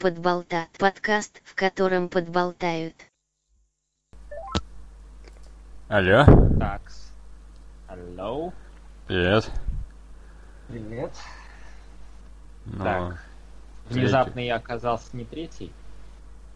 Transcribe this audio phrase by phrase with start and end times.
[0.00, 0.70] Подболтат.
[0.78, 2.94] Подкаст, в котором подболтают.
[5.88, 6.24] Алло,
[6.58, 7.12] Такс.
[7.86, 8.50] Алло.
[9.06, 9.50] привет.
[10.68, 11.12] Привет.
[12.64, 13.24] Ну, Так.
[13.90, 15.70] Внезапно я оказался не третий.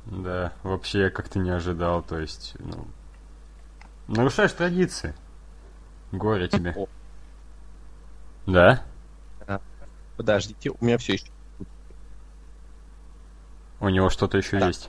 [0.06, 2.86] да, вообще я как-то не ожидал, то есть, ну...
[4.08, 5.14] Нарушаешь традиции.
[6.12, 6.72] Горе тебе.
[6.74, 6.88] О.
[8.46, 8.82] Да?
[10.16, 11.33] Подождите, у меня все еще.
[13.84, 14.68] У него что-то еще Да.
[14.68, 14.88] есть.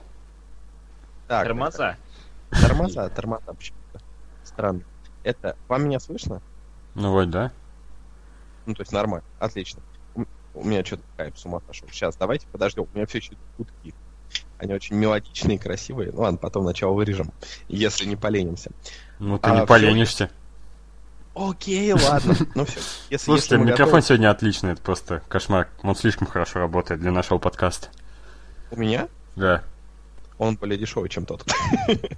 [1.28, 1.96] Так, Тормоза.
[2.50, 4.00] это- Тормоза, тормоза почему-то.
[4.44, 4.80] Странно.
[5.22, 6.40] Это, вам меня слышно?
[6.94, 7.52] Ну вот, да?
[8.64, 9.82] Ну, то есть нормально, отлично.
[10.14, 11.88] У, у меня что-то кайф с ума сошел.
[11.90, 12.86] Сейчас, давайте подождем.
[12.92, 13.92] У меня все еще гудки.
[14.58, 16.10] Они очень мелодичные и красивые.
[16.12, 17.32] Ну ладно, потом начало вырежем,
[17.68, 18.70] если не поленимся.
[19.18, 20.30] Ну ты А, не поленишься.
[21.34, 22.34] Окей, ладно.
[22.54, 22.80] Ну все.
[23.10, 25.68] Если, Слушайте, если микрофон готовы- сегодня отличный, это просто кошмар.
[25.82, 27.88] Он слишком хорошо работает для нашего подкаста.
[28.70, 29.08] У меня?
[29.36, 29.62] Да,
[30.38, 31.46] Он более дешевый, чем тот.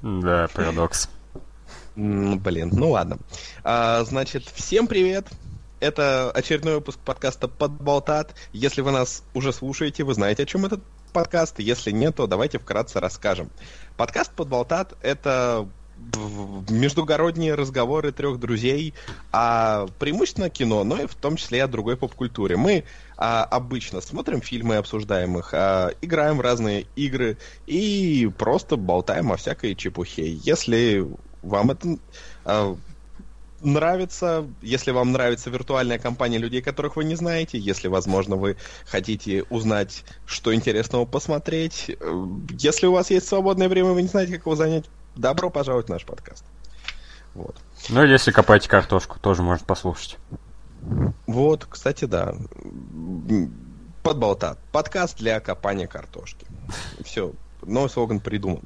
[0.02, 1.08] да, парадокс.
[1.94, 3.18] Блин, ну ладно.
[3.64, 5.26] А, значит, всем привет.
[5.80, 8.34] Это очередной выпуск подкаста «Подболтат».
[8.52, 10.80] Если вы нас уже слушаете, вы знаете, о чем этот
[11.12, 11.58] подкаст.
[11.58, 13.50] Если нет, то давайте вкратце расскажем.
[13.96, 15.68] Подкаст «Подболтат»— это
[16.70, 18.94] междугородние разговоры трех друзей
[19.32, 22.56] о преимущественно кино, но и в том числе о другой поп-культуре.
[22.56, 22.84] Мы
[23.16, 29.36] а, обычно смотрим фильмы, обсуждаем их, а, играем в разные игры и просто болтаем о
[29.36, 30.32] всякой чепухе.
[30.32, 31.06] Если
[31.42, 31.98] вам это
[32.44, 32.76] а,
[33.60, 39.44] нравится, если вам нравится виртуальная компания людей, которых вы не знаете, если, возможно, вы хотите
[39.50, 42.26] узнать, что интересного посмотреть, э,
[42.58, 44.84] если у вас есть свободное время, вы не знаете, как его занять,
[45.18, 46.44] добро пожаловать в наш подкаст.
[47.34, 47.56] Вот.
[47.88, 50.18] Ну, если копаете картошку, тоже можно послушать.
[51.26, 52.34] Вот, кстати, да.
[54.02, 54.58] Подболтат.
[54.72, 56.46] Подкаст для копания картошки.
[57.04, 58.62] Все, новый слоган придуман.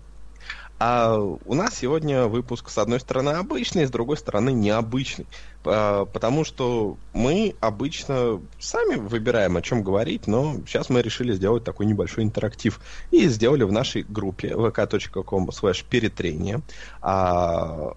[0.85, 5.27] А у нас сегодня выпуск, с одной стороны, обычный, с другой стороны, необычный.
[5.65, 11.63] А, Потому что мы обычно сами выбираем, о чем говорить, но сейчас мы решили сделать
[11.63, 12.81] такой небольшой интерактив.
[13.13, 16.63] И сделали в нашей группе vk.com slash перетрение
[17.01, 17.95] а,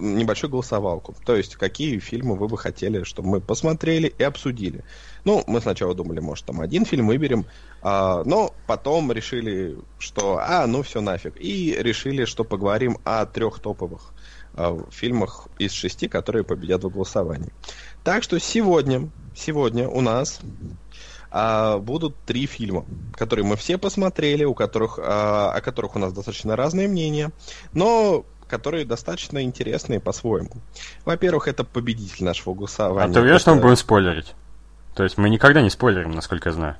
[0.00, 1.14] небольшую голосовалку.
[1.24, 4.82] То есть, какие фильмы вы бы хотели, чтобы мы посмотрели и обсудили.
[5.24, 7.46] Ну, мы сначала думали, может, там один фильм выберем,
[7.82, 11.34] а, но потом решили, что, а, ну все нафиг.
[11.40, 14.12] И решили, что поговорим о трех топовых
[14.54, 17.52] а, фильмах из шести, которые победят в голосовании.
[18.02, 20.40] Так что сегодня, сегодня у нас
[21.30, 22.84] а, будут три фильма,
[23.14, 27.32] которые мы все посмотрели, у которых, а, о которых у нас достаточно разные мнения,
[27.72, 30.50] но которые достаточно интересные по-своему.
[31.06, 33.14] Во-первых, это победитель нашего А голосования.
[33.14, 34.34] ты уверен, что мы Это- будем спойлерить?
[34.94, 36.76] То есть мы никогда не спойлерим, насколько я знаю.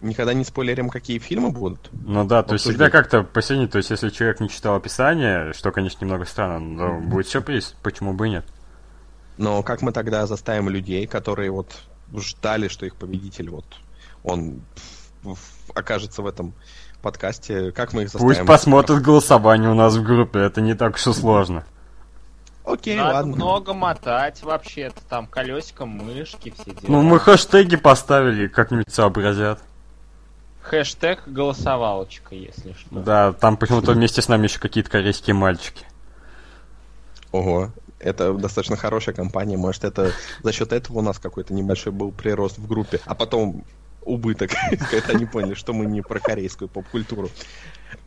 [0.00, 1.90] Никогда не спойлерим, какие фильмы будут.
[1.92, 5.70] Ну да, то есть всегда как-то посередине, то есть если человек не читал описание, что,
[5.72, 8.46] конечно, немного странно, но будет сюрприз, почему бы и нет.
[9.36, 11.82] Но как мы тогда заставим людей, которые вот
[12.16, 13.66] ждали, что их победитель вот
[14.22, 14.62] он
[15.74, 16.54] окажется в этом
[17.02, 18.34] подкасте, как мы их заставим?
[18.34, 21.64] Пусть посмотрят голосование у нас в группе, это не так уж и сложно.
[22.64, 23.36] Окей, Надо ладно.
[23.36, 26.90] много мотать вообще-то, там колесико, мышки, все дела.
[26.90, 29.60] Ну мы хэштеги поставили, как-нибудь сообразят.
[30.62, 33.00] Хэштег голосовалочка, если что.
[33.00, 35.86] Да, там почему-то вместе с нами еще какие-то корейские мальчики.
[37.32, 37.70] Ого.
[37.98, 39.56] Это достаточно хорошая компания.
[39.56, 43.64] Может, это за счет этого у нас какой-то небольшой был прирост в группе, а потом
[44.02, 44.50] убыток,
[44.90, 47.30] когда они поняли, что мы не про корейскую поп-культуру.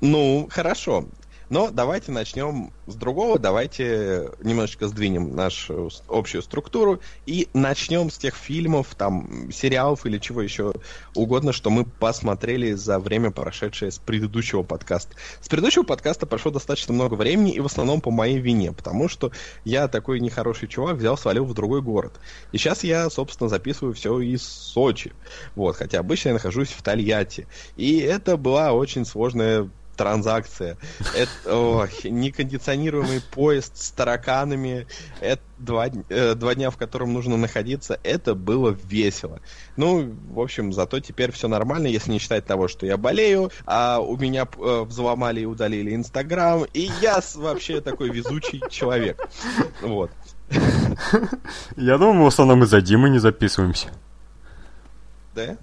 [0.02, 1.06] Ну, хорошо.
[1.50, 3.40] Но давайте начнем с другого.
[3.40, 10.18] Давайте немножечко сдвинем нашу с- общую структуру и начнем с тех фильмов, там, сериалов или
[10.18, 10.74] чего еще
[11.16, 15.16] угодно, что мы посмотрели за время, прошедшее с предыдущего подкаста.
[15.42, 19.32] С предыдущего подкаста прошло достаточно много времени, и в основном по моей вине, потому что
[19.66, 22.20] я такой нехороший чувак взял, свалил в другой город.
[22.52, 25.14] И сейчас я, собственно, записываю все из Сочи.
[25.56, 27.48] Вот, хотя обычно я нахожусь в Тольятти.
[27.76, 30.78] И это была очень сложная транзакция.
[31.16, 34.88] Это ой, некондиционируемый поезд с тараканами.
[35.20, 38.00] Это два, э, два дня, в котором нужно находиться.
[38.04, 39.40] Это было весело.
[39.78, 44.00] Ну, в общем, зато теперь все нормально, если не считать того, что я болею, а
[44.00, 49.20] у меня э, взломали и удалили Инстаграм, и я вообще такой везучий человек.
[49.82, 50.12] Вот.
[51.78, 53.88] Я думаю, в основном из-за Димы не записываемся.
[55.36, 55.58] Да?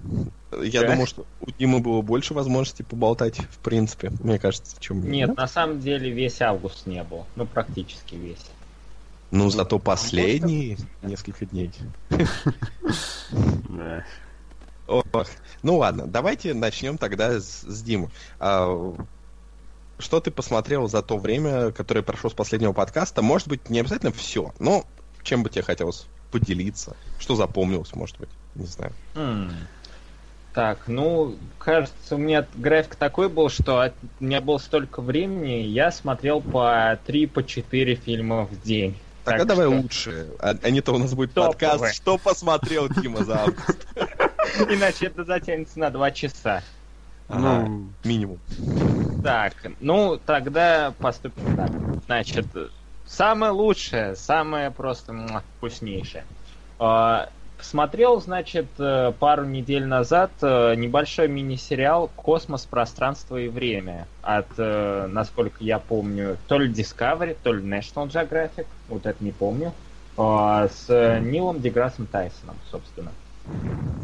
[0.63, 0.91] Я Да.
[0.91, 4.11] думал, что у Димы было больше возможностей поболтать, в принципе.
[4.21, 5.09] Мне кажется, чем.
[5.09, 5.43] Нет, да?
[5.43, 7.25] на самом деле весь август не был.
[7.35, 8.45] Ну, практически весь.
[9.31, 11.71] Ну, зато последние несколько дней.
[14.87, 15.05] Ох.
[15.63, 18.09] Ну ладно, давайте начнем тогда с, с Димы.
[18.39, 18.93] А,
[19.99, 23.21] что ты посмотрел за то время, которое прошло с последнего подкаста?
[23.21, 24.85] Может быть, не обязательно все, но
[25.23, 26.95] чем бы тебе хотелось поделиться?
[27.19, 28.29] Что запомнилось, может быть?
[28.55, 28.93] Не знаю.
[30.53, 35.61] Так, ну, кажется, у меня график такой был, что от- у меня было столько времени,
[35.61, 38.97] я смотрел по 3 по 4 фильма в день.
[39.23, 40.27] Тогда Так давай что- лучше.
[40.39, 41.53] А, а не то у нас будет Топовый.
[41.53, 41.95] подкаст.
[41.95, 43.87] Что посмотрел Дима за август?
[44.69, 46.63] Иначе это затянется на 2 часа.
[47.29, 48.39] Ну, минимум.
[49.23, 51.69] Так, ну тогда поступим так.
[52.07, 52.45] Значит,
[53.05, 55.13] самое лучшее, самое просто
[55.57, 56.25] вкуснейшее.
[57.61, 65.05] Посмотрел, значит, э, пару недель назад э, небольшой мини-сериал «Космос, пространство и время» от, э,
[65.07, 69.73] насколько я помню, то ли Discovery, то ли National Geographic, вот это не помню,
[70.17, 73.11] с Нилом Деграссом Тайсоном, собственно.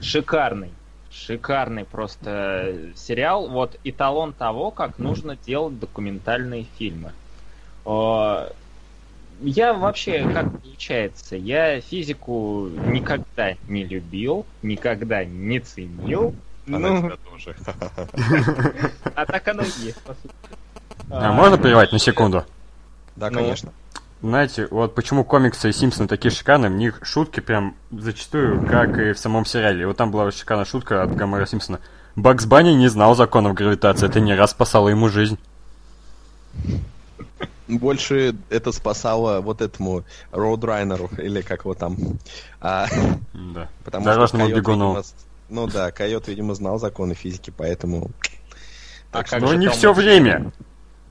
[0.01, 0.69] Шикарный
[1.09, 3.49] шикарный просто сериал.
[3.49, 7.11] Вот эталон того, как нужно делать документальные фильмы.
[9.41, 16.33] Я вообще, как получается, я физику никогда не любил, никогда не ценил.
[16.67, 17.55] Она Ну, тебя тоже.
[19.15, 20.33] а так оно и есть, по сути.
[21.09, 22.45] а можно прервать на секунду?
[23.15, 23.39] Да, Ну.
[23.39, 23.71] конечно.
[24.23, 29.13] Знаете, вот почему комиксы и Симпсоны такие шикарные, в них шутки прям зачастую, как и
[29.13, 29.85] в самом сериале.
[29.85, 31.79] Вот там была шикарная шутка от Гомера Симпсона.
[32.15, 35.37] Бакс Банни не знал законов гравитации, это не раз спасало ему жизнь.
[37.67, 41.97] Больше это спасало вот этому Роудрайнеру, или как его там.
[42.61, 42.87] А,
[43.33, 43.67] Да.
[43.83, 44.87] потому Дорожному Койот, бегуну.
[44.89, 45.03] видимо,
[45.49, 48.09] ну да, Койот, видимо, знал законы физики, поэтому...
[49.11, 50.51] А Так как Но же не там все время.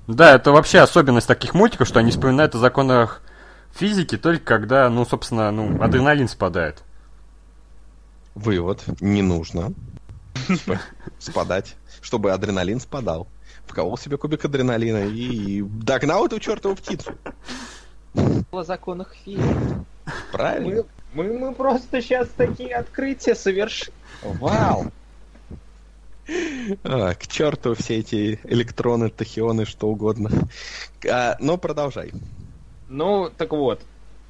[0.07, 3.21] Да, это вообще особенность таких мультиков, что они вспоминают о законах
[3.75, 6.83] физики только когда, ну, собственно, ну, адреналин спадает.
[8.35, 9.73] Вывод, не нужно
[10.49, 10.79] сп-
[11.19, 13.27] спадать, чтобы адреналин спадал.
[13.67, 17.13] Вколол себе кубик адреналина и догнал эту чертову птицу.
[18.51, 19.45] о законах физики.
[20.33, 20.85] Правильно?
[21.13, 23.93] Мы, мы, мы просто сейчас такие открытия совершим.
[24.23, 24.93] Вау!
[26.83, 30.31] А, к черту все эти электроны, тахионы, что угодно.
[31.09, 32.13] А, но продолжай.
[32.89, 33.81] Ну, так вот,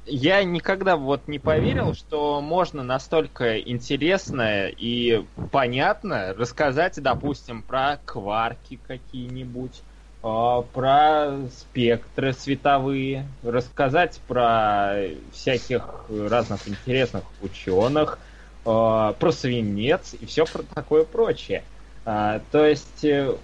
[0.07, 8.79] я никогда вот не поверил, что можно настолько интересно и понятно рассказать, допустим, про кварки
[8.87, 9.81] какие-нибудь,
[10.23, 14.95] а, про спектры световые, рассказать про
[15.33, 18.17] всяких разных интересных ученых,
[18.65, 21.63] а, про свинец и все про такое прочее.
[22.05, 23.35] А, То есть, э,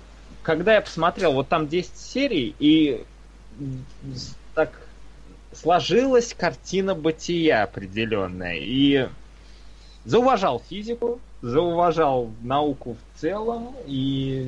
[0.42, 3.04] когда я посмотрел, вот там 10 серий, и
[4.56, 4.83] так
[5.56, 8.58] сложилась картина бытия определенная.
[8.60, 9.08] И
[10.06, 14.44] зауважал физику, зауважал науку в целом, и,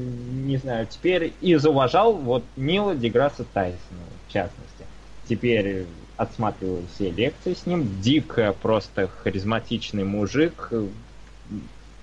[0.45, 3.79] не знаю, теперь и зауважал вот Нила Деграсса Тайсона,
[4.27, 4.85] в частности.
[5.27, 5.85] Теперь
[6.17, 8.01] отсматриваю все лекции с ним.
[8.01, 10.71] Дико просто харизматичный мужик.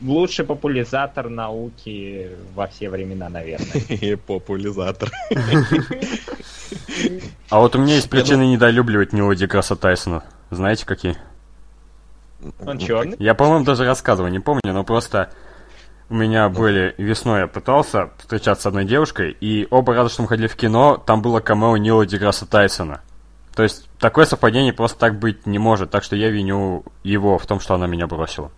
[0.00, 4.16] Лучший популяризатор науки во все времена, наверное.
[4.26, 5.10] Популяризатор.
[7.50, 10.24] А вот у меня есть причины недолюбливать Нила Декраса Тайсона.
[10.50, 11.16] Знаете, какие?
[12.64, 13.16] Он черный?
[13.18, 15.30] Я, по-моему, даже рассказывал, не помню, но просто
[16.10, 20.28] у меня были весной, я пытался встречаться с одной девушкой, и оба раза, что мы
[20.28, 23.00] ходили в кино, там было камео Нила Деграсса Тайсона.
[23.54, 27.46] То есть такое совпадение просто так быть не может, так что я виню его в
[27.46, 28.50] том, что она меня бросила.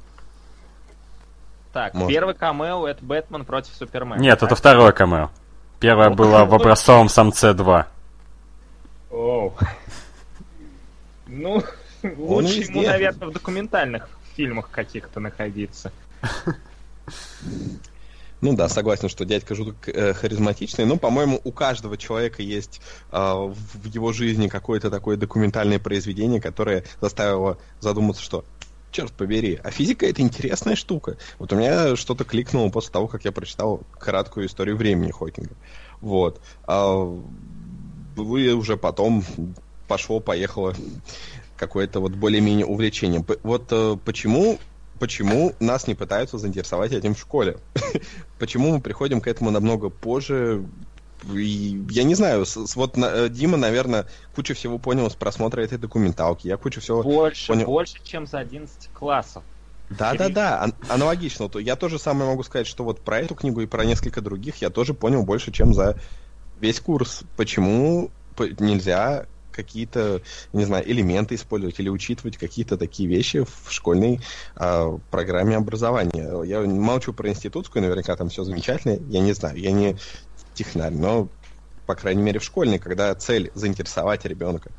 [1.72, 2.08] Так, Может.
[2.08, 4.20] первый камео это Бэтмен против Супермена.
[4.20, 4.48] Нет, так?
[4.48, 5.30] это второе камео.
[5.80, 7.88] Первое было в образцовом самце 2.
[9.14, 9.54] Оу.
[11.28, 11.62] Ну,
[12.02, 15.92] лучше ему, наверное, в документальных фильмах каких-то находиться.
[18.40, 23.16] Ну да, согласен, что дядька жутко э, харизматичный, но, по-моему, у каждого человека есть э,
[23.16, 28.44] в его жизни какое-то такое документальное произведение, которое заставило задуматься, что
[28.90, 31.16] черт побери, а физика это интересная штука.
[31.38, 35.54] Вот у меня что-то кликнуло после того, как я прочитал краткую историю времени Хокинга.
[36.02, 36.38] Вот.
[36.66, 37.18] А
[38.16, 39.25] вы уже потом
[39.88, 40.75] пошло-поехало
[41.56, 43.25] какое-то вот более-менее увлечение.
[43.42, 44.59] Вот э, почему
[44.99, 47.59] почему нас не пытаются заинтересовать этим в школе?
[48.38, 50.64] Почему мы приходим к этому намного позже?
[51.33, 55.62] И я не знаю, с- вот на- э, Дима, наверное, кучу всего понял с просмотра
[55.62, 56.47] этой документалки.
[56.47, 57.02] Я кучу всего...
[57.02, 57.66] Больше, понял.
[57.66, 59.42] больше, чем за 11 классов.
[59.90, 61.49] Да-да-да, ан- аналогично.
[61.49, 64.56] То я тоже самое могу сказать, что вот про эту книгу и про несколько других
[64.62, 65.99] я тоже понял больше, чем за
[66.61, 67.23] весь курс.
[67.37, 68.11] Почему
[68.58, 70.20] нельзя какие-то,
[70.52, 74.20] не знаю, элементы использовать или учитывать какие-то такие вещи в школьной
[74.56, 76.42] э, программе образования.
[76.44, 78.99] Я молчу про институтскую, наверняка там все замечательно.
[79.08, 79.96] Я не знаю, я не
[80.54, 81.28] технарь, но,
[81.87, 84.70] по крайней мере, в школьной, когда цель заинтересовать ребенка.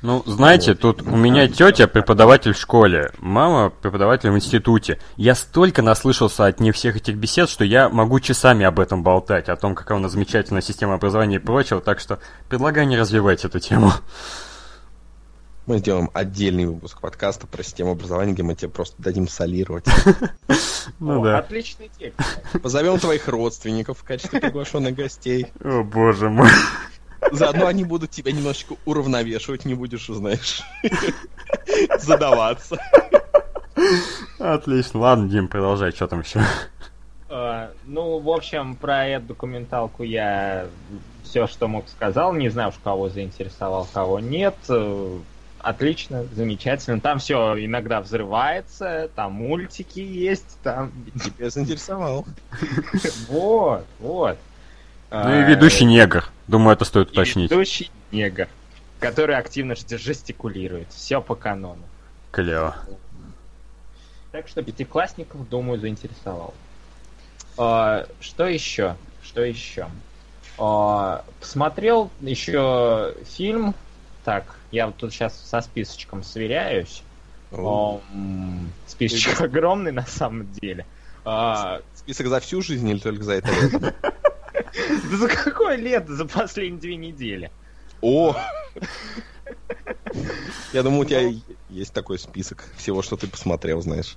[0.00, 5.00] Ну, знаете, тут у меня тетя преподаватель в школе, мама преподаватель в институте.
[5.16, 9.48] Я столько наслышался от них всех этих бесед, что я могу часами об этом болтать,
[9.48, 13.44] о том, какая у нас замечательная система образования и прочего, так что предлагаю не развивать
[13.44, 13.92] эту тему.
[15.66, 19.84] Мы сделаем отдельный выпуск подкаста про систему образования, где мы тебе просто дадим солировать.
[21.00, 21.40] Ну да.
[21.40, 22.18] Отличный текст.
[22.62, 25.48] Позовем твоих родственников в качестве приглашенных гостей.
[25.62, 26.48] О боже мой.
[27.32, 30.62] Заодно они будут тебя немножечко уравновешивать, не будешь, знаешь,
[31.98, 32.78] задаваться.
[34.38, 35.00] Отлично.
[35.00, 36.40] Ладно, Дим, продолжай, что там еще?
[37.28, 40.66] А, ну, в общем, про эту документалку я
[41.24, 42.32] все, что мог, сказал.
[42.32, 44.56] Не знаю уж, кого заинтересовал, кого нет.
[44.68, 45.18] Э,
[45.60, 47.00] Отлично, замечательно.
[47.00, 50.92] Там все иногда взрывается, там мультики есть, там...
[51.22, 52.24] Тебя заинтересовал.
[53.28, 54.38] Вот, вот.
[55.10, 56.28] Ну и ведущий негр.
[56.46, 57.50] Думаю, это стоит уточнить.
[57.50, 58.48] ведущий негр,
[59.00, 60.88] который активно жестикулирует.
[60.90, 61.82] Все по канону.
[62.30, 62.76] Клево.
[64.32, 66.52] Так что пятиклассников, думаю, заинтересовал.
[67.56, 68.96] А, что еще?
[69.22, 69.88] Что еще?
[70.58, 73.74] А, посмотрел еще фильм.
[74.24, 77.02] Так, я вот тут сейчас со списочком сверяюсь.
[77.50, 78.00] О,
[78.86, 80.84] Списочек огромный на самом деле.
[81.24, 83.94] А, Список за всю жизнь или только за это лето?
[85.10, 86.14] Да за какое лето?
[86.14, 87.50] За последние две недели.
[88.00, 88.36] О!
[90.72, 91.32] Я думаю, у тебя
[91.68, 94.16] есть такой список всего, что ты посмотрел, знаешь.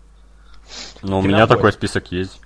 [1.02, 2.40] Ну, у меня такой список есть.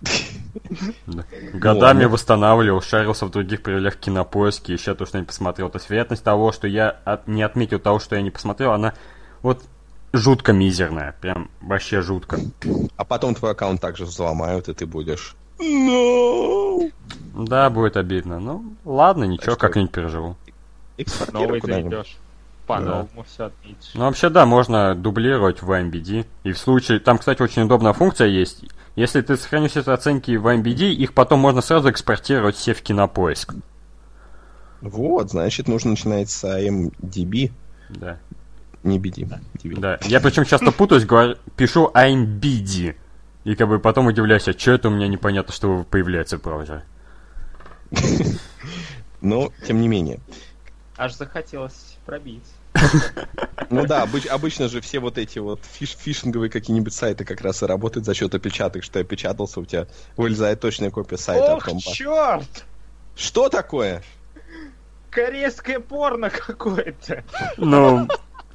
[1.52, 2.08] Годами ладно.
[2.08, 5.70] восстанавливал, шарился в других проявлях кинопоиски, еще то, что не посмотрел.
[5.70, 8.94] То есть вероятность того, что я не отметил того, что я не посмотрел, она
[9.42, 9.62] вот
[10.12, 11.16] жутко мизерная.
[11.20, 12.38] Прям вообще жутко.
[12.96, 15.34] А потом твой аккаунт также взломают, и ты будешь...
[15.58, 16.92] No!
[17.34, 18.40] Да, будет обидно.
[18.40, 20.36] Ну, ладно, ничего, как-нибудь переживу.
[21.32, 22.16] Новый зайдешь.
[22.66, 23.94] По-новому все отметишь.
[23.94, 26.26] Ну, вообще, да, можно дублировать в MBD.
[26.44, 27.00] И в случае...
[27.00, 28.64] Там, кстати, очень удобная функция есть.
[28.94, 33.54] Если ты сохранишь эти оценки в MBD, их потом можно сразу экспортировать все в кинопоиск.
[34.80, 37.52] Вот, значит, нужно начинать с IMDb,
[37.88, 38.18] Да.
[38.82, 39.40] не BD.
[39.62, 39.80] DB.
[39.80, 39.98] Да.
[40.02, 42.96] Я причем часто путаюсь, говорю, пишу IMBD.
[43.48, 46.84] И как бы потом удивляюсь, а что это у меня непонятно, что появляется в браузере.
[49.22, 50.20] Но, тем не менее.
[50.98, 52.44] Аж захотелось пробить.
[53.70, 57.62] Ну да, обыч- обычно же все вот эти вот фиш- фишинговые какие-нибудь сайты как раз
[57.62, 59.86] и работают за счет опечаток, что опечатался, у тебя
[60.18, 61.54] вылезает точная копия сайта.
[61.54, 62.66] Ох, потом черт!
[63.16, 64.02] Что такое?
[65.08, 67.24] Корейское порно какое-то.
[67.56, 68.08] Ну,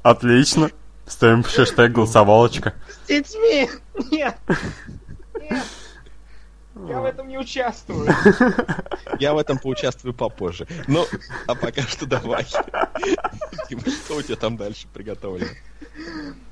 [0.04, 0.70] отлично.
[1.06, 2.74] Ставим хэштег голосовалочка.
[2.88, 3.68] С детьми!
[4.10, 4.36] Нет!
[5.40, 5.64] Нет!
[6.88, 8.08] Я в этом не участвую.
[9.20, 10.66] Я в этом поучаствую попозже.
[10.88, 11.06] Ну,
[11.46, 12.44] а пока что давай.
[13.68, 15.50] Дима, что у тебя там дальше приготовлено?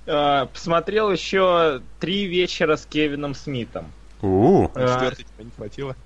[0.06, 3.90] А, Посмотрел еще три вечера с Кевином Смитом.
[4.20, 5.96] У, А, Четвертый тебя не хватило?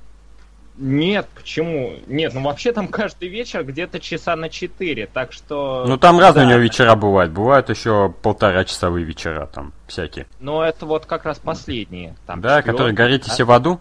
[0.78, 1.94] Нет, почему?
[2.06, 5.84] Нет, ну вообще там каждый вечер где-то часа на четыре, так что...
[5.88, 6.52] ну там разные у Да.
[6.54, 7.32] него вечера бывают.
[7.32, 10.26] Бывают еще полтора часовые вечера там всякие.
[10.38, 12.14] Но это вот как раз последние.
[12.26, 13.32] Там Да, четвёртый, которые горите да?
[13.32, 13.80] все в аду.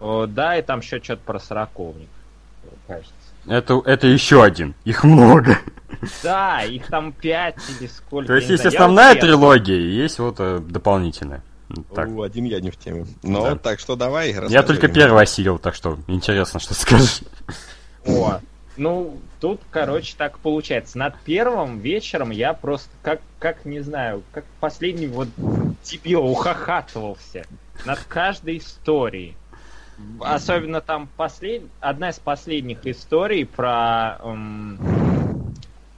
[0.00, 2.08] О, Да, и там еще что-то про сороковник,
[2.88, 3.12] кажется.
[3.46, 4.74] Это, это еще один.
[4.84, 5.58] Их много.
[6.22, 8.26] Да, их там пять или сколько.
[8.28, 11.42] То есть есть основная трилогия, и есть вот э, дополнительная.
[11.94, 12.08] Так.
[12.08, 13.06] У, один я не в теме.
[13.22, 13.56] Ну, Да.
[13.56, 14.94] так что давай, Я только мне.
[14.94, 17.20] первый осилил, так что интересно, что скажешь.
[18.06, 18.40] О,
[18.76, 20.98] ну, тут, короче, так получается.
[20.98, 25.28] Над первым вечером я просто, как, как не знаю, как последний вот
[25.84, 27.44] дебил ухахатывался
[27.84, 29.36] над каждой историей.
[30.20, 31.62] Особенно там послед...
[31.80, 34.78] одна из последних историй про, эм,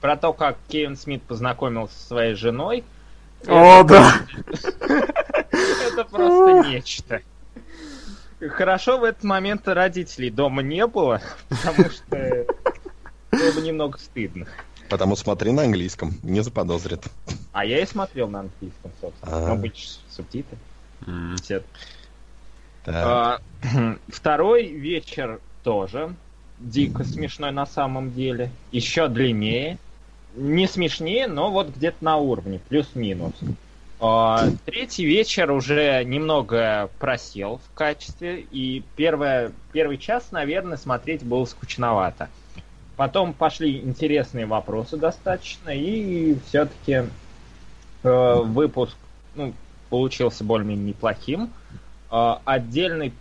[0.00, 2.84] про то, как Кевин Смит познакомился со своей женой.
[3.46, 4.20] О, да.
[5.50, 7.22] Это просто нечто.
[8.40, 12.46] Хорошо в этот момент родителей дома не было, потому что
[13.30, 14.46] было бы немного стыдно.
[14.88, 17.04] Потому смотри на английском, не заподозрит.
[17.52, 19.46] А я и смотрел на английском, собственно.
[19.46, 19.48] А.
[19.48, 20.58] Ну, быть субтитры.
[22.86, 23.40] А,
[24.08, 26.14] Второй вечер тоже
[26.58, 28.50] дико смешной на самом деле.
[28.72, 29.78] Еще длиннее.
[30.36, 33.34] Не смешнее, но вот где-то на уровне, плюс-минус.
[34.00, 41.44] А, Третий вечер уже немного просел в качестве, и первое, первый час, наверное, смотреть было
[41.44, 42.28] скучновато.
[42.96, 47.04] Потом пошли интересные вопросы достаточно, и все-таки
[48.02, 48.96] э, выпуск
[49.34, 49.52] ну,
[49.88, 51.50] получился более-менее неплохим.
[52.10, 53.12] Э, отдельный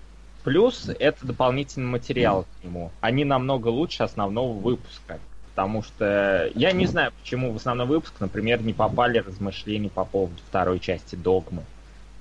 [0.44, 2.92] плюс— это дополнительный материал к нему.
[3.02, 5.20] Они намного лучше основного выпуска.
[5.56, 10.36] Потому что я не знаю, почему в основной выпуск, например, не попали размышления по поводу
[10.50, 11.64] второй части догмы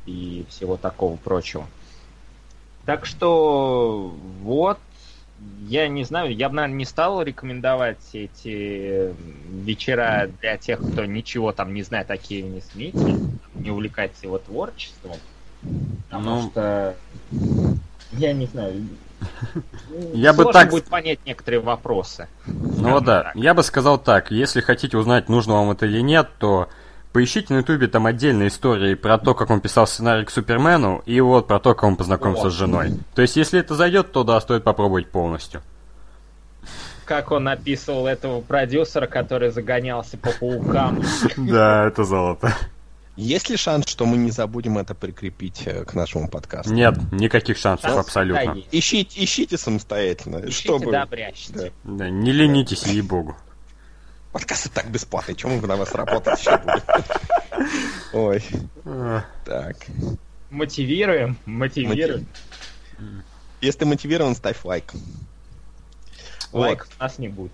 [0.05, 1.67] и всего такого прочего.
[2.85, 4.13] Так что
[4.43, 4.79] вот,
[5.67, 9.15] я не знаю, я бы, наверное, не стал рекомендовать эти
[9.65, 13.17] вечера для тех, кто ничего там не знает о Кевине Смите,
[13.55, 15.17] не увлекается его творчеством.
[16.11, 16.51] Потому Ну.
[16.51, 16.97] что
[18.13, 18.89] я не знаю.
[20.15, 22.29] Я бы так- будет понять некоторые вопросы.
[22.47, 26.69] Ну да, я бы сказал так, если хотите узнать, нужно вам это или нет, то
[27.13, 31.21] поищите на ютубе там отдельные истории про то, как он писал сценарий к Супермену, и
[31.21, 32.53] вот про то, как он познакомился Вот.
[32.53, 32.95] с женой.
[33.15, 35.61] То есть, если это зайдет, то да, стоит попробовать полностью.
[37.05, 41.03] Как он описывал этого продюсера, который загонялся по паукам.
[41.37, 42.55] Да, это золото.
[43.17, 46.73] Есть ли шанс, что мы не забудем это прикрепить э, к нашему подкасту?
[46.73, 48.57] Нет, никаких шансов Шанс абсолютно.
[48.71, 50.91] Ищите, ищите самостоятельно, Ищите, чтобы...
[50.91, 51.73] да, прячьте.
[51.85, 53.37] Да, не ленитесь, ей-богу.
[54.33, 56.83] Подкасты так бесплатные, чем мы на вас работать еще будем?
[58.15, 58.43] Ой,
[59.45, 59.77] так.
[60.49, 62.27] Мотивируем, мотивируем.
[63.61, 64.93] Если ты мотивирован, ставь лайк.
[66.53, 67.53] Лайков у нас не будет.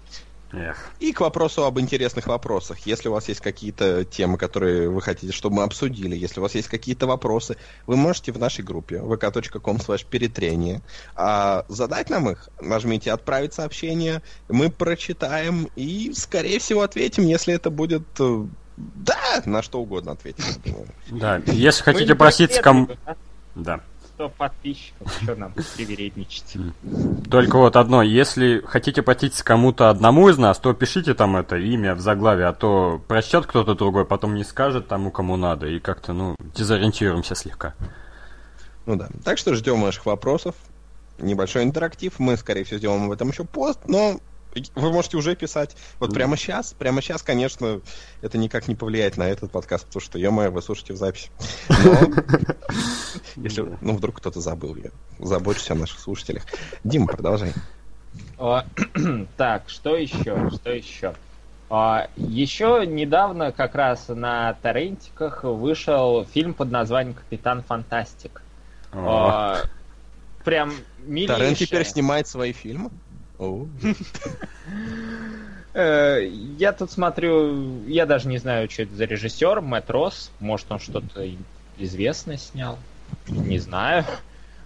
[0.53, 0.91] Эх.
[0.99, 2.79] И к вопросу об интересных вопросах.
[2.87, 6.55] Если у вас есть какие-то темы, которые вы хотите, чтобы мы обсудили, если у вас
[6.55, 10.81] есть какие-то вопросы, вы можете в нашей группе vk.com slash перетрение
[11.15, 12.49] а, задать нам их.
[12.63, 18.05] Нажмите «Отправить сообщение», мы прочитаем и, скорее всего, ответим, если это будет...
[18.19, 20.45] э, Да, на что угодно ответим.
[21.11, 22.87] Да, если хотите просить кому...
[22.87, 23.17] преследуем,
[23.55, 23.81] Да.
[24.19, 24.29] А?
[24.29, 26.57] 100 подписчиков, что нам привередничать?
[27.31, 31.95] Только вот одно, если хотите к кому-то одному из нас, то пишите там это имя
[31.95, 36.13] в заглаве, а то прочтет кто-то другой, потом не скажет тому, кому надо, и как-то,
[36.13, 37.75] ну, дезориентируемся слегка.
[38.87, 39.09] Ну да.
[39.25, 40.55] Так что ждем ваших вопросов.
[41.19, 42.19] Небольшой интерактив.
[42.19, 44.21] Мы, скорее всего, сделаем об этом еще пост, но
[44.75, 45.77] вы можете уже писать.
[46.01, 46.15] Вот Да.
[46.15, 47.81] прямо сейчас, прямо сейчас, конечно,
[48.23, 51.31] это никак не повлияет на этот подкаст, потому что, ё вы слушаете в записи.
[51.69, 51.99] Но,
[53.37, 56.45] если, ну, вдруг кто-то забыл, я забочусь о наших слушателях.
[56.85, 57.53] Дима, продолжай.
[58.39, 58.65] А,
[59.37, 60.51] Так, что еще?
[60.55, 61.15] Что еще?
[61.71, 68.41] А, Еще недавно как раз на торрентиках вышел фильм под названием «Капитан Фантастик».
[68.93, 68.97] О,
[69.29, 69.63] А,
[70.45, 71.55] Прям Торрент милейшая.
[71.55, 72.91] теперь снимает свои фильмы?
[75.75, 76.27] Э,
[76.59, 80.31] Я тут смотрю, я даже не знаю, что это за режиссер, Мэтт Росс.
[80.41, 81.29] Может, он что-то
[81.79, 82.79] известное снял.
[83.29, 84.05] Не знаю.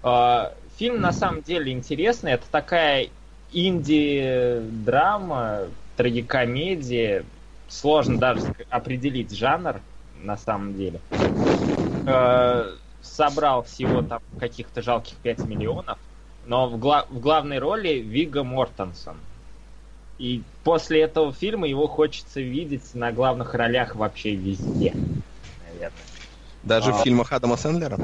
[0.02, 2.32] А, Фильм на самом деле интересный.
[2.32, 3.08] Это такая
[3.52, 5.62] инди-драма,
[5.96, 7.24] трагикомедия.
[7.68, 9.80] Сложно даже определить жанр
[10.22, 11.00] на самом деле.
[12.06, 15.98] Э, Собрал всего там каких-то жалких 5 миллионов.
[16.52, 19.16] Но в, гла- в главной роли Вига Мортенсон.
[20.18, 24.92] И после этого фильма его хочется видеть на главных ролях вообще везде.
[25.66, 25.98] Наверное.
[26.62, 26.92] Даже А.
[26.92, 27.98] в фильмах Адама Сэндлера?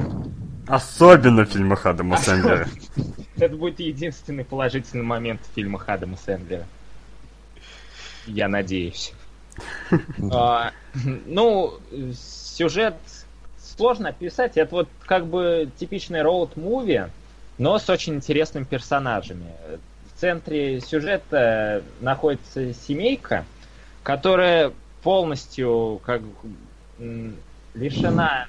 [0.67, 2.67] Особенно в фильмах Адама Сэндлера.
[3.37, 6.65] Это будет единственный положительный момент в фильмах Адама Сэндлера.
[8.25, 9.13] Я надеюсь.
[10.33, 10.71] А,
[11.27, 11.75] Ну,
[12.15, 12.95] сюжет
[13.59, 14.57] сложно описать.
[14.57, 17.11] Это вот как бы типичный роуд-муви,
[17.59, 19.53] но с очень интересными персонажами.
[20.15, 23.45] В центре сюжета находится семейка,
[24.01, 24.71] которая
[25.03, 26.21] полностью как
[27.75, 28.47] лишена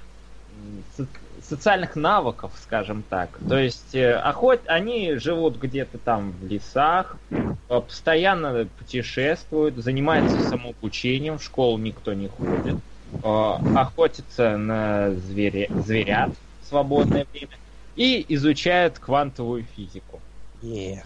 [0.96, 1.06] со-
[1.42, 3.30] социальных навыков, скажем так.
[3.48, 4.60] То есть э, охот...
[4.66, 12.28] они живут где-то там в лесах, э, постоянно путешествуют, занимаются самообучением, в школу никто не
[12.28, 12.76] ходит,
[13.22, 15.68] э, охотятся на зверя...
[15.84, 16.30] зверят
[16.62, 17.59] в свободное время
[18.00, 20.20] и изучают квантовую физику.
[20.62, 21.02] Е.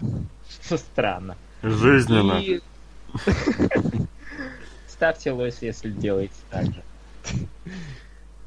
[0.61, 1.35] Странно.
[1.61, 2.39] Жизненно.
[2.39, 2.61] И-
[4.87, 6.83] Ставьте лойс, если делаете так же.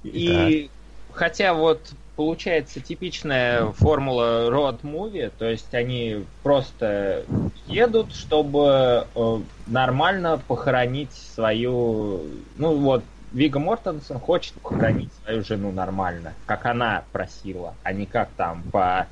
[0.02, 0.70] И
[1.12, 7.26] хотя вот получается типичная формула road movie, то есть они просто
[7.66, 12.22] едут, чтобы э, нормально похоронить свою,
[12.56, 18.30] ну вот Вига Мортенсон хочет похоронить свою жену нормально, как она просила, а не как
[18.36, 19.06] там по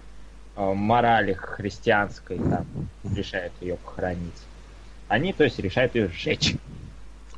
[0.56, 2.66] э, морали христианской там
[3.04, 4.42] решают ее похоронить.
[5.08, 6.56] Они, то есть, решают ее сжечь.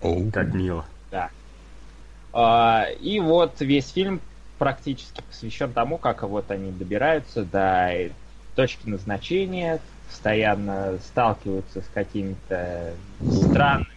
[0.01, 0.31] Оу.
[0.31, 0.87] Как мило.
[1.11, 1.31] Да.
[2.33, 4.21] А, И вот весь фильм
[4.59, 8.11] практически посвящен тому, как вот они добираются до
[8.55, 13.89] точки назначения, постоянно сталкиваются с какими-то странными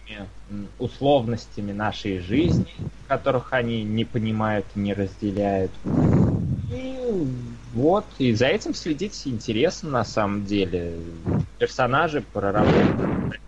[0.78, 2.66] условностями нашей жизни,
[3.08, 5.72] которых они не понимают, не разделяют.
[6.70, 6.98] И
[7.74, 10.94] вот, и за этим следить интересно на самом деле.
[11.58, 13.38] Персонажи проработаны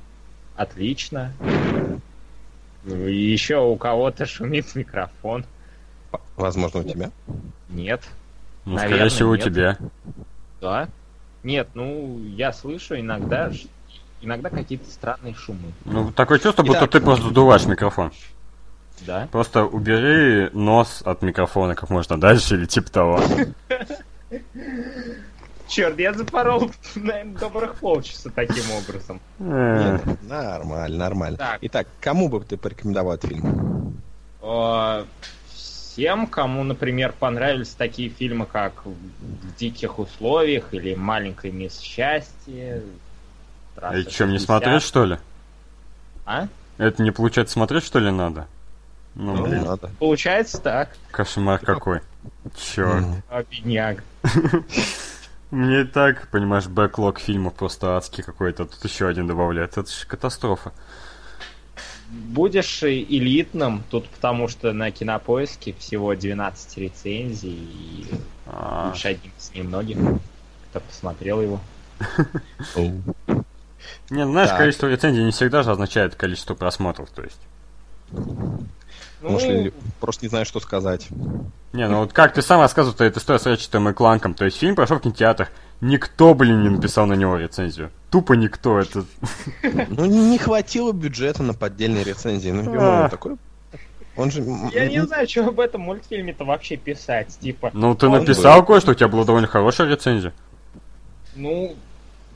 [0.56, 1.32] отлично.
[2.84, 5.44] Еще у кого-то шумит микрофон.
[6.36, 7.10] Возможно, у тебя.
[7.68, 8.02] Нет.
[8.64, 9.44] Ну, Наверное, скорее всего, у нет.
[9.44, 9.78] тебя.
[10.60, 10.88] Да?
[11.44, 13.52] Нет, ну, я слышу иногда,
[14.22, 15.72] иногда какие-то странные шумы.
[15.84, 16.90] Ну, такое чувство, будто Итак.
[16.90, 18.12] ты просто задуваешь микрофон.
[19.06, 19.28] Да?
[19.30, 23.20] Просто убери нос от микрофона как можно дальше или типа того.
[25.68, 29.20] Черт, я запорол, наверное, добрых полчаса таким образом.
[29.40, 31.36] Э, Нет, нормально, нормально.
[31.36, 31.58] Так.
[31.62, 34.00] Итак, кому бы ты порекомендовал этот фильм?
[34.40, 35.04] А,
[35.94, 42.82] Всем, кому, например, понравились такие фильмы, как «В диких условиях» или «Маленькая мисс счастье».
[43.94, 45.18] И что, мне смотреть, что ли?
[46.26, 46.48] А?
[46.78, 48.48] Это не получается смотреть, что ли, надо?
[49.14, 49.88] Ну, Ну, блин, надо.
[50.00, 52.00] Получается так, кошмар какой.
[52.56, 53.04] Черт.
[53.30, 54.02] А, бедняк.
[55.52, 58.64] Мне и так, понимаешь, бэклог фильмов просто адский какой-то.
[58.64, 59.78] Тут еще один добавляет.
[59.78, 60.72] Это же катастрофа.
[62.10, 68.06] Будешь элитным, тут потому что на кинопоиске всего 12 рецензий, и
[68.46, 69.98] А, будешь одним из немногих,
[70.70, 71.60] кто посмотрел его.
[74.10, 77.40] Не, ну, знаешь, количество рецензий не всегда же означает количество просмотров, то есть.
[78.10, 81.08] Ну, Может, просто не знаю, что сказать.
[81.72, 84.34] Не, ну вот как ты сам рассказывал, то это история с Рэчетом и Кланком.
[84.34, 85.48] То есть фильм прошел в кинотеатр.
[85.84, 87.90] Никто, блин, не написал на него рецензию.
[88.10, 88.80] Тупо никто.
[88.80, 89.04] Это...
[89.90, 92.50] Ну, не хватило бюджета на поддельные рецензии.
[92.50, 93.10] Ну, А.
[93.10, 93.36] такой...
[94.16, 94.42] Он же...
[94.72, 97.36] я не знаю, что об этом мультфильме-то вообще писать.
[97.38, 100.32] Типа, Ну, ты написал кое-что, у тебя была довольно хорошая рецензия.
[101.36, 101.76] ну,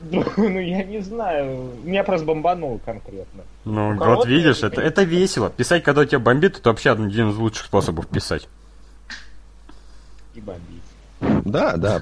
[0.37, 1.71] ну, я не знаю.
[1.83, 3.45] Меня просто бомбануло конкретно.
[3.65, 5.49] Ну, У вот видишь, это, это, это весело.
[5.49, 8.47] Писать, когда у тебя бомбит, это вообще один из лучших способов писать.
[10.35, 10.83] И бомбить.
[11.21, 12.01] Да, да.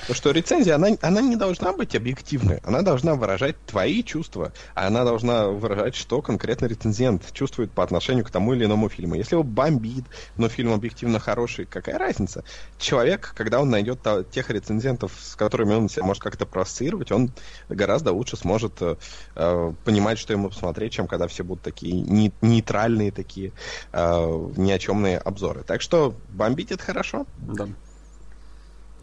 [0.00, 2.60] Потому что рецензия, она, она не должна быть объективной.
[2.64, 4.52] Она должна выражать твои чувства.
[4.74, 9.14] А она должна выражать, что конкретно рецензент чувствует по отношению к тому или иному фильму.
[9.14, 10.04] Если его бомбит,
[10.36, 12.44] но фильм объективно хороший, какая разница?
[12.78, 14.00] Человек, когда он найдет
[14.30, 17.32] тех рецензентов, с которыми он себя может как-то проассоциировать, он
[17.68, 18.96] гораздо лучше сможет э,
[19.34, 23.52] э, понимать, что ему посмотреть, чем когда все будут такие не- нейтральные, такие
[23.92, 25.62] э, ни о чемные обзоры.
[25.62, 27.26] Так что бомбить это хорошо.
[27.38, 27.68] Да.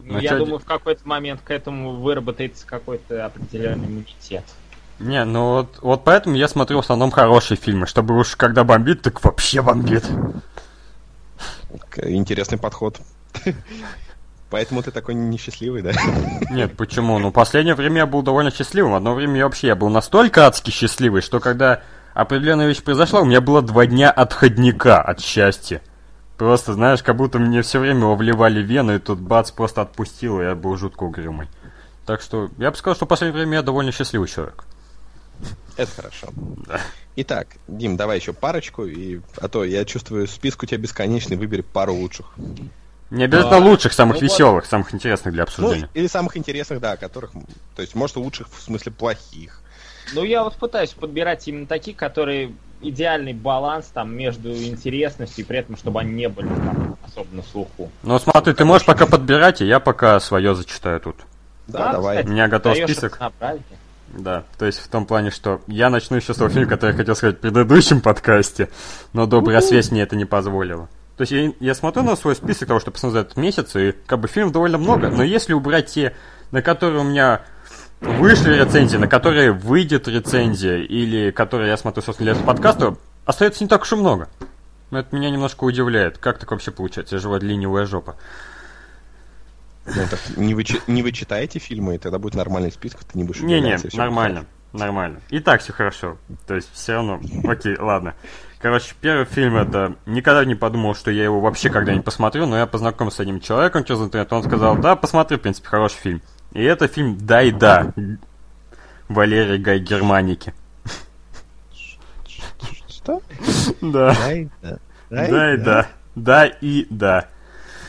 [0.06, 4.44] Ну, я чё думаю, в какой-то момент к этому выработается какой-то определенный иммунитет.
[4.98, 9.02] Не, ну вот, вот поэтому я смотрю в основном хорошие фильмы, чтобы уж когда бомбит,
[9.02, 10.04] так вообще бомбит.
[11.96, 13.00] Интересный подход.
[14.50, 15.92] Поэтому ты такой несчастливый, да?
[16.50, 17.18] Нет, почему?
[17.18, 18.94] Ну, последнее время я был довольно счастливым.
[18.94, 23.24] Одно время я вообще я был настолько адски счастливый, что когда определенная вещь произошла, у
[23.24, 25.80] меня было два дня отходника от счастья.
[26.36, 29.82] Просто, знаешь, как будто мне все время его вливали в вену, и тут бац, просто
[29.82, 31.48] отпустил, и я был жутко угрюмый.
[32.06, 34.64] Так что я бы сказал, что в последнее время я довольно счастливый человек.
[35.76, 36.28] Это хорошо.
[36.66, 36.80] Да.
[37.16, 39.20] Итак, Дим, давай еще парочку, и...
[39.40, 42.26] а то я чувствую, список у тебя бесконечный, выбери пару лучших.
[43.10, 43.66] Не обязательно Да.
[43.66, 44.32] лучших, самых Ну вот.
[44.32, 45.88] веселых, самых интересных для Ну, обсуждения.
[45.94, 47.30] или самых интересных, да, которых...
[47.76, 49.60] То есть, может, лучших в смысле плохих.
[50.14, 52.54] Ну, я вот пытаюсь подбирать именно такие, которые
[52.88, 57.42] идеальный баланс там между интересностью и при этом, чтобы они не были там особо на
[57.42, 57.90] слуху.
[58.02, 61.16] Ну смотри, ты можешь пока подбирать, и я пока свое зачитаю тут.
[61.66, 62.16] Да, давай.
[62.16, 63.18] кстати, У меня готов список.
[64.08, 66.96] Да, то есть в том плане, что я начну еще с того фильма, который я
[66.96, 68.68] хотел сказать в предыдущем подкасте,
[69.12, 70.88] но добрая связь мне это не позволила.
[71.16, 73.92] То есть я, я смотрю на свой список того, что посмотрел за этот месяц, и
[74.06, 76.14] как бы фильмов довольно много, но если убрать те,
[76.50, 77.42] на которые у меня
[78.04, 83.64] вышли рецензии, на которые выйдет рецензия, или которые я смотрю, собственно, для этого подкаста, остается
[83.64, 84.28] не так уж и много.
[84.90, 86.18] Но это меня немножко удивляет.
[86.18, 87.16] Как так вообще получается?
[87.16, 88.16] Я вроде ленивая жопа.
[89.86, 93.24] Ну, так не, вы, не вы читаете фильмы, и тогда будет нормальный список, ты не
[93.24, 95.20] будешь Не-не, нормально, нормально.
[95.28, 96.16] И так все хорошо.
[96.46, 97.20] То есть все равно.
[97.44, 98.14] Окей, ладно.
[98.60, 99.96] Короче, первый фильм это...
[100.06, 103.84] Никогда не подумал, что я его вообще когда-нибудь посмотрю, но я познакомился с одним человеком
[103.84, 106.22] через интернет, он сказал, да, посмотри, в принципе, хороший фильм.
[106.54, 107.92] И это фильм «Да и да»
[109.08, 110.54] Валерий Гай Германики.
[112.88, 113.20] Что?
[113.82, 114.14] Да.
[114.14, 114.78] Дай, да.
[115.10, 115.88] Да и да.
[116.14, 117.28] Да и да.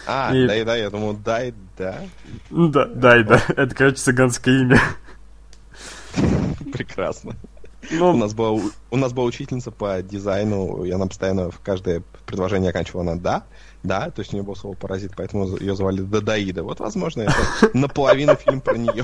[0.08, 2.00] А, И- да я думал, дай, да.
[2.50, 3.42] Да, да и да.
[3.56, 4.82] Это, короче, цыганское имя.
[6.74, 7.36] Прекрасно.
[7.92, 11.60] У Ну, нас, была, у- у нас была учительница по дизайну, и она постоянно в
[11.60, 13.44] каждое предложение оканчивала на «да»,
[13.84, 16.64] «да», то есть у нее было слово «паразит», поэтому ее звали Дадаида.
[16.64, 17.36] Вот, возможно, это
[17.74, 19.04] наполовину фильм про нее.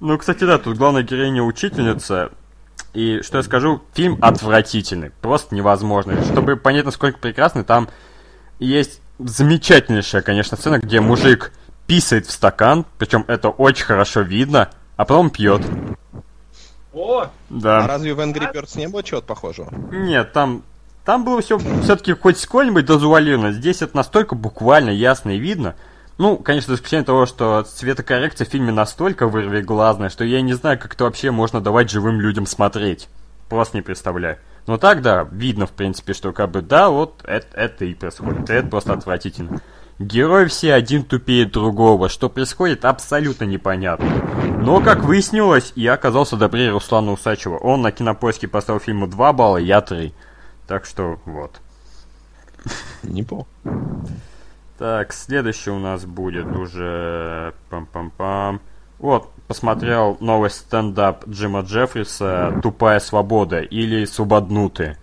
[0.00, 2.30] ну, кстати, да, тут главная героиня учительница.
[2.94, 6.22] И что я скажу, фильм отвратительный, просто невозможный.
[6.24, 7.88] Чтобы понять, насколько прекрасный, там
[8.58, 11.52] есть замечательнейшая, конечно, сцена, где мужик
[11.86, 15.62] писает в стакан, причем это очень хорошо видно, а потом пьет.
[16.94, 17.86] О, А Да.
[17.86, 19.72] разве в Angry Birds не было чего-то похожего?
[19.90, 20.62] Нет, там,
[21.04, 23.52] там было все все-таки хоть сколь-нибудь дозуалировано.
[23.52, 25.74] Здесь это настолько буквально ясно и видно.
[26.18, 30.78] Ну, конечно, за исключением того, что цветокоррекция в фильме настолько вырвиглазная, что я не знаю,
[30.78, 33.08] как это вообще можно давать живым людям смотреть.
[33.48, 34.38] Просто не представляю.
[34.66, 38.48] Но так, да, видно, в принципе, что как бы, да, вот это, это и происходит.
[38.50, 39.60] Это просто отвратительно.
[39.98, 42.08] Герои все один тупее другого.
[42.08, 44.08] Что происходит, абсолютно непонятно.
[44.60, 47.56] Но, как выяснилось, я оказался добрее Руслана Усачева.
[47.56, 50.12] Он на кинопоиске поставил фильму 2 балла, я 3.
[50.66, 51.60] Так что, вот.
[53.02, 53.46] Не помню.
[54.78, 57.54] Так, следующий у нас будет уже...
[57.70, 58.60] Пам-пам-пам.
[58.98, 64.96] Вот, посмотрел новый стендап Джима Джеффриса «Тупая свобода» или «Свободнуты»,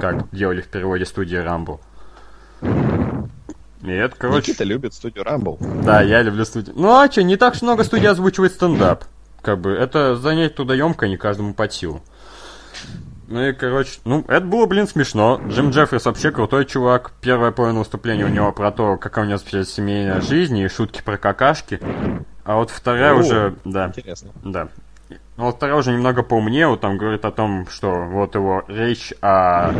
[0.00, 1.80] как делали в переводе студии Рамбл.
[3.92, 4.52] Это, короче...
[4.52, 5.58] Никита любит студию Рамбл.
[5.84, 6.74] Да, я люблю студию.
[6.76, 9.04] Ну а что, не так много студий озвучивает стендап.
[9.42, 12.02] Как бы, это занять трудоемко, не каждому под силу.
[13.28, 15.40] Ну и, короче, ну, это было, блин, смешно.
[15.48, 17.12] Джим Джеффрис вообще крутой чувак.
[17.20, 21.02] Первая половина выступления у него про то, какая у него вообще семейная жизнь и шутки
[21.02, 21.80] про какашки.
[22.44, 24.30] А вот вторая О, уже, да, Интересно.
[24.44, 24.68] да.
[25.36, 29.12] Ну, вот вторая уже немного поумнее, вот там говорит о том, что вот его речь
[29.20, 29.72] о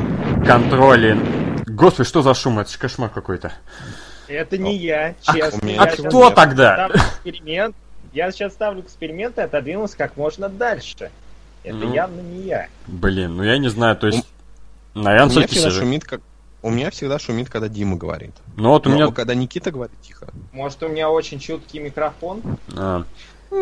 [0.47, 1.19] контроле...
[1.75, 2.59] Господи, что за шум?
[2.61, 3.53] Это же кошмар какой-то.
[4.29, 5.59] это не я, а честно.
[5.63, 6.75] у меня Я А кто тогда?
[6.89, 7.77] ставлю эксперимент.
[8.13, 11.11] Я сейчас ставлю эксперимент и отодвинулся как можно дальше.
[11.65, 11.93] Это Ну.
[11.95, 12.69] явно не я.
[12.87, 14.25] Блин, ну я не знаю, то есть...
[14.95, 15.81] Наверное, У меня всегда сижу.
[15.81, 16.21] шумит, как...
[16.63, 18.35] У меня всегда шумит, когда Дима говорит.
[18.57, 19.09] Ну вот у Но меня...
[19.11, 22.41] когда Никита говорит тихо, Может, у меня очень чуткий микрофон?
[22.77, 23.05] А,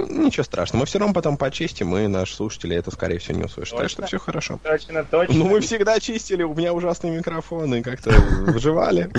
[0.09, 0.81] ничего страшного.
[0.81, 3.77] Мы все равно потом почистим, и наши слушатели это, скорее всего, не услышат.
[3.79, 4.07] Так что Точно?
[4.07, 4.61] все хорошо.
[4.63, 5.35] Точно, точно.
[5.35, 9.11] Ну, мы всегда чистили, у меня ужасные микрофоны, как-то выживали.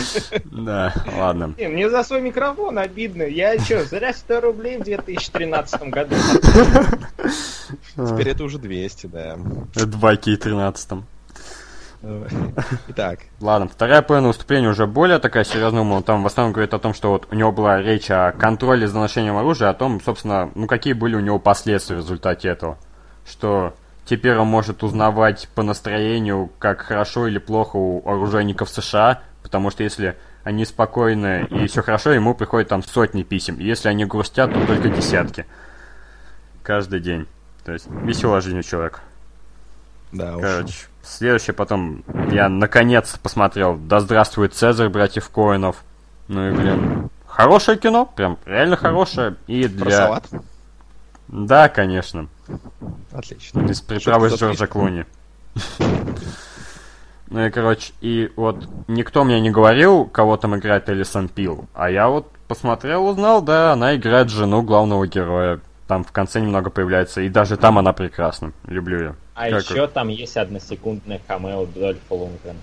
[0.45, 1.49] да, ладно.
[1.49, 3.23] Блин, Мне за свой микрофон обидно.
[3.23, 6.15] Я что, зря 100 рублей в 2013 году.
[7.95, 9.37] Теперь это уже 200, да.
[9.75, 10.91] Это 2К 13
[12.89, 16.79] Итак, Ладно, вторая половина выступления уже более такая серьезная, он там в основном говорит о
[16.79, 20.51] том, что вот у него была речь о контроле за ношением оружия, о том, собственно,
[20.53, 22.77] ну какие были у него последствия в результате этого.
[23.25, 29.71] Что теперь он может узнавать по настроению, как хорошо или плохо у оружейников США, потому
[29.71, 33.55] что если они спокойны и все хорошо, ему приходит там сотни писем.
[33.55, 35.45] И если они грустят, то только десятки.
[36.63, 37.27] Каждый день.
[37.63, 38.99] То есть веселая жизнь у человека.
[40.37, 40.89] да уж.
[41.03, 45.83] Следующее потом я наконец посмотрел «Да здравствует Цезарь, братьев Коинов».
[46.29, 49.35] Ну и, блин, хорошее кино, прям реально хорошее.
[49.47, 49.91] И для...
[49.91, 50.29] салат?
[51.27, 52.27] Да, конечно.
[53.11, 53.59] Отлично.
[53.59, 55.05] Без приправы с Джорджа Клуни.
[57.27, 61.67] Ну и, короче, и вот никто мне не говорил, кого там играет Элисон Пил.
[61.73, 65.59] А я вот посмотрел, узнал, да, она играет жену главного героя.
[65.93, 68.51] Там в конце немного появляется, и даже там она прекрасна.
[68.65, 69.15] Люблю ее.
[69.35, 72.57] А Как еще там есть односекундное камео Дольфа Лунгрена.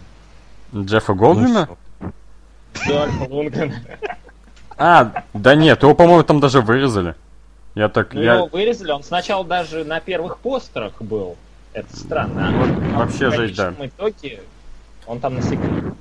[0.75, 1.69] Джеффа Ну, Голдблюма?
[2.01, 2.13] всё.
[2.89, 3.75] Дольфа Лунгрена.
[4.77, 7.15] А, да нет, его, по-моему, там даже вырезали.
[7.77, 8.35] Я так, Ну, я...
[8.35, 11.37] его вырезали, он сначала даже на первых постерах был.
[11.73, 12.49] Это странно.
[12.49, 13.67] А Вот вообще в жесть, да.
[13.67, 14.41] конечном итоге
[15.07, 15.97] он там на секунду.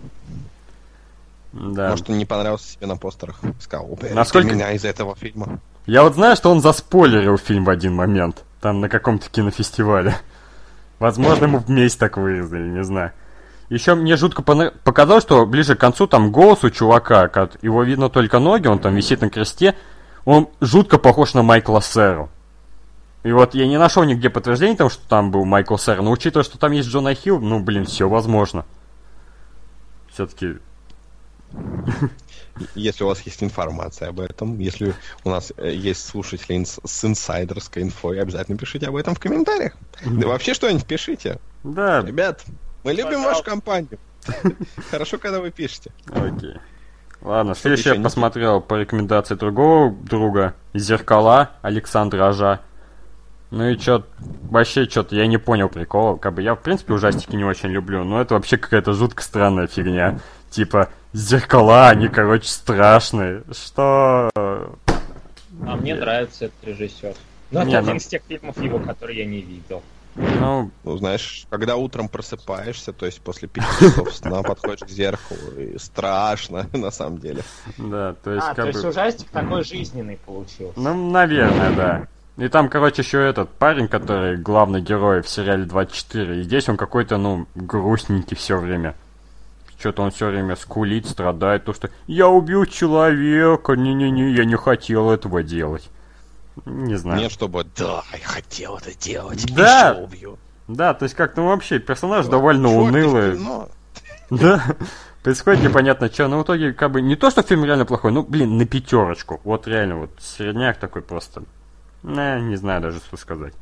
[1.53, 1.91] Да.
[1.91, 3.39] Может, он не понравился себе на постерах.
[3.59, 5.59] Сказал, Насколько- меня из этого фильма.
[5.89, 8.43] Я вот знаю, что он заспойлерил фильм в один момент.
[8.61, 10.15] Там на каком-то кинофестивале.
[10.99, 13.11] Возможно, ему вместе так вырезали, не знаю.
[13.69, 18.09] Еще мне жутко показалось, что ближе к концу там голос у чувака, как его видно
[18.09, 19.73] только ноги, он там висит на кресте,
[20.25, 22.29] он жутко похож на Майкла Сэру.
[23.23, 26.43] И вот я не нашел нигде подтверждений того, что там был Майкл Сэр, но учитывая,
[26.43, 28.63] что там есть Джона Хилл, ну, блин, все возможно.
[30.13, 30.59] Все-таки
[32.75, 34.93] Если у вас есть информация об этом, если
[35.23, 39.73] у нас э, есть слушатели инс- с инсайдерской инфой, обязательно пишите об этом в комментариях.
[40.05, 41.39] Да вообще что-нибудь пишите.
[41.63, 42.43] Да, Ребят,
[42.83, 43.29] мы любим Пожалуйста.
[43.29, 43.99] вашу компанию.
[44.91, 45.91] Хорошо, когда вы пишете.
[46.07, 46.55] Окей.
[47.21, 50.53] Ладно, следующее я посмотрел по рекомендации другого друга.
[50.73, 52.61] Зеркала Александра Ажа.
[53.51, 54.05] Ну и чё,
[54.43, 56.17] вообще что-то я не понял прикола.
[56.17, 59.67] Как бы я, в принципе, ужастики не очень люблю, но это вообще какая-то жутко странная
[59.67, 60.19] фигня.
[60.49, 63.43] Типа, зеркала, они, короче, страшные.
[63.51, 64.29] Что?
[64.35, 67.13] А мне нравится этот режиссер.
[67.51, 69.81] Но это Не, один ну- из тех фильмов его, которые я не видел.
[70.15, 75.39] Ну, Ну, знаешь, когда утром просыпаешься, то есть после пяти часов сна подходишь к зеркалу,
[75.57, 77.43] и страшно, на самом деле.
[77.77, 78.89] да, то есть А, то как есть бы...
[78.89, 80.73] ужастик такой жизненный получился.
[80.77, 82.07] Ну, наверное, да.
[82.43, 86.39] И там, короче, еще этот парень, который главный герой в сериале 24.
[86.39, 88.95] И здесь он какой-то, ну, грустненький все время.
[89.79, 95.09] Что-то он все время скулит, страдает, то что я убил человека, не-не-не, я не хотел
[95.09, 95.89] этого делать.
[96.65, 97.21] Не знаю.
[97.21, 99.91] Нет, чтобы да, я хотел это делать, Да.
[99.91, 100.37] еще убью.
[100.67, 103.37] Да, то есть как-то ну, вообще персонаж довольно ты в унылый.
[103.37, 103.69] кино.
[104.29, 104.63] Да.
[105.23, 108.23] Происходит непонятно что, но в итоге как бы не то, что фильм реально плохой, ну,
[108.23, 109.39] блин, на пятерочку.
[109.43, 111.43] Вот реально вот середняк такой просто.
[112.03, 113.53] Не, не знаю даже, что сказать.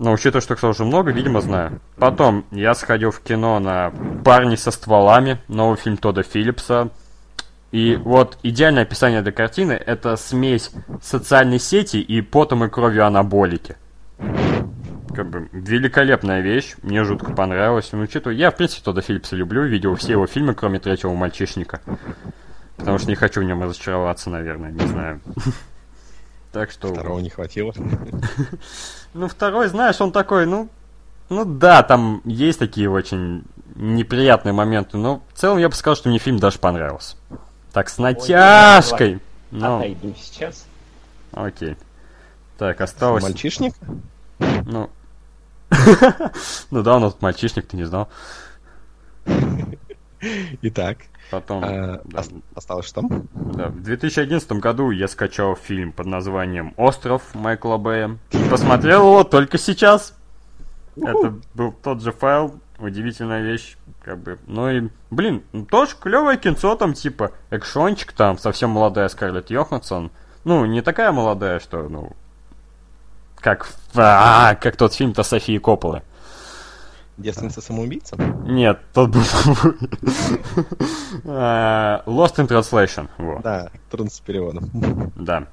[0.00, 1.78] Но учитывая, что, кстати, уже много, видимо, знаю.
[1.96, 3.92] Потом я сходил в кино на
[4.24, 6.88] «Парни со стволами», новый фильм Тодда Филлипса.
[7.70, 10.70] И вот идеальное описание этой картины– это смесь
[11.02, 13.76] социальной сети и потом и кровью анаболики.
[15.14, 17.90] Как бы великолепная вещь, мне жутко понравилось.
[17.92, 21.82] Ну, учитывая, я, в принципе, Тодда Филлипса люблю, видел все его фильмы, кроме третьего «Мальчишника».
[22.78, 25.20] Потому что не хочу в нем разочароваться, наверное, не знаю.
[26.52, 26.92] Так что...
[26.92, 27.72] Второго не хватило.
[29.12, 30.68] Ну, второй, знаешь, он такой, ну...
[31.30, 33.42] Ну да, там есть такие очень
[33.74, 37.16] неприятные моменты, но в целом я бы сказал, что мне фильм даже понравился.
[37.72, 39.20] Так, с натяжкой.
[39.50, 40.66] Ну, Отойду сейчас.
[41.32, 41.76] окей.
[42.56, 43.24] Так, осталось...
[43.24, 43.74] Мальчишник?
[44.38, 44.90] Ну...
[46.70, 48.08] Ну да, у нас тут мальчишник, ты не знал.
[50.62, 50.98] Итак,
[51.30, 51.62] Потом...
[51.64, 53.02] а, да, ос- осталось что?
[53.02, 58.18] да, в 2011 году я скачал фильм под названием «Остров» Майкла Бэя.
[58.32, 60.14] И посмотрел его только сейчас.
[60.96, 64.38] Это был тот же файл, удивительная вещь, как бы.
[64.46, 70.10] Ну и, блин, ну, тоже клевое кинцо там, типа, экшончик там, совсем молодая Скарлетт Йоханссон.
[70.44, 72.12] Ну, не такая молодая, что, ну,
[73.36, 76.02] как, а, как тот фильм-то Софии Копполы.
[77.20, 78.16] Девственница самоубийца?
[78.46, 79.22] Нет, тот был...
[81.26, 83.42] А, Lost in Translation, вот.
[83.42, 84.70] Да, трудно с переводом.
[85.16, 85.46] Да.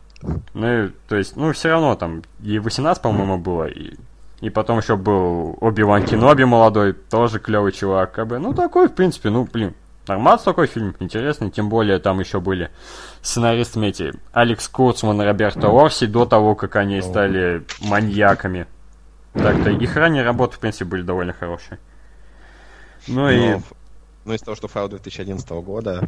[0.54, 3.96] Ну, и, то есть, ну, все равно там и 18, по-моему, было, и,
[4.40, 8.94] и потом еще был Оби-Ван Кеноби молодой, тоже клевый чувак, как бы, ну, такой, в
[8.94, 9.76] принципе, ну, блин,
[10.08, 12.72] нормальный такой фильм, интересный, тем более там еще были
[13.22, 18.68] сценаристами эти Алекс Курцман и Роберто Орси до того, как они стали маньяками.
[19.38, 21.80] Так-то их ранние работы, в принципе, были довольно хорошие.
[23.08, 23.60] Ну и...
[24.26, 26.06] Ну, из того, что файл 2011 года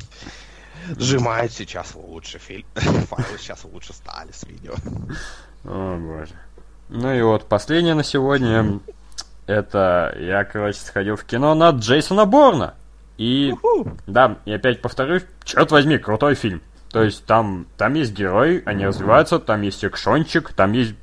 [0.98, 2.65] сжимает сейчас лучше фильм.
[2.76, 4.74] Файлы сейчас лучше стали с видео.
[5.63, 6.34] О, боже.
[6.89, 8.80] Ну и вот, последнее на сегодня.
[9.46, 12.76] Это я, короче, сходил в кино на Джейсона Борна.
[13.18, 13.54] И,
[14.08, 16.62] да, и опять повторюсь, черт возьми, крутой фильм.
[16.89, 20.96] То есть там, там есть герои, они развиваются, там есть экшончик, там есть,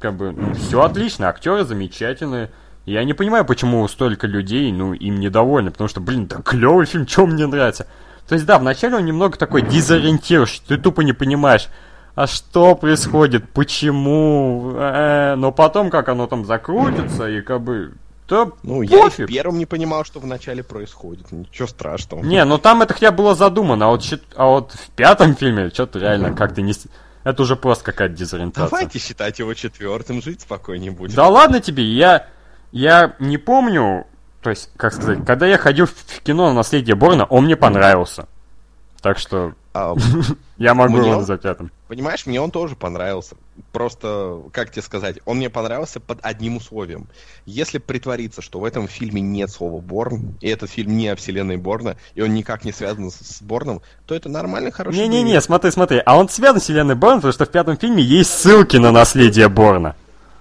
[0.00, 2.50] как бы, ну, все отлично, актеры замечательные.
[2.86, 7.06] Я не понимаю, почему столько людей, ну, им недовольны, потому что, блин, да клевый фильм,
[7.06, 7.86] чем мне нравится.
[8.26, 11.68] То есть, да, вначале он немного такой дезориентирующий, ты тупо не понимаешь,
[12.14, 17.92] а что происходит, почему, э, но потом, как оно там закрутится, и как бы,
[18.26, 19.28] то Ну, я и в пофиг.
[19.28, 21.30] первом не понимал, что вначале происходит.
[21.32, 22.22] Ничего страшного.
[22.22, 24.04] Не, ну там это хотя бы было задумано, а вот,
[24.36, 26.72] а вот в пятом фильме что-то реально как-то не...
[27.24, 28.70] Это уже просто какая-то дезориентация.
[28.70, 31.14] Давайте считать его четвертым, жить спокойнее будет.
[31.14, 32.26] Да ладно тебе, я,
[32.72, 34.06] я не помню,
[34.42, 37.56] то есть, как сказать, когда я ходил в- в кино на «Наследие Борна», он мне
[37.56, 38.26] понравился.
[39.02, 39.94] Так что А,
[40.58, 41.08] я могу Мне?
[41.08, 41.70] его назвать пятым.
[41.88, 43.36] понимаешь, мне он тоже понравился.
[43.72, 47.08] Просто, как тебе сказать, он мне понравился под одним условием.
[47.46, 51.56] Если притвориться, что в этом фильме нет слова Борн, и этот фильм не о вселенной
[51.56, 56.02] Борна, и он никак не связан с, Борном, то это нормальный, хороший Не-не-не, смотри, смотри,
[56.04, 59.48] а он связан с вселенной Борна, потому что в пятом фильме есть ссылки на «Наследие
[59.48, 59.96] Борна».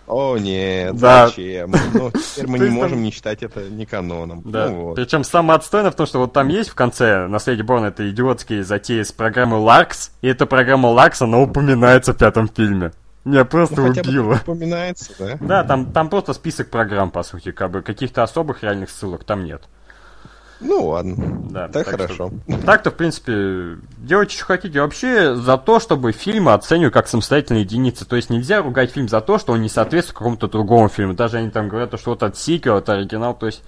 [0.10, 1.28] О, нет, Да.
[1.28, 1.72] зачем?
[1.94, 4.42] Ну, теперь мы не можем не считать это не каноном.
[4.44, 4.68] Да.
[4.68, 4.96] Ну, вот.
[4.96, 8.64] Причем самое отстойное в том, что вот там есть в конце наследие Борна это идиотские
[8.64, 12.92] затеи с программой Ларкс, и эта программа Ларкс, она упоминается в пятом фильме.
[13.30, 14.36] Меня просто Ну, убило.
[14.42, 15.38] упоминается, да?
[15.40, 19.44] Да, там, там просто список программ, по сути, как бы каких-то особых реальных ссылок там
[19.44, 19.62] нет.
[20.62, 21.16] Ну ладно,
[21.52, 22.32] Да, так, так хорошо.
[22.66, 24.82] Так-то, в принципе, делайте, что хотите.
[24.82, 28.04] Вообще, за то, чтобы фильмы оценивать как самостоятельные единицы.
[28.06, 31.14] То есть нельзя ругать фильм за то, что он не соответствует какому-то другому фильму.
[31.14, 33.36] Даже они там говорят, что вот от сиквел, от оригинал.
[33.36, 33.64] То есть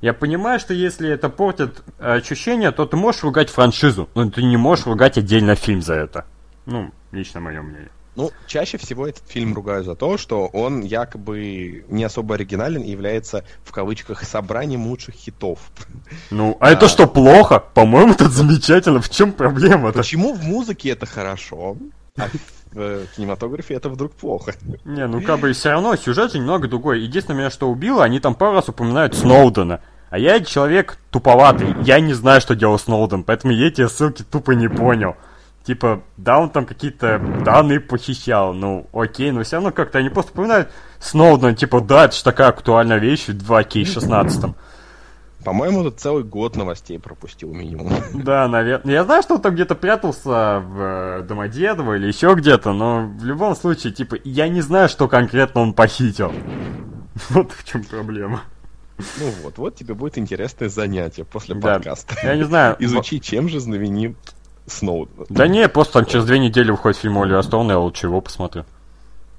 [0.00, 4.56] я понимаю, что если это портит ощущение, то ты можешь ругать франшизу, но ты не
[4.56, 6.24] можешь ругать отдельно фильм за это.
[6.64, 7.90] Ну, лично мое мнение.
[8.16, 12.90] Ну, чаще всего этот фильм ругают за то, что он якобы не особо оригинален и
[12.90, 15.58] является, в кавычках, собранием лучших хитов.
[16.30, 17.60] Ну, а это что, плохо?
[17.60, 19.00] По-моему, это замечательно.
[19.00, 19.98] В чем проблема-то?
[19.98, 21.76] Почему в музыке это хорошо,
[22.16, 24.54] а в в кинематографе это вдруг плохо.
[24.84, 27.00] Не, ну как бы все равно сюжет же немного другой.
[27.00, 29.80] Единственное, меня что убило, они там пару раз упоминают Сноудена.
[30.10, 34.52] А я человек туповатый, я не знаю, что делал Сноуден, поэтому я эти ссылки тупо
[34.52, 35.16] не понял.
[35.70, 40.32] Типа, да, он там какие-то данные похищал, ну, окей, но все равно как-то они просто
[40.32, 40.68] упоминают
[40.98, 44.52] Сноуден, типа, да, это же такая актуальная вещь в 2К16.
[45.44, 47.92] По-моему, тут целый год новостей пропустил минимум.
[48.14, 48.94] Да, наверное.
[48.94, 53.24] Я знаю, что он там где-то прятался в э, Домодедово или еще где-то, но в
[53.24, 56.32] любом случае, типа, я не знаю, что конкретно он похитил.
[57.28, 58.42] Вот в чем проблема.
[58.98, 61.74] Ну вот, вот тебе будет интересное занятие после Да.
[61.74, 62.16] подкаста.
[62.24, 62.74] Я не знаю.
[62.80, 64.16] Изучи, чем же знаменит
[64.66, 65.26] Сноуден.
[65.28, 68.64] Да не, просто там через две недели выходит фильм Оливера Стоуна, я лучше его посмотрю.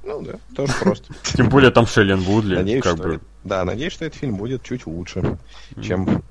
[0.03, 1.13] Ну да, тоже просто.
[1.23, 3.03] Тем более там Шейлен Вудли, Надеюсь, как что...
[3.03, 3.21] бы.
[3.43, 5.37] Да, надеюсь, что этот фильм будет чуть лучше,
[5.81, 6.23] чем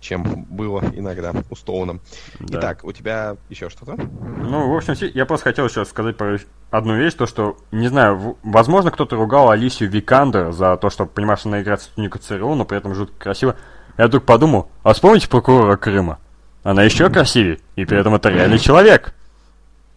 [0.00, 2.00] чем было иногда у Стоуна.
[2.40, 2.58] Да.
[2.58, 3.96] Итак, у тебя еще что-то?
[3.96, 6.38] Ну, в общем, я просто хотел еще сказать про
[6.70, 11.44] одну вещь, то что, не знаю, возможно, кто-то ругал Алисию Викандер за то, что, понимаешь,
[11.44, 13.56] она играет сотрудника ЦРУ, но при этом жутко красиво.
[13.98, 16.18] Я вдруг подумал, а вспомните прокурора Крыма?
[16.62, 19.14] Она еще красивее, и при этом это реальный человек.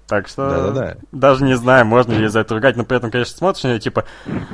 [0.08, 0.98] Так что Да-да-да.
[1.12, 3.80] даже не знаю, можно ли за это ругать, но при этом, конечно, смотришь на неё,
[3.80, 4.06] типа,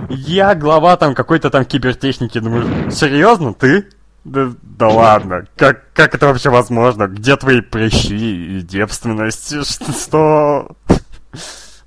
[0.10, 3.88] я глава там какой-то там кибертехники, думаю, серьезно, ты?
[4.26, 7.08] Да, да ладно, как, как это вообще возможно?
[7.08, 9.54] Где твои прыщи и девственность?
[10.04, 10.72] Что?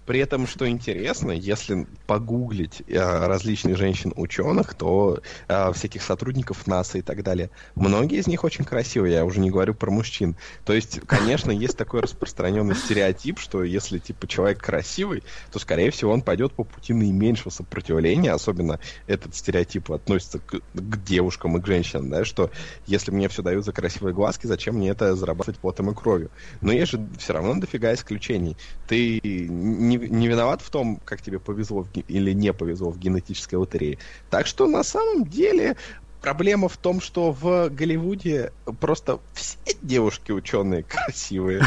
[0.07, 7.03] При этом, что интересно, если погуглить э, различных женщин-ученых, то э, всяких сотрудников НАСА и
[7.03, 10.37] так далее, многие из них очень красивые, я уже не говорю про мужчин.
[10.65, 15.23] То есть, конечно, есть такой распространенный стереотип, что если типа человек красивый,
[15.53, 21.05] то, скорее всего, он пойдет по пути наименьшего сопротивления, особенно этот стереотип относится к, к
[21.05, 22.51] девушкам и к женщинам, да, что
[22.87, 26.31] если мне все дают за красивые глазки, зачем мне это зарабатывать потом и кровью?
[26.61, 28.57] Но есть же все равно дофига исключений.
[28.89, 33.57] Ты не, не виноват в том, как тебе повезло в или не повезло в генетической
[33.57, 33.99] лотерее.
[34.31, 35.77] Так что на самом деле
[36.23, 41.63] проблема в том, что в Голливуде просто все девушки ученые красивые.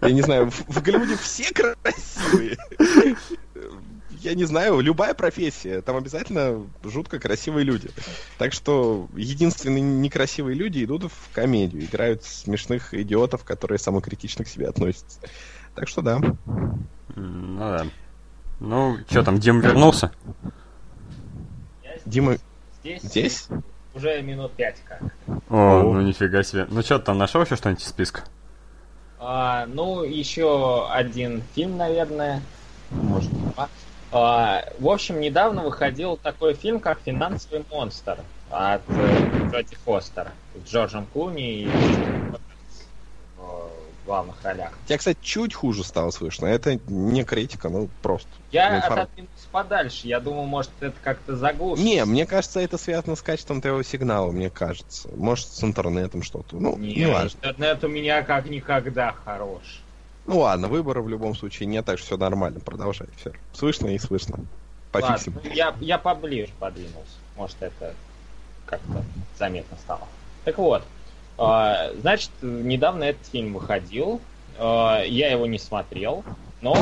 [0.00, 2.56] Я не знаю, в Голливуде все красивые.
[4.22, 7.90] Я не знаю, любая профессия, там обязательно жутко красивые люди.
[8.38, 14.68] Так что единственные некрасивые люди идут в комедию, играют смешных идиотов, которые самокритично к себе
[14.68, 15.20] относятся.
[15.76, 16.18] Так что да.
[17.14, 17.86] Ну да.
[18.58, 20.10] Ну, что там, Дим вернулся?
[22.06, 22.36] Дима,
[22.82, 23.48] Здесь, здесь?
[23.94, 25.02] уже минут пять как.
[25.50, 25.82] О, О.
[25.92, 26.66] ну нифига себе.
[26.70, 28.22] Ну что, там нашел еще что-нибудь из списка?
[29.18, 32.40] А, ну, еще один фильм, наверное.
[32.90, 33.68] Может, два.
[34.12, 38.18] А, в общем, недавно выходил такой фильм, как «Финансовый монстр»
[38.50, 41.70] от э, Джоди Фостера с Джорджем Клуни и
[44.06, 44.70] в главных ролях.
[44.86, 46.46] Тебя, кстати, чуть хуже стало слышно.
[46.46, 48.28] Это не критика, ну просто.
[48.52, 50.06] Я информ- отодвинулся подальше.
[50.06, 51.84] Я думал, может, это как-то заглушит.
[51.84, 55.08] Не, мне кажется, это связано с качеством твоего сигнала, мне кажется.
[55.16, 56.56] Может, с интернетом что-то.
[56.56, 57.36] Ну, не, Не, важно.
[57.36, 59.80] интернет у меня как никогда хорош.
[60.24, 62.60] Ну ладно, выбора в любом случае нет, так что все нормально.
[62.60, 63.08] Продолжай.
[63.16, 63.32] Все.
[63.52, 64.38] Слышно и слышно.
[64.92, 65.34] Пофиксим.
[65.34, 67.18] Ладно, ну, я, я поближе подвинулся.
[67.36, 67.92] Может, это
[68.66, 69.02] как-то
[69.36, 70.06] заметно стало.
[70.44, 70.84] Так вот,
[71.36, 74.20] значит, недавно этот фильм выходил.
[74.58, 76.24] А, я его не смотрел,
[76.60, 76.76] но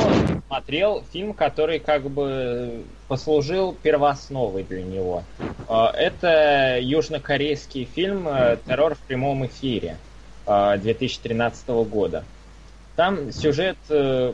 [0.46, 5.24] смотрел фильм, который как бы послужил первоосновой для него.
[5.68, 9.98] А, это южнокорейский фильм э, «Террор в прямом эфире»
[10.46, 12.24] а, 2013 года.
[12.96, 14.32] Там сюжет э,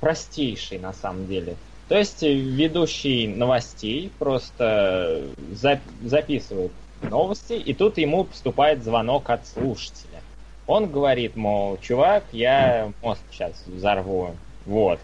[0.00, 1.56] простейший на самом деле.
[1.88, 6.70] То есть э, ведущий новостей просто за- записывает
[7.02, 10.20] новости, и тут ему поступает звонок от слушателя.
[10.66, 14.34] Он говорит, мол, чувак, я мост сейчас взорву.
[14.64, 14.98] Вот.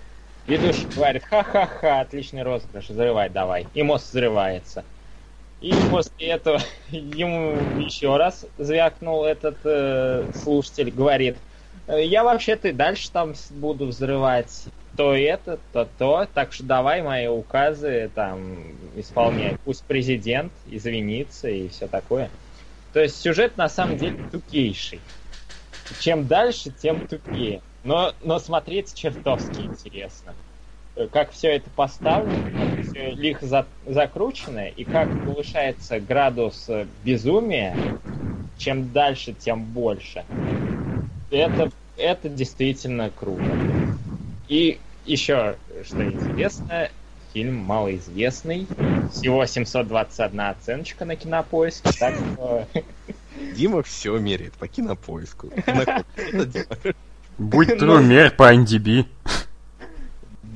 [0.46, 3.66] Ведущий говорит, ха-ха-ха, отличный розыгрыш, взрывай давай.
[3.74, 4.84] И мост взрывается.
[5.60, 11.36] И после этого ему еще раз звякнул этот э, слушатель, говорит,
[11.86, 14.64] «Э, я вообще-то и дальше там буду взрывать
[14.96, 18.56] то это, то то, так что давай мои указы там
[18.96, 19.56] исполняй.
[19.64, 22.30] Пусть президент извинится и все такое.
[22.92, 25.00] То есть сюжет на самом деле тупейший.
[26.00, 27.60] Чем дальше, тем тупее.
[27.84, 30.34] Но, но смотреть чертовски интересно.
[31.10, 37.74] Как все это поставлено, как все лихо за- закручено, и как повышается градус э, безумия,
[38.58, 40.22] чем дальше, тем больше.
[41.30, 43.42] Это, это действительно круто.
[44.48, 46.88] И еще, что интересно,
[47.32, 48.66] фильм малоизвестный.
[49.12, 52.66] Всего 721 оценочка на кинопоиске, так что
[53.56, 55.50] Дима все меряет по кинопоиску.
[57.38, 59.06] Будь true, мерь по NDB.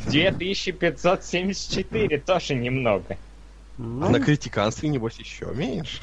[0.07, 3.17] 2574, тоже немного.
[3.79, 6.01] А на критиканстве, небось, еще меньше.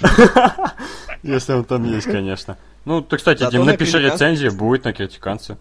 [1.24, 2.58] Если он там есть, конечно.
[2.86, 5.58] Ну, ты, кстати, Дим, на напиши критиканстве- рецензию, будет на критиканце.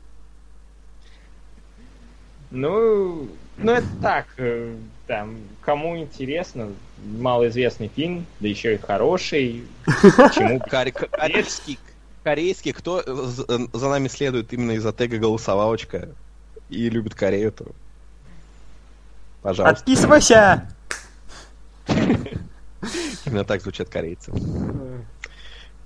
[2.53, 4.77] Ну, ну это так, э,
[5.07, 6.69] там, кому интересно,
[7.19, 9.65] малоизвестный фильм, да еще и хороший.
[9.87, 10.61] Почему?
[10.61, 11.79] Корейский,
[12.23, 16.11] корейский, кто за за нами следует именно из-за тега голосовалочка
[16.69, 17.67] и любит Корею, то
[19.41, 19.79] пожалуйста.
[19.79, 20.69] Отписывайся!
[23.25, 24.31] Именно так звучат корейцы.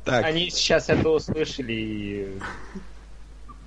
[0.05, 2.39] Так, Они сейчас это услышали и...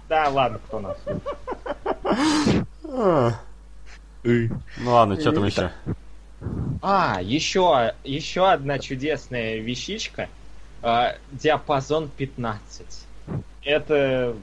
[0.10, 2.68] Да, ладно, кто нас слушает.
[2.92, 3.40] А.
[4.24, 4.50] Ну
[4.86, 5.72] ладно, что там еще?
[6.82, 10.30] А, еще, еще одна чудесная вещичка.
[10.82, 12.86] А, диапазон 15.
[13.64, 14.36] Это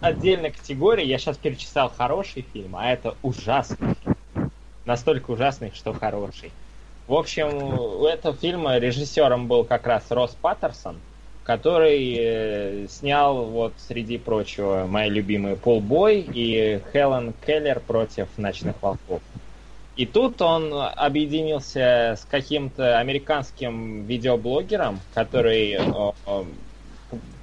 [0.00, 1.04] отдельная категория.
[1.04, 4.50] Я сейчас перечислял хороший фильм, а это ужасный фильм.
[4.86, 6.50] Настолько ужасный, что хороший.
[7.06, 10.96] В общем, у этого фильма режиссером был как раз Росс Паттерсон,
[11.44, 19.22] который э, снял, вот, среди прочего, мои любимые Полбой и Хелен Келлер против Ночных Волков.
[19.96, 25.78] И тут он объединился с каким-то американским видеоблогером, который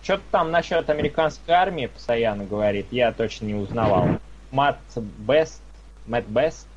[0.04, 4.08] что-то там насчет американской армии постоянно говорит, я точно не узнавал.
[4.52, 5.62] Мат Бест,
[6.08, 6.68] Мэтт Бест.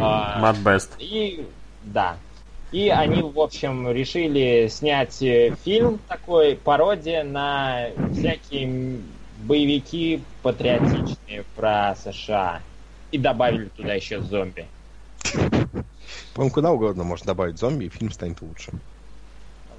[0.00, 0.96] а, Мат Бест.
[0.98, 1.46] и
[1.82, 2.16] да.
[2.76, 9.00] И они, в общем, решили снять э, фильм такой, пародия на всякие
[9.44, 12.60] боевики патриотичные про США.
[13.12, 14.66] И добавили туда еще зомби.
[16.34, 18.72] по-моему, куда угодно можно добавить зомби, и фильм станет лучше.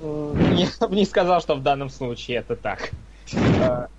[0.02, 2.90] М, Я бы не сказал, что в данном случае это так.
[3.62, 3.90] А,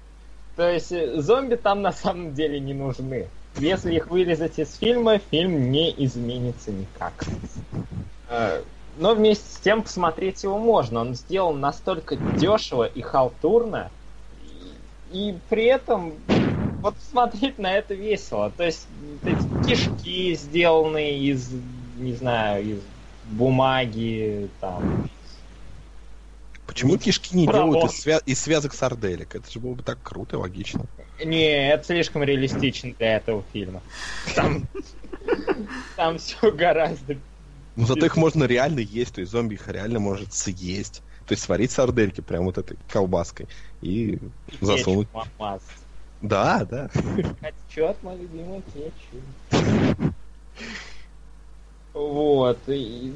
[0.56, 3.28] То есть э, зомби там на самом деле не нужны.
[3.58, 7.24] Если их вырезать из фильма, фильм не изменится никак.
[8.98, 11.00] Но вместе с тем посмотреть его можно.
[11.00, 13.90] Он сделан настолько дешево и халтурно,
[15.12, 16.14] и, и при этом
[16.82, 18.50] вот смотреть на это весело.
[18.50, 18.88] То есть
[19.24, 21.50] эти кишки сделанные из,
[21.96, 22.80] не знаю, из
[23.24, 25.08] бумаги, там,
[26.66, 27.72] Почему кишки не Браво.
[27.72, 29.34] делают из, свя- из связок сарделек?
[29.34, 30.84] Это же было бы так круто и логично.
[31.24, 33.82] Не, это слишком реалистично для этого фильма.
[34.36, 34.68] Там,
[35.96, 37.16] там все гораздо.
[37.78, 41.00] Но зато их можно реально есть, то есть зомби их реально может съесть.
[41.26, 43.46] То есть сварить сардельки прям вот этой колбаской
[43.82, 44.18] и
[44.60, 45.06] засунуть.
[45.12, 45.62] обмазать.
[46.20, 46.90] Да, да.
[47.40, 50.12] Кетчуп, мой любимый кетчуп.
[51.94, 52.58] Вот.
[52.66, 53.12] и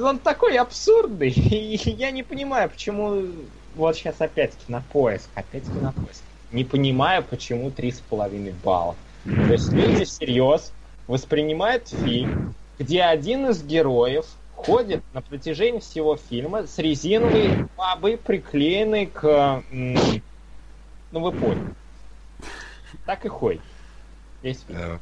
[0.00, 1.30] Он такой абсурдный.
[1.34, 3.24] И я не понимаю, почему...
[3.74, 5.28] Вот сейчас опять кинопоиск.
[5.34, 6.22] Опять кинопоиск.
[6.52, 8.94] Не понимаю, почему три с половиной балла.
[9.24, 10.72] То есть люди всерьез
[11.08, 14.24] воспринимают фильм, где один из героев
[14.56, 19.62] ходит на протяжении всего фильма с резиновой бабой, приклеенной к...
[19.70, 21.74] Ну, вы поняли.
[23.04, 23.60] Так и ходит.
[24.42, 24.98] Весь фильм.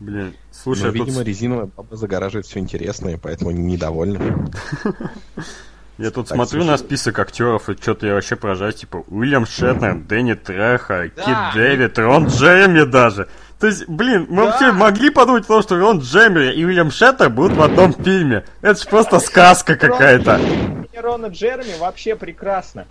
[0.00, 4.20] Блин, Но, слушай, а тут видимо, резиновая баба загораживает все интересное, поэтому они недовольны.
[5.98, 6.72] Я тут Так, смотрю слушай.
[6.72, 11.22] на список актеров, и что-то я вообще поражаюсь, типа, Уильям Шетнер, Дэнни Треха, Да.
[11.22, 13.28] Кит Дэвид, Рон Джереми даже.
[13.58, 14.50] То есть, блин, мы Да.
[14.50, 18.44] вообще могли подумать о том, что Рон Джереми и Уильям Шеттер будут в одном фильме.
[18.60, 20.38] Это же просто сказка какая-то.
[20.92, 22.86] И Рона Джереми вообще прекрасно.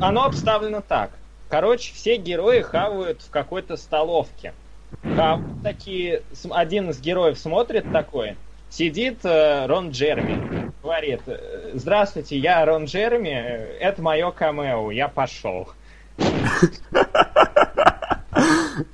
[0.00, 1.10] Оно обставлено так.
[1.48, 4.54] Короче, все герои хавают в какой-то столовке.
[5.02, 6.22] Хавают такие...
[6.50, 8.36] Один из героев смотрит такой.
[8.70, 10.72] Сидит э, Рон Джереми.
[10.82, 15.68] Говорит, э, здравствуйте, я Рон Джереми, э, это мое камео, я пошел.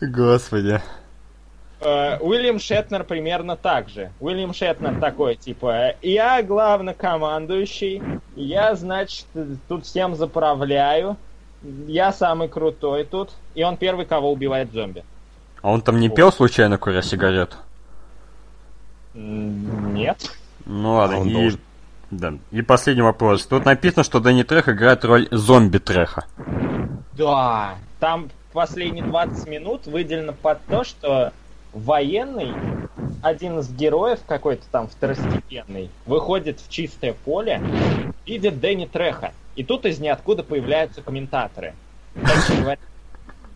[0.01, 0.81] Господи.
[1.81, 4.11] Э, Уильям Шетнер примерно так же.
[4.21, 8.03] Уильям Шетнер такой, типа, я главнокомандующий,
[8.37, 9.27] я, значит,
[9.69, 11.17] тут всем заправляю,
[11.87, 15.05] я самый крутой тут, и он первый, кого убивает зомби.
[15.63, 17.57] А он там не пел случайно, куря сигарету?
[19.15, 20.31] М, Нет.
[20.67, 21.33] Ну ладно, А он и...
[21.33, 21.61] должен.
[22.11, 22.35] Да.
[22.51, 23.47] И последний вопрос.
[23.47, 26.25] Тут написано, что Дэнни Трех играет роль зомби-треха.
[27.17, 31.33] Да, там последние 20 минут выделено под то, что
[31.73, 32.53] военный,
[33.23, 37.61] один из героев какой-то там второстепенный, выходит в чистое поле,
[38.27, 39.33] видит Дэнни Треха.
[39.57, 41.75] И тут из ниоткуда появляются комментаторы.
[42.15, 42.81] Говорят,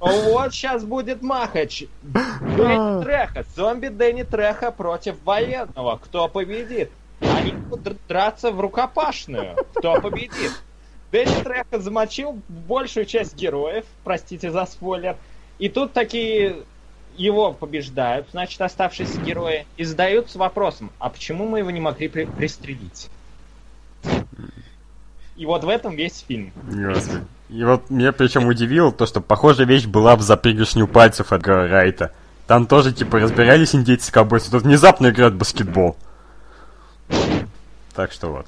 [0.00, 1.84] вот сейчас будет махач.
[2.02, 5.96] Дэнни Треха, зомби Дэнни Треха против военного.
[6.02, 6.90] Кто победит?
[7.20, 9.56] Они будут др- драться в рукопашную.
[9.74, 10.52] Кто победит?
[11.14, 15.16] Дэнни Треха замочил большую часть героев, простите за спойлер.
[15.60, 16.56] И тут такие
[17.16, 22.24] его побеждают, значит, оставшиеся герои, и задаются вопросом, а почему мы его не могли при-
[22.24, 23.10] пристрелить?
[25.36, 26.52] И вот в этом весь фильм.
[26.64, 27.24] Господи.
[27.48, 31.46] И вот меня причем удивило то, что похожая вещь была в «За пригоршню пальцев» от
[31.46, 32.10] Райта.
[32.48, 35.96] Там тоже, типа, разбирались индейцы с тут внезапно играют в баскетбол.
[37.94, 38.46] Так что вот.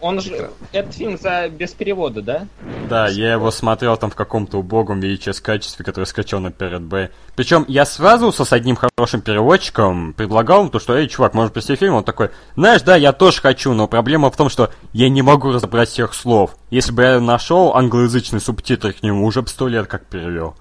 [0.00, 0.50] Он же...
[0.72, 1.48] Этот фильм за...
[1.48, 2.46] без перевода, да?
[2.88, 7.10] Да, я его смотрел там в каком-то убогом VHS качестве, который скачал на Bay.
[7.34, 11.76] Причем я связывался с одним хорошим переводчиком, предлагал ему то, что, эй, чувак, может прийти
[11.76, 11.94] фильм?
[11.94, 15.52] Он такой, знаешь, да, я тоже хочу, но проблема в том, что я не могу
[15.52, 16.56] разобрать всех слов.
[16.70, 20.54] Если бы я нашел англоязычный субтитр к нему, уже бы сто лет как перевел.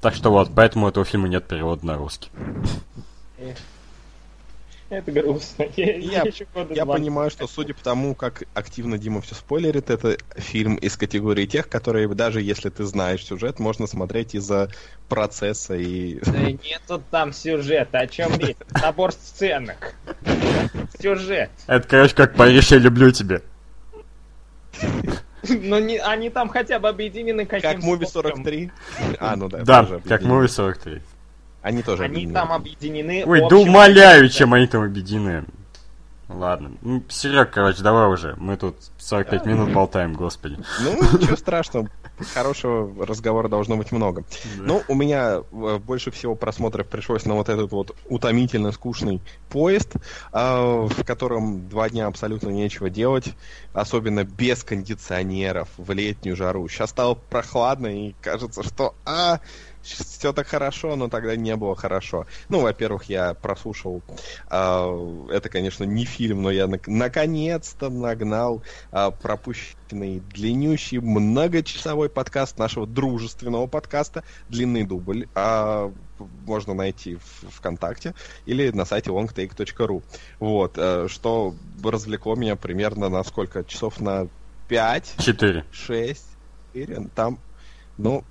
[0.00, 2.30] Так что вот, поэтому у этого фильма нет перевода на русский.
[4.88, 5.66] Это грустно.
[5.76, 6.24] Я, Я,
[6.70, 11.46] я понимаю, что судя по тому, как активно Дима все спойлерит, это фильм из категории
[11.46, 14.70] тех, которые даже если ты знаешь сюжет, можно смотреть из-за
[15.08, 16.20] процесса и...
[16.24, 18.56] Да нету там сюжета, о чем речь?
[18.70, 19.94] Набор сценок.
[21.00, 21.50] Сюжет.
[21.66, 23.40] Это, короче, как Париж, я люблю тебя.
[25.48, 28.44] Но не, они там хотя бы объединены каким Как Муви способом.
[28.44, 28.70] 43?
[29.18, 29.58] А, ну да.
[29.64, 30.22] Да, как.
[30.22, 31.00] Movie 43.
[31.66, 32.34] Они тоже Они объединены.
[32.34, 33.24] там объединены.
[33.26, 35.46] Ой, да умоляю, чем они там объединены.
[36.28, 36.70] Ладно.
[36.80, 38.36] Ну, Серег, короче, давай уже.
[38.38, 40.58] Мы тут 45 минут болтаем, господи.
[40.80, 41.88] Ну, ничего страшного.
[42.34, 44.22] Хорошего разговора должно быть много.
[44.56, 49.94] Ну, у меня э, больше всего просмотров пришлось на вот этот вот утомительно скучный поезд,
[50.32, 53.34] а, в котором два дня абсолютно нечего делать,
[53.72, 56.68] особенно без кондиционеров в летнюю жару.
[56.68, 59.40] Сейчас стало прохладно и кажется, что а,
[60.18, 62.26] все так хорошо, но тогда не было хорошо.
[62.48, 64.02] Ну, во-первых, я прослушал,
[64.48, 72.58] а, это, конечно, не фильм, но я нак- наконец-то нагнал а, пропущенный длиннющий многочасовой подкаст
[72.58, 75.28] нашего дружественного подкаста «Длинный дубль».
[75.34, 78.14] А, можно найти в ВКонтакте
[78.46, 80.02] или на сайте longtake.ru.
[80.40, 83.64] Вот, э, что развлекло меня примерно на сколько?
[83.64, 84.28] Часов на
[84.68, 85.64] 5, Четыре.
[85.72, 86.24] 6,
[86.72, 87.38] 4, там,
[87.98, 88.24] ну,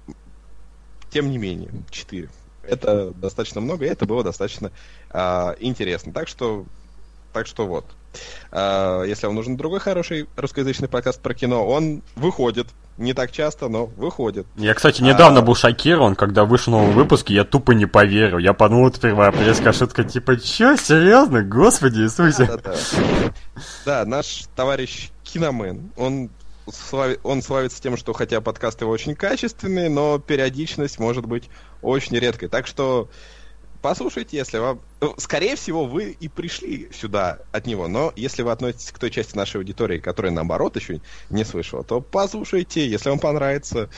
[1.15, 2.27] тем не менее, 4.
[2.63, 4.73] Это достаточно много, и это было достаточно
[5.09, 6.11] а, интересно.
[6.11, 6.65] Так что,
[7.31, 7.85] так что вот.
[8.51, 12.67] А, если вам нужен другой хороший русскоязычный подкаст про кино, он выходит.
[12.97, 14.45] Не так часто, но выходит.
[14.57, 15.41] Я, кстати, недавно А.
[15.41, 18.37] был шокирован, когда вышел новый выпуск, и я тупо не поверил.
[18.37, 21.43] Я подумал, это первая апрельская шутка, типа, чё, серьезно?
[21.43, 22.45] Господи Иисусе.
[22.45, 22.75] Да, да.
[23.85, 26.29] Да, наш товарищ Киномен, он
[26.67, 31.49] слави- он славится тем, что хотя подкаст его очень качественный, но периодичность может быть
[31.81, 32.49] очень редкой.
[32.49, 33.09] Так что
[33.81, 34.79] послушайте, если вам...
[35.01, 39.11] ну, Скорее всего, вы и пришли сюда от него, но если вы относитесь к той
[39.11, 43.89] части нашей аудитории, которая, наоборот, еще не слышала, то послушайте, если вам понравится,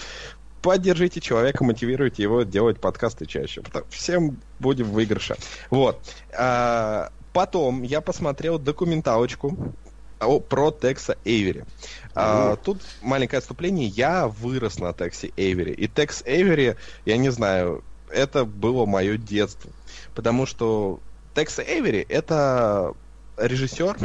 [0.61, 3.61] поддержите человека, мотивируйте его делать подкасты чаще.
[3.89, 5.37] Всем будем в выигрыше.
[5.69, 6.01] Вот.
[6.37, 9.55] А, Потом я посмотрел документалочку
[10.19, 11.65] о- про Текса Эйвери.
[12.15, 13.87] А, тут маленькое отступление.
[13.87, 15.71] Я вырос на Тексе Эйвери.
[15.71, 19.71] И Текс Эйвери, я не знаю, это было мое детство.
[20.15, 20.99] Потому что
[21.35, 22.93] Текс Эйвери это
[23.37, 23.97] режиссер,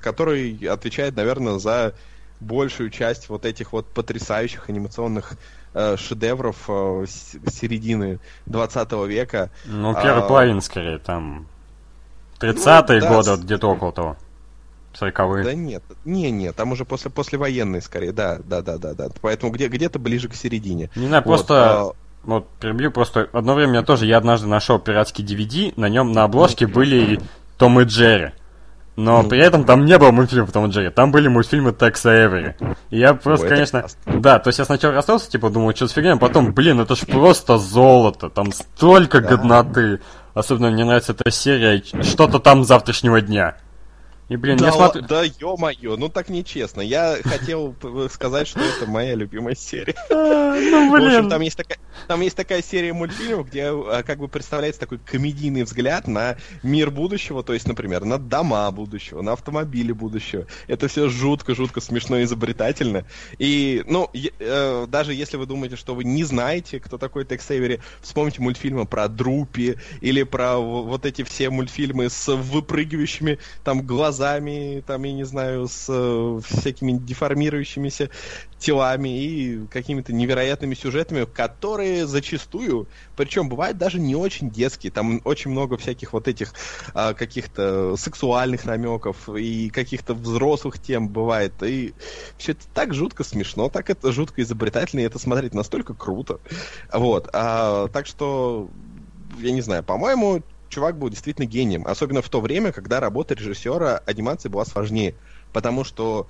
[0.00, 1.94] который отвечает, наверное, за
[2.40, 5.34] большую часть вот этих вот потрясающих анимационных
[5.74, 9.50] э, шедевров э, середины 20 века.
[9.64, 10.26] Ну, первый А.
[10.28, 11.46] половина, скорее, там...
[12.40, 14.16] 30-е да, годы, с- где-то около того.
[15.00, 15.44] 40-е.
[15.44, 19.08] Да нет, не, не, там уже после послевоенные скорее, да, да, да, да, да.
[19.20, 20.90] Поэтому где, где-то ближе к середине.
[20.96, 21.54] Не знаю, Вот, просто...
[21.80, 21.92] а,
[22.24, 26.24] Вот, перебью, просто одно время я тоже, я однажды нашел пиратский DVD, на нем на
[26.24, 27.20] обложке были
[27.58, 28.32] Том и Джерри.
[28.94, 29.28] Но Ну.
[29.30, 32.54] при этом там не было мультфильмов Том и Джерри, там были мультфильмы Текса Эвери.
[32.90, 33.80] И я просто, конечно...
[33.80, 34.20] классно.
[34.20, 36.94] Да, то есть я сначала расстался, типа, думал, что с фигня, а потом, блин, это
[36.94, 39.28] ж просто золото, там столько Да.
[39.30, 40.00] годноты.
[40.34, 43.56] Особенно мне нравится эта серия, что-то там завтрашнего дня.
[44.32, 45.02] И, блин, да, я смотрю...
[45.02, 46.80] да ё-моё, ну так нечестно.
[46.80, 49.94] Я хотел п- сказать, что это моя любимая серия.
[50.10, 51.28] А, Ну, В общем, блин.
[51.30, 51.78] там есть такая,
[52.08, 56.90] там есть такая серия мультфильмов, где а, как бы представляется такой комедийный взгляд на мир
[56.90, 60.46] будущего, то есть, например, на дома будущего, на автомобили будущего.
[60.66, 63.04] Это все жутко-жутко смешно и изобретательно.
[63.38, 67.80] И, ну, э, даже если вы думаете, что вы не знаете, кто такой Текс Эйвери,
[68.00, 74.21] вспомните мультфильмы про Друпи или про вот эти все мультфильмы с выпрыгивающими там глазами,
[74.86, 78.08] там, я не знаю, с э, всякими деформирующимися
[78.58, 85.50] телами и какими-то невероятными сюжетами, которые зачастую, причем бывают даже не очень детские, там очень
[85.50, 86.54] много всяких вот этих
[86.94, 91.92] а, каких-то сексуальных намеков и каких-то взрослых тем бывает, и
[92.38, 96.38] все это так жутко смешно, так это жутко изобретательно, и это смотреть настолько круто,
[96.92, 98.70] вот, а, так что
[99.40, 100.42] я не знаю, по-моему,
[100.72, 101.86] чувак был действительно гением.
[101.86, 105.14] Особенно в то время, когда работа режиссера анимации была сложнее.
[105.52, 106.26] Потому что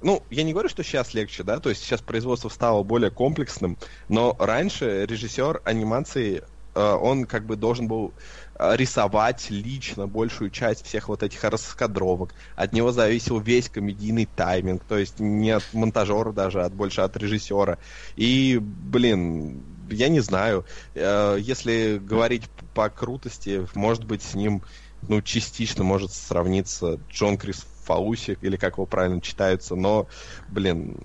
[0.00, 3.76] ну, я не говорю, что сейчас легче, да, то есть сейчас производство стало более комплексным,
[4.08, 8.12] но раньше режиссер анимации, э, он как бы должен был
[8.54, 12.32] э, рисовать лично большую часть всех вот этих раскадровок.
[12.54, 17.16] От него зависел весь комедийный тайминг, то есть не от монтажера даже, а больше от
[17.16, 17.78] режиссера.
[18.14, 20.64] И, блин, я не знаю,
[20.94, 24.62] э, если говорить по крутости, может быть, с ним
[25.02, 30.06] ну, частично может сравниться Джон Крис Фаусик, или как его правильно читается, но,
[30.48, 30.96] блин,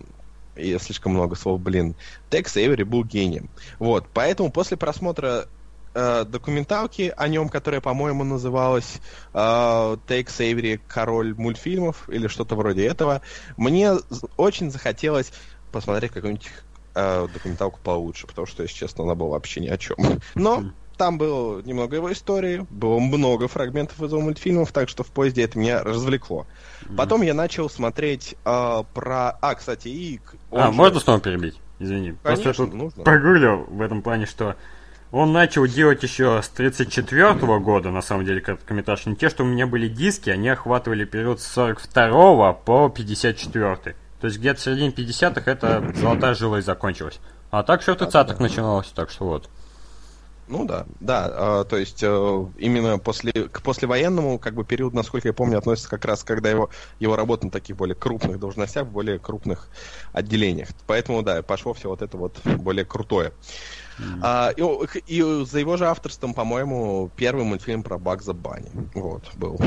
[0.55, 1.95] я слишком много слов, блин.
[2.29, 3.49] Текс Эйвери был гением.
[3.79, 5.47] Вот, поэтому после просмотра
[5.93, 8.99] э, документалки о нем, которая, по-моему, называлась
[9.33, 13.21] э, Текс Эйвери Король мультфильмов или что-то вроде этого,
[13.57, 13.93] мне
[14.37, 15.31] очень захотелось
[15.71, 16.49] посмотреть какую-нибудь
[16.95, 19.97] э, документалку получше, потому что, если честно, она была вообще ни о чем.
[20.35, 20.63] Но
[20.97, 25.43] там было немного его истории, было много фрагментов из его мультфильмов, так что в поезде
[25.43, 26.45] это меня развлекло.
[26.81, 26.95] Mm-hmm.
[26.95, 29.31] Потом я начал смотреть э, про...
[29.41, 30.19] А, кстати, и...
[30.51, 30.71] А, же...
[30.71, 31.59] можно снова перебить?
[31.79, 32.15] Извини.
[32.23, 33.03] Конечно, Просто я тут нужно.
[33.03, 34.55] прогуглил в этом плане, что
[35.11, 39.09] он начал делать еще с 34 -го года, на самом деле, короткометражки.
[39.09, 43.95] Не те, что у меня были диски, они охватывали период с 42 по 54 -й.
[44.23, 47.19] То есть где-то в середине 50-х это золотая жила и закончилась.
[47.51, 49.49] А так все в 30-х начиналось, так что вот.
[50.47, 55.27] Ну да, да, э, то есть э, именно после, к послевоенному как бы период, насколько
[55.27, 56.69] я помню, относится как раз, когда его,
[57.01, 59.67] его работа на таких более крупных должностях, в более крупных
[60.13, 60.69] отделениях.
[60.87, 63.33] Поэтому, да, пошло все вот это вот более крутое.
[63.99, 64.19] Mm-hmm.
[64.21, 68.71] А, и, и за его же авторством, по-моему, первый мультфильм про Багза Банни.
[68.93, 69.59] Вот, был.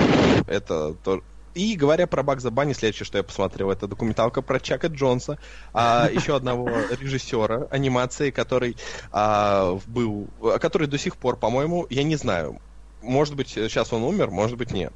[0.47, 1.21] Это то,
[1.57, 5.39] и говоря про Багза Банни, следующее, что я посмотрел, это документалка про Чака Джонса,
[5.73, 6.69] а, еще одного
[7.01, 8.77] режиссера анимации, который
[9.11, 10.29] а, был,
[10.61, 12.61] который до сих пор, по-моему, я не знаю,
[13.01, 14.93] может быть, сейчас он умер, может быть, нет.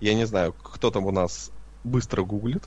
[0.00, 1.52] Я не знаю, кто там у нас
[1.84, 2.64] быстро гуглит.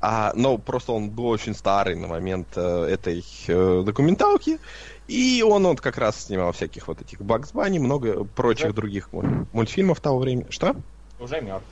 [0.00, 4.58] А, но просто он был очень старый на момент э, этой э, документалки.
[5.06, 8.74] И он вот как раз снимал всяких вот этих Багс Банни, много прочих Уже?
[8.74, 10.46] других мультфильмов того времени.
[10.50, 10.76] Что?
[11.18, 11.66] Уже мертв.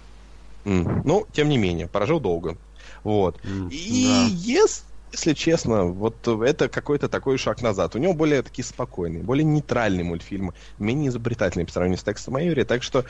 [0.69, 1.01] Mm.
[1.05, 2.59] Ну, тем не менее, прожил долго.
[3.03, 3.41] Вот.
[3.43, 4.27] Mm, и да.
[4.35, 7.97] если, если честно, вот это какой-то такой шаг назад.
[7.97, 12.65] У него более такие спокойные, более нейтральные мультфильмы, менее изобретательные по сравнению с текстом Майори.
[12.65, 13.07] Так что,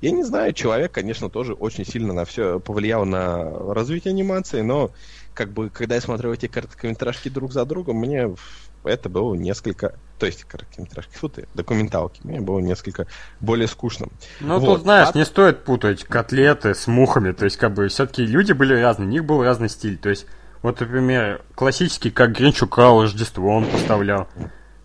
[0.00, 4.90] я не знаю, человек, конечно, тоже очень сильно на все повлиял на развитие анимации, но
[5.34, 8.34] как бы, когда я смотрел эти короткометражки друг за другом, мне
[8.82, 9.98] это было несколько...
[10.18, 12.20] То есть, короткометражки, фу ты, документалки.
[12.22, 13.06] Мне было несколько
[13.40, 14.12] более скучным.
[14.40, 14.66] Ну, вот.
[14.66, 15.18] тут, знаешь, а...
[15.18, 17.32] не стоит путать котлеты с мухами.
[17.32, 19.98] То есть, как бы, все-таки люди были разные, у них был разный стиль.
[19.98, 20.26] То есть,
[20.62, 24.28] вот, например, классический, как Гринч украл Рождество, он поставлял.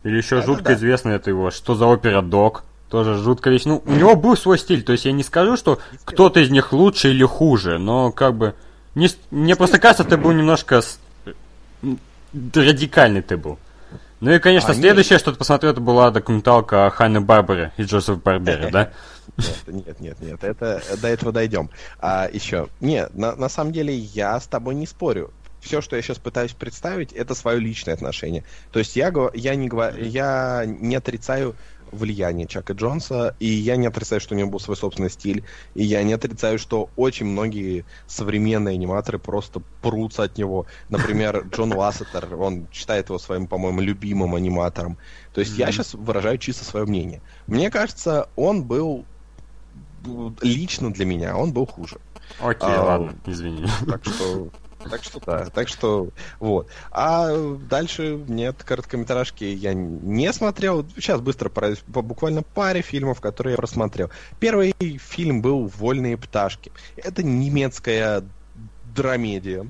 [0.03, 0.73] Или еще это жутко да.
[0.73, 2.63] известно это его, что за опера Док.
[2.89, 3.65] Тоже жутко вещь.
[3.65, 4.81] Ну, у него был свой стиль.
[4.81, 8.55] То есть, я не скажу, что кто-то из них лучше или хуже, но, как бы...
[8.95, 10.81] Не, мне просто кажется, ты был немножко...
[12.33, 13.59] Радикальный ты был.
[14.21, 15.21] Ну и, конечно, а, следующее, нет.
[15.21, 18.91] что ты посмотрел, это была документалка о Ханне Барбаре и Джозеф Барбере, да?
[19.37, 21.69] Нет, нет, нет, нет, это до этого дойдем.
[21.99, 25.31] А еще, нет, на, на самом деле я с тобой не спорю.
[25.61, 28.43] Все, что я сейчас пытаюсь представить, это свое личное отношение.
[28.71, 29.69] То есть я, я, не,
[30.09, 31.55] я не отрицаю
[31.91, 35.43] влияние Чака Джонса, и я не отрицаю, что у него был свой собственный стиль,
[35.75, 40.65] и я не отрицаю, что очень многие современные аниматоры просто прутся от него.
[40.89, 44.97] Например, Джон Лассетер, он считает его своим, по-моему, любимым аниматором.
[45.33, 45.59] То есть mm-hmm.
[45.59, 47.21] я сейчас выражаю чисто свое мнение.
[47.47, 49.05] Мне кажется, он был
[50.41, 51.97] лично для меня, он был хуже.
[52.39, 53.65] Окей, а, ладно, извини.
[53.87, 54.49] Так что
[54.83, 56.09] так что да, так что
[56.39, 56.69] вот.
[56.91, 57.29] А
[57.69, 60.87] дальше нет, короткометражки я не смотрел.
[60.95, 64.09] Сейчас быстро по, по буквально паре фильмов, которые я просмотрел.
[64.39, 66.71] Первый фильм был «Вольные пташки».
[66.95, 68.23] Это немецкая
[68.95, 69.67] драмедия,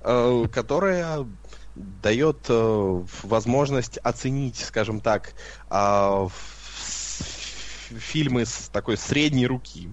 [0.00, 1.26] э, которая
[1.74, 5.34] дает э, возможность оценить, скажем так,
[5.70, 6.28] э,
[7.90, 9.90] фильмы с такой средней руки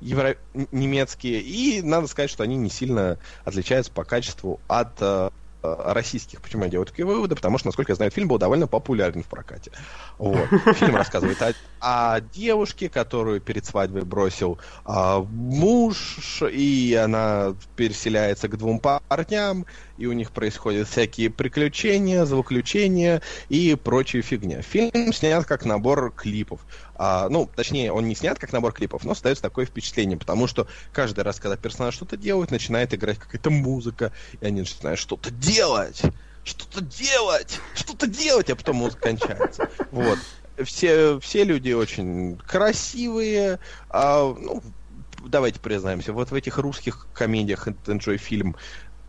[0.00, 0.36] евро...
[0.72, 5.30] немецкие, и надо сказать, что они не сильно отличаются по качеству от э,
[5.62, 6.40] российских.
[6.40, 7.34] Почему я делаю такие выводы?
[7.34, 9.72] Потому что, насколько я знаю, фильм был довольно популярен в прокате.
[10.18, 10.46] Вот.
[10.76, 18.56] Фильм рассказывает о, о девушке, которую перед свадьбой бросил а, муж, и она переселяется к
[18.56, 19.66] двум парням,
[19.98, 24.62] и у них происходят всякие приключения, злоключения и прочая фигня.
[24.62, 26.60] Фильм снят как набор клипов.
[26.94, 30.68] А, ну, точнее, он не снят как набор клипов, но остается такое впечатление, потому что
[30.92, 36.02] каждый раз, когда персонаж что-то делает, начинает играть какая-то музыка, и они начинают что-то делать,
[36.44, 39.68] что-то делать, что-то делать, а потом музыка кончается.
[39.90, 40.18] Вот.
[40.64, 43.58] все, все люди очень красивые.
[43.90, 44.62] А, ну,
[45.26, 48.56] давайте признаемся, вот в этих русских комедиях Enjoy фильм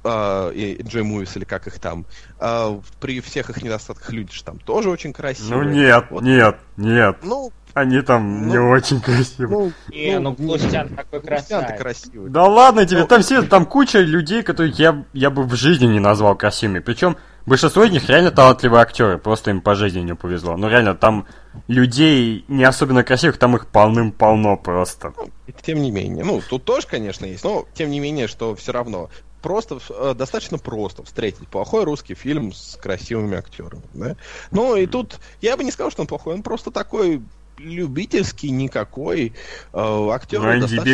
[0.04, 2.06] Uh, Enjoy Movies, или как их там,
[2.40, 5.64] uh, при всех их недостатках люди же там тоже очень красивые.
[5.64, 6.24] Ну нет, вот.
[6.24, 7.18] нет, нет.
[7.22, 9.50] Ну, Они там Ну, не очень красивые.
[9.50, 11.82] ну, Не, ну Плустян такой Кристиан-то красавец.
[11.82, 12.30] красивый.
[12.30, 13.08] Да ладно тебе, Ну.
[13.08, 16.80] там все, там куча людей, которых я, я бы в жизни не назвал красивыми.
[16.80, 20.56] Причем большинство из них реально талантливые актеры, просто им по жизни не повезло.
[20.58, 21.28] Но реально, там
[21.68, 25.14] людей не особенно красивых, там их полным-полно просто.
[25.48, 28.72] И Тем не менее, ну, тут тоже, конечно, есть, но тем не менее, что все
[28.72, 29.10] равно
[29.42, 34.16] просто, э, достаточно просто встретить плохой русский фильм с красивыми актерами, да?
[34.52, 37.22] Ну, и тут, я бы не сказал, что он плохой, он просто такой
[37.58, 39.34] любительский, никакой,
[39.74, 40.40] э, актер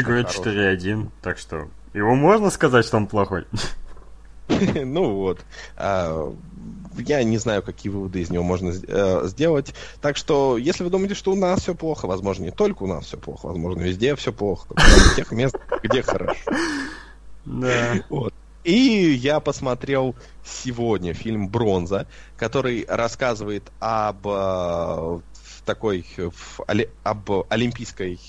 [0.02, 0.76] говорит хороший.
[0.76, 3.46] 4.1, так что его можно сказать, что он плохой?
[4.48, 5.40] Ну вот.
[5.76, 6.34] А,
[6.98, 9.74] Я не знаю, какие выводы из него можно э, сделать.
[10.02, 13.06] Так что, если вы думаете, что у нас все плохо, возможно, не только у нас
[13.06, 14.68] все плохо, возможно, везде все плохо.
[14.70, 16.40] Кроме тех мест, где хорошо.
[17.46, 17.96] Да.
[18.10, 18.34] Вот.
[18.64, 25.20] И я посмотрел сегодня фильм «Бронза», который рассказывает об э,
[25.66, 26.06] такой
[27.04, 28.20] об олимпийской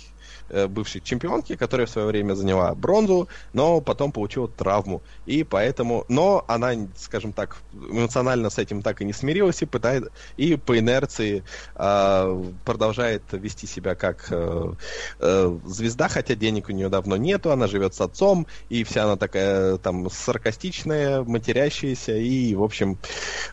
[0.69, 5.03] бывшей чемпионке, которая в свое время заняла бронзу, но потом получила травму.
[5.27, 6.05] И поэтому...
[6.09, 10.11] Но она, скажем так, эмоционально с этим так и не смирилась и пытает...
[10.37, 11.45] И по инерции
[11.75, 14.73] э, продолжает вести себя как э,
[15.19, 19.17] э, звезда, хотя денег у нее давно нету, она живет с отцом, и вся она
[19.17, 22.99] такая там саркастичная, матерящаяся, и, в общем...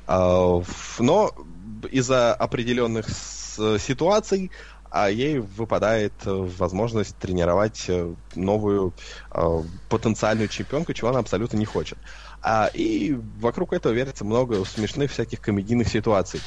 [0.07, 0.61] э,
[0.99, 1.31] но
[1.91, 4.51] из-за определенных ситуаций
[4.93, 8.93] а ей выпадает э, возможность тренировать э, новую
[9.31, 11.97] э, потенциальную чемпионку, чего она абсолютно не хочет.
[12.43, 16.41] А, и вокруг этого вертится много смешных всяких комедийных ситуаций.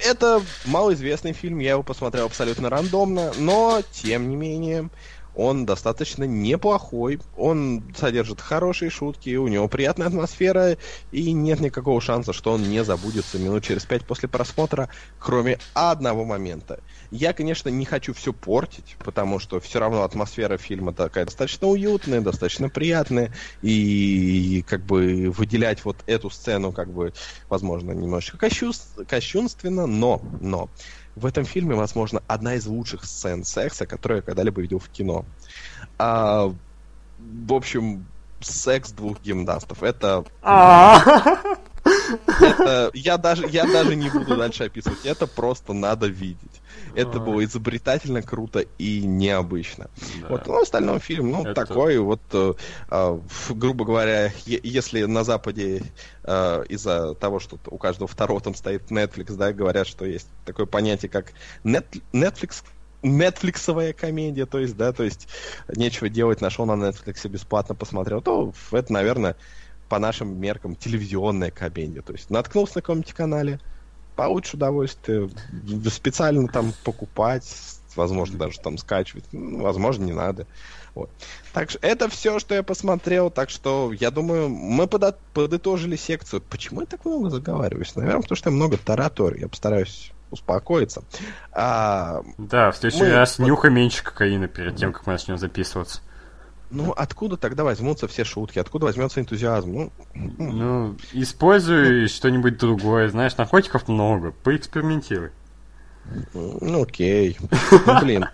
[0.00, 4.90] Это малоизвестный фильм, я его посмотрел абсолютно рандомно, но, тем не менее,
[5.34, 10.76] он достаточно неплохой, он содержит хорошие шутки, у него приятная атмосфера,
[11.10, 16.24] и нет никакого шанса, что он не забудется минут через пять после просмотра, кроме одного
[16.24, 16.82] момента.
[17.10, 22.20] Я, конечно, не хочу все портить, потому что все равно атмосфера фильма такая достаточно уютная,
[22.20, 27.12] достаточно приятная, и как бы выделять вот эту сцену, как бы,
[27.48, 30.70] возможно, немножечко кощунс- кощунственно, но, но,
[31.14, 35.24] в этом фильме, возможно, одна из лучших сцен секса, которую я когда-либо видел в кино.
[35.98, 36.52] А,
[37.18, 38.06] в общем,
[38.40, 39.82] секс двух гимнастов.
[39.82, 41.38] Это, А,
[42.42, 45.04] это я даже я даже не буду дальше описывать.
[45.04, 46.60] Это просто надо видеть.
[46.94, 47.20] Это А.
[47.20, 49.88] было изобретательно, круто и необычно.
[50.20, 50.28] Да.
[50.28, 52.54] Вот, ну, остальной фильм, ну, Это- такой вот, э,
[52.90, 55.82] э, ф- грубо говоря, е- если на Западе
[56.24, 60.66] э, из-за того, что у каждого второго там стоит Netflix, да, говорят, что есть такое
[60.66, 61.32] понятие, как
[61.64, 62.62] нет, Netflix
[63.02, 65.26] Netflixовая комедия, то есть, да, то есть
[65.74, 69.36] нечего делать, нашел на Netflix бесплатно, посмотрел, то это, наверное,
[69.92, 72.00] по нашим меркам телевизионная комедия.
[72.00, 73.60] То есть наткнулся на каком-нибудь канале,
[74.16, 75.28] получишь удовольствие,
[75.90, 77.44] специально там покупать,
[77.94, 80.46] возможно, даже там скачивать, ну, возможно, не надо.
[80.94, 81.10] Вот.
[81.52, 86.40] Так что это все, что я посмотрел, так что я думаю, мы подо- подытожили секцию.
[86.40, 87.94] Почему я так много заговариваюсь?
[87.94, 89.40] Наверное, потому что я много тараторю.
[89.40, 91.02] Я постараюсь успокоиться.
[91.52, 96.00] А, Да, в следующий Мы- раз нюхай меньше кокаина перед тем, как мы начнем записываться.
[96.72, 98.58] Ну, откуда тогда возьмутся все шутки?
[98.58, 99.72] Откуда возьмется энтузиазм?
[99.72, 103.08] Ну, Ну, используй что-нибудь другое.
[103.08, 104.32] Знаешь, наркотиков много.
[104.42, 105.30] Поэкспериментируй.
[106.34, 107.36] ну окей.
[107.86, 108.26] Ну, блин.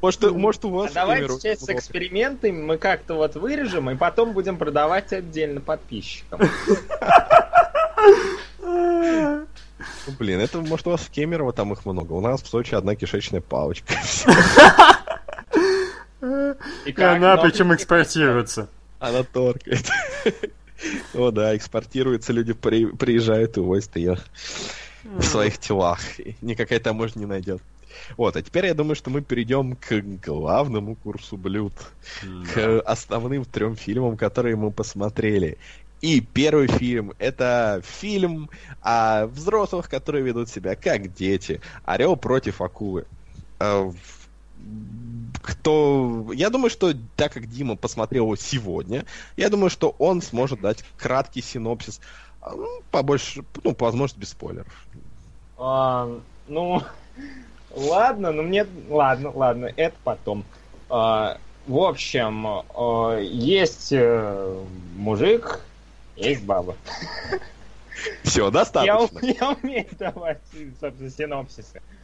[0.00, 0.92] Может, может, у вас...
[0.92, 6.40] А давайте часть с экспериментами мы как-то вот вырежем, и потом будем продавать отдельно подписчикам.
[10.18, 12.14] Блин, это может у вас в Кемерово там их много.
[12.14, 13.94] У нас в Сочи одна кишечная палочка.
[16.22, 18.68] И И как, она но- причем экспортируется.
[18.98, 19.88] Она торкает.
[21.14, 24.18] О да, экспортируется, люди при- приезжают и возят ее
[25.04, 26.00] в своих телах.
[26.18, 27.62] И никакая таможня не найдет.
[28.16, 29.92] Вот, а теперь я думаю, что мы перейдем к
[30.24, 31.72] главному курсу блюд.
[32.54, 35.58] К основным трем фильмам, которые мы посмотрели.
[36.00, 38.48] И первый фильм это фильм
[38.80, 41.60] о взрослых, которые ведут себя как дети.
[41.84, 43.04] Орел против акулы.
[45.42, 46.30] Кто.
[46.34, 49.04] Я думаю, что так как Дима посмотрел его сегодня,
[49.36, 52.00] я думаю, что он сможет дать краткий синопсис.
[52.42, 54.86] а, ну, Побольше, ну, по возможности без спойлеров.
[55.56, 56.08] А,
[56.46, 56.82] ну,
[57.74, 58.66] ладно, ну мне...
[58.88, 60.44] Ладно, ладно, это потом.
[60.88, 64.64] А, в общем, а, есть э,
[64.96, 65.60] мужик,
[66.16, 66.76] есть баба.
[68.24, 69.18] Все, Я, достаточно.
[69.20, 70.40] у- я умею давать,
[70.80, 71.80] собственно, синопсисы.
[71.80, 71.99] А,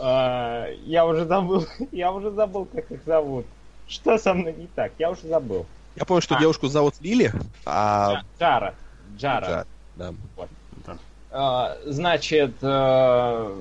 [0.00, 3.46] я уже забыл, я уже забыл, как их зовут.
[3.86, 4.92] Что со мной не так?
[4.98, 5.66] Я уже забыл.
[5.96, 6.40] Я помню, что А.
[6.40, 7.32] девушку зовут Лили,
[7.66, 8.22] а...
[8.38, 8.74] Джара.
[9.16, 9.46] Джара.
[9.46, 10.14] Джа- да.
[11.32, 13.60] А, значит, э,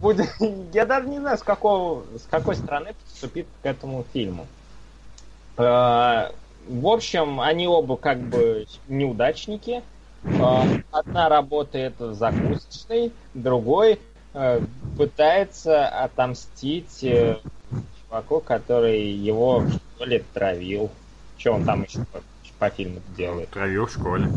[0.00, 0.28] будет-
[0.72, 4.46] я даже не знаю, с какого, с какой стороны подступить к этому фильму.
[5.56, 6.30] Э,
[6.66, 9.82] в общем, они оба как бы неудачники.
[10.24, 14.00] Э, одна работает в закусочной, другой
[14.96, 17.38] пытается отомстить э,
[18.00, 19.64] чуваку, который его
[19.96, 20.90] что ли травил.
[21.36, 22.20] Что он там еще по,
[22.58, 23.50] по фильму делает?
[23.50, 24.28] Травил в школе.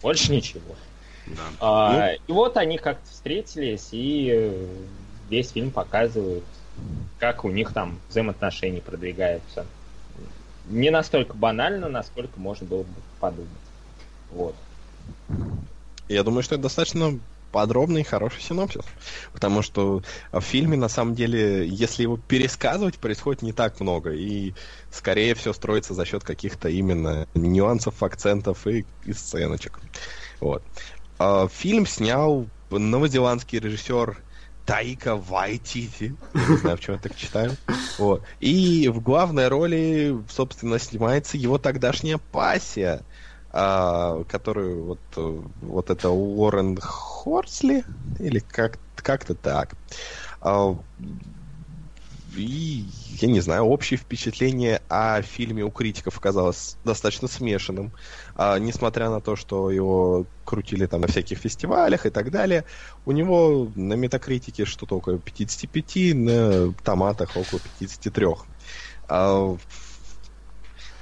[0.00, 0.74] Больше ничего.
[1.26, 1.42] Да.
[1.60, 4.66] А, И вот они как-то встретились, и э,
[5.30, 6.44] весь фильм показывают,
[7.18, 9.66] как у них там взаимоотношения продвигаются.
[10.68, 13.48] Не настолько банально, насколько можно было бы подумать.
[14.30, 14.54] Вот.
[16.08, 17.18] Я думаю, что это достаточно
[17.52, 18.82] подробный и хороший синопсис.
[19.32, 24.10] Потому что в фильме, на самом деле, если его пересказывать, происходит не так много.
[24.10, 24.54] И
[24.90, 29.78] скорее все строится за счет каких-то именно нюансов, акцентов и, и сценочек.
[30.40, 30.62] Вот.
[31.18, 34.18] А, Фильм снял новозеландский режиссер
[34.66, 36.14] Таика Вайтити.
[36.34, 37.52] Не знаю, почему я так читаю.
[37.98, 38.22] Вот.
[38.40, 43.02] И в главной роли, собственно, снимается его тогдашняя пассия,
[43.52, 47.84] а, которую вот, вот это Уоррен Хорсли,
[48.18, 49.74] или как, как-то так.
[50.40, 50.76] А,
[52.36, 52.86] и,
[53.20, 57.92] я не знаю, общее впечатление о фильме у критиков оказалось достаточно смешанным.
[58.36, 62.64] А, несмотря на то, что его крутили там на всяких фестивалях и так далее,
[63.04, 68.26] у него на метакритике что-то около 55, на томатах около 53.
[69.08, 69.56] А,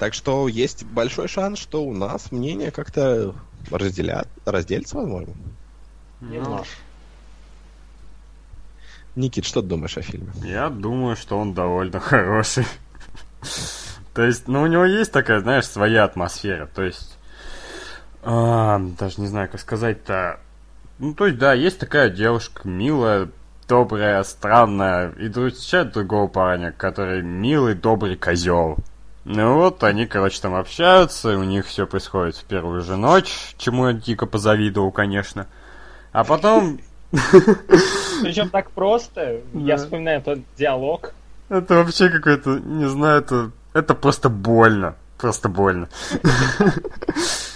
[0.01, 3.35] так что есть большой шанс, что у нас мнения как-то
[3.71, 5.35] разделят, разделятся, возможно.
[6.23, 6.75] Ну, Немножко.
[9.15, 10.33] Никит, что ты думаешь о фильме?
[10.43, 12.65] Я думаю, что он довольно хороший.
[14.15, 16.67] То есть, ну, у него есть такая, знаешь, своя атмосфера.
[16.67, 17.19] То есть,
[18.23, 20.41] а, даже не знаю, как сказать-то.
[20.99, 23.29] Ну, то есть, да, есть такая девушка, милая,
[23.69, 28.79] добрая, странная, и встречает другого парня, который милый, добрый козел.
[29.25, 33.89] Ну вот, они, короче, там общаются, у них все происходит в первую же ночь, чему
[33.89, 35.47] я дико позавидовал, конечно.
[36.13, 36.81] А потом
[38.23, 39.41] Причем так просто.
[39.53, 41.13] Я вспоминаю тот диалог.
[41.49, 44.95] Это вообще какой-то, не знаю, это, это просто больно.
[45.19, 45.89] Просто больно.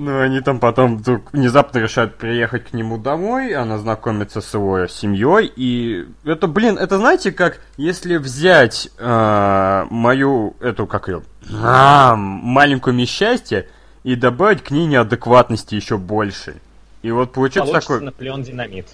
[0.00, 4.86] Ну, они там потом вдруг внезапно решают приехать к нему домой, она знакомится с его
[4.86, 12.14] семьей, и это, блин, это знаете, как если взять э, мою, эту, как ее, а,
[12.14, 13.66] маленькую месть счастья
[14.04, 16.60] и добавить к ней неадекватности еще больше.
[17.02, 18.04] И вот получается Получится такой...
[18.04, 18.86] Наполеон Динамит.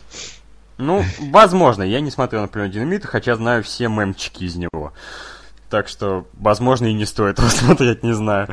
[0.79, 4.95] Ну, возможно, я не смотрел на «Плен динамита», хотя знаю все мемчики из него.
[5.69, 8.49] Так что, возможно, и не стоит его смотреть, не знаю.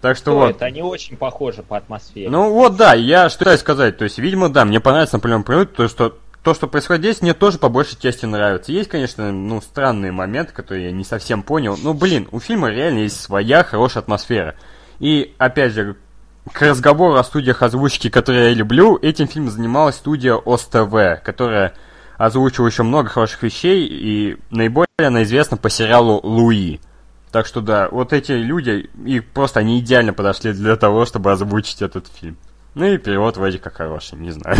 [0.00, 0.56] Так что вот.
[0.56, 2.30] Стоит, Они очень похожи по атмосфере.
[2.30, 3.98] Ну вот, да, я что хотел сказать.
[3.98, 7.34] То есть, видимо, да, мне понравится «Наполеон Плюнут», то, что то, что происходит здесь, мне
[7.34, 8.72] тоже по большей части нравится.
[8.72, 11.76] Есть, конечно, ну, странные моменты, которые я не совсем понял.
[11.82, 14.54] Но, блин, у фильма реально есть своя хорошая атмосфера.
[15.00, 15.96] И, опять же,
[16.52, 21.74] к разговору о студиях озвучки, которые я люблю, этим фильмом занималась студия ОСТВ, которая
[22.16, 26.80] озвучила еще много хороших вещей, и наиболее она известна по сериалу «Луи».
[27.30, 31.82] Так что да, вот эти люди, и просто они идеально подошли для того, чтобы озвучить
[31.82, 32.36] этот фильм.
[32.74, 34.56] Ну и перевод вроде как хороший, не знаю.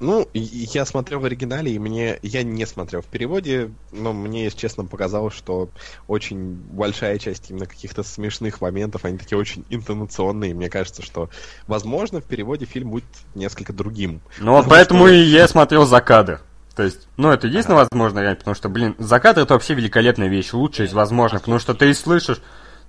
[0.00, 2.18] Ну, я смотрел в оригинале, и мне...
[2.22, 5.68] Я не смотрел в переводе, но мне, если честно, показалось, что
[6.08, 10.54] очень большая часть именно каких-то смешных моментов, они такие очень интонационные.
[10.54, 11.28] Мне кажется, что,
[11.66, 13.04] возможно, в переводе фильм будет
[13.34, 14.22] несколько другим.
[14.38, 16.40] Ну вот поэтому что- и я смотрел за кадр.
[16.80, 20.28] То есть, ну это единственное возможно реально, потому что, блин, за кадр это вообще великолепная
[20.28, 22.40] вещь, лучшая из возможных, потому что ты слышишь,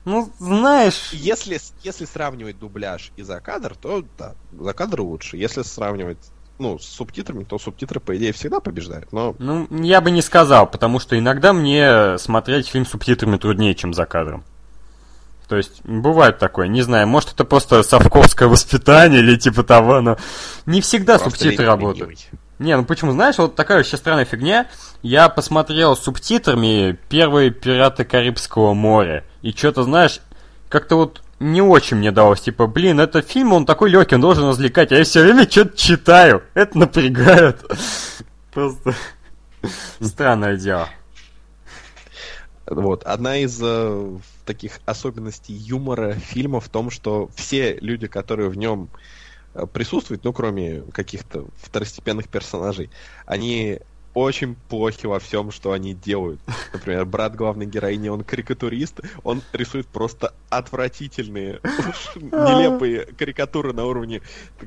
[0.06, 5.36] ну, знаешь, Если, если сравнивать дубляж и закадр, то да, закадр лучше.
[5.36, 6.20] Если сравнивать
[6.58, 9.12] ну, с субтитрами, то субтитры, по идее, всегда побеждают.
[9.12, 13.76] Но ну, я бы не сказал, потому что иногда мне смотреть фильм с субтитрами труднее,
[13.76, 14.46] чем за кадром.
[15.50, 20.18] То есть, бывает такое, не знаю, может это просто совковское воспитание или типа того, но
[20.66, 22.18] не всегда просто субтитры ленивый.
[22.62, 23.12] Не, ну почему?
[23.12, 24.68] Знаешь, вот такая вообще странная фигня.
[25.02, 29.24] Я посмотрел с субтитрами первые «Пираты Карибского моря».
[29.42, 30.20] И что-то, знаешь,
[30.70, 32.42] как-то вот не очень мне далось.
[32.42, 34.92] Типа, блин, это фильм, он такой легкий, он должен развлекать.
[34.92, 36.44] А я все время что-то читаю.
[36.54, 37.66] Это напрягает.
[38.54, 38.94] Просто
[40.00, 40.88] странное дело.
[42.68, 43.04] Вот.
[43.06, 48.90] Одна из э, таких особенностей юмора фильма в том, что все люди, которые в нем
[49.74, 52.90] присутствуют, ну, кроме каких-то второстепенных персонажей,
[53.26, 53.80] они
[54.14, 56.42] очень плохи во всем, что они делают.
[56.74, 61.62] Например, брат главной героини, он карикатурист, он рисует просто отвратительные,
[62.16, 64.22] нелепые карикатуры на уровне,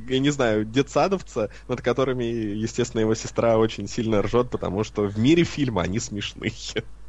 [0.08, 5.18] я не знаю, детсадовца, над которыми, естественно, его сестра очень сильно ржет, потому что в
[5.18, 6.52] мире фильма они смешные.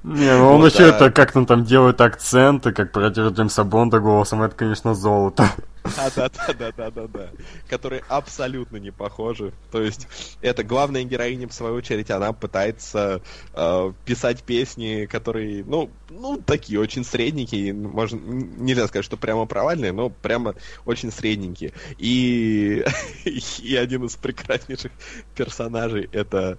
[0.05, 3.63] Не, ну он Вот, еще а- это как там там делает акценты, как против Джеймса
[3.63, 5.49] Бонда голосом, это, конечно, золото.
[5.95, 7.29] Да-да-да-да-да-да.
[7.69, 9.53] Которые абсолютно не похожи.
[9.71, 10.07] То есть,
[10.41, 13.21] это главная героиня, в свою очередь, она пытается
[13.53, 17.73] э, писать песни, которые, ну, ну, такие очень средненькие.
[17.73, 21.73] Можно, нельзя сказать, что прямо провальные, но прямо очень средненькие.
[21.97, 22.83] И,
[23.25, 24.91] и один из прекраснейших
[25.35, 26.57] персонажей это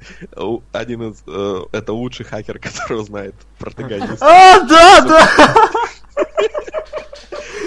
[0.72, 4.22] один из э, это лучший хакер, которого знает протагонист.
[4.22, 5.28] А, да, да!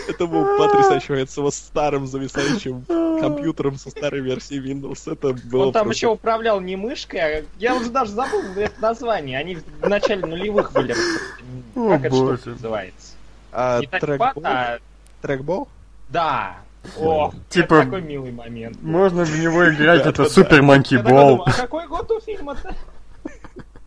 [0.07, 2.83] Это был потрясающий момент с его старым зависающим
[3.21, 5.11] компьютером со старой версией Windows.
[5.11, 8.81] Это было Он там просто- еще управлял не мышкой, а я уже даже забыл это
[8.81, 9.37] название.
[9.37, 10.95] Они в начале нулевых были.
[11.75, 12.41] О, Как штука боже.
[12.49, 13.13] называется?
[13.51, 14.43] А, Не трекбол?
[14.43, 14.77] а...
[15.21, 15.67] Трекбол?
[16.09, 16.57] Да.
[16.97, 18.81] О, Типа- это такой милый момент.
[18.81, 20.25] Можно в него играть, это.
[20.29, 21.29] Супер Манки Я такой Бол.
[21.37, 22.73] думаю, а какой год у фильма-то?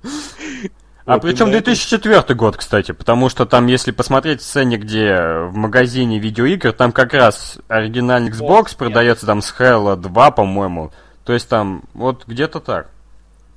[1.05, 4.76] А Вот причем именно это- 2004 год, кстати, потому что там, если посмотреть в сцене,
[4.76, 5.16] где
[5.48, 8.76] в магазине видеоигр, там как раз оригинальный Xbox нет.
[8.76, 10.92] продается там с Halo 2, по-моему.
[11.24, 12.88] То есть там вот где-то так.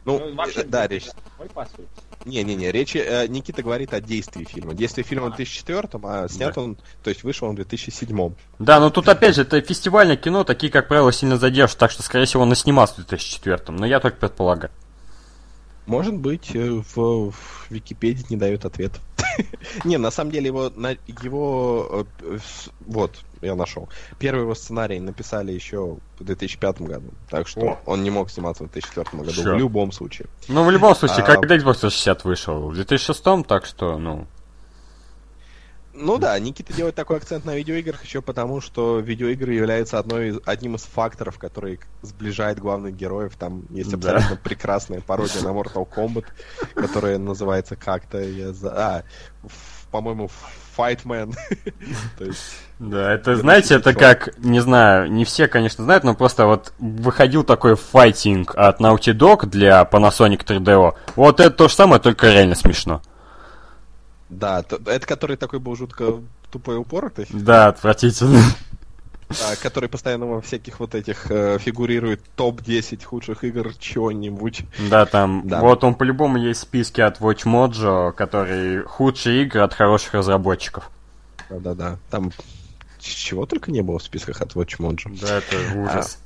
[0.05, 1.05] Ну, Ну, вообще, э, да, речь...
[2.25, 2.95] Не-не-не, речь...
[2.95, 4.73] э, Никита говорит о действии фильма.
[4.73, 6.75] Действие фильма в 2004, а снят он...
[7.03, 8.33] То есть вышел он в 2007.
[8.57, 12.01] Да, но тут опять же, это фестивальное кино, такие, как правило, сильно задержат, так что,
[12.01, 14.71] скорее всего, он и снимался в 2004, но я только предполагаю.
[15.85, 18.91] Может быть, э, в, в Википедии не дают ответ.
[19.83, 23.11] Не, на самом деле его, на, его э, с- вот,
[23.41, 23.89] я нашел.
[24.17, 27.79] Первый его сценарий написали еще в 2005 году, так что О.
[27.85, 29.55] он не мог сниматься в 2004 году Чё?
[29.55, 30.27] в любом случае.
[30.47, 32.69] Ну, в любом случае, А- когда Xbox 360 вышел?
[32.69, 34.25] В 2006, так что, ну...
[35.97, 40.39] Ну да, Никита делает такой акцент на видеоиграх еще потому, что видеоигры являются одной из,
[40.45, 43.33] одним из факторов, который сближает главных героев.
[43.37, 44.11] Там есть Да.
[44.11, 46.25] абсолютно прекрасная пародия на Mortal Kombat,
[46.73, 48.71] которая называется как-то, я за...
[48.71, 49.03] а,
[49.89, 50.29] по-моему,
[50.77, 51.33] Fightman.
[52.19, 52.39] Есть,
[52.79, 56.73] Да, это, Да, знаете, это как, не знаю, не все, конечно, знают, но просто вот
[56.79, 60.93] выходил такой файтинг от Naughty Dog для Panasonic 3DO.
[61.15, 63.01] Вот это то же самое, только реально смешно.
[64.29, 66.21] Да, то- это который такой был жутко
[66.51, 68.41] тупой упоротый, Да, отвратительно.
[69.29, 74.63] а, который постоянно во всяких вот этих э, фигурирует топ-10 худших игр чего-нибудь.
[74.89, 75.61] Да, там, Да.
[75.61, 80.89] вот он по-любому есть в списке от Watch Mojo, который худшие игры от хороших разработчиков.
[81.49, 82.31] Да-да-да, там
[82.99, 85.19] чего только не было в списках от Watch Mojo.
[85.21, 86.19] Да, это ужас.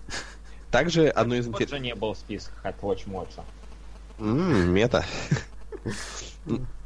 [0.72, 1.80] Также одно из интересных...
[1.80, 3.42] же не был в списках от Watch Mojo.
[4.20, 5.06] М, Мета.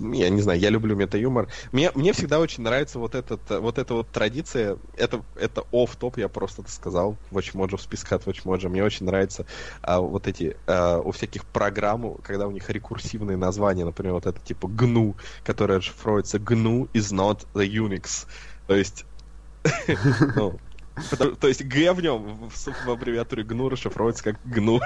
[0.00, 1.48] Я не знаю, я люблю мета-юмор.
[1.72, 4.78] Мне, мне всегда очень нравится вот, этот, вот эта вот традиция.
[4.96, 7.16] Это, это оф-топ, я просто это сказал.
[7.30, 8.68] Watch Mojo в списке от Watch Mojo.
[8.68, 9.46] Мне очень нравится
[9.82, 13.84] а, вот эти а, у всяких программ, когда у них рекурсивные названия.
[13.84, 18.26] Например, вот это типа GNU, которое расшифровывается GNU is not the Unix.
[18.66, 19.04] То есть
[20.36, 20.58] ну,
[21.40, 24.80] то есть Г в нем в, аббревиатуре GNU расшифровывается как GNU.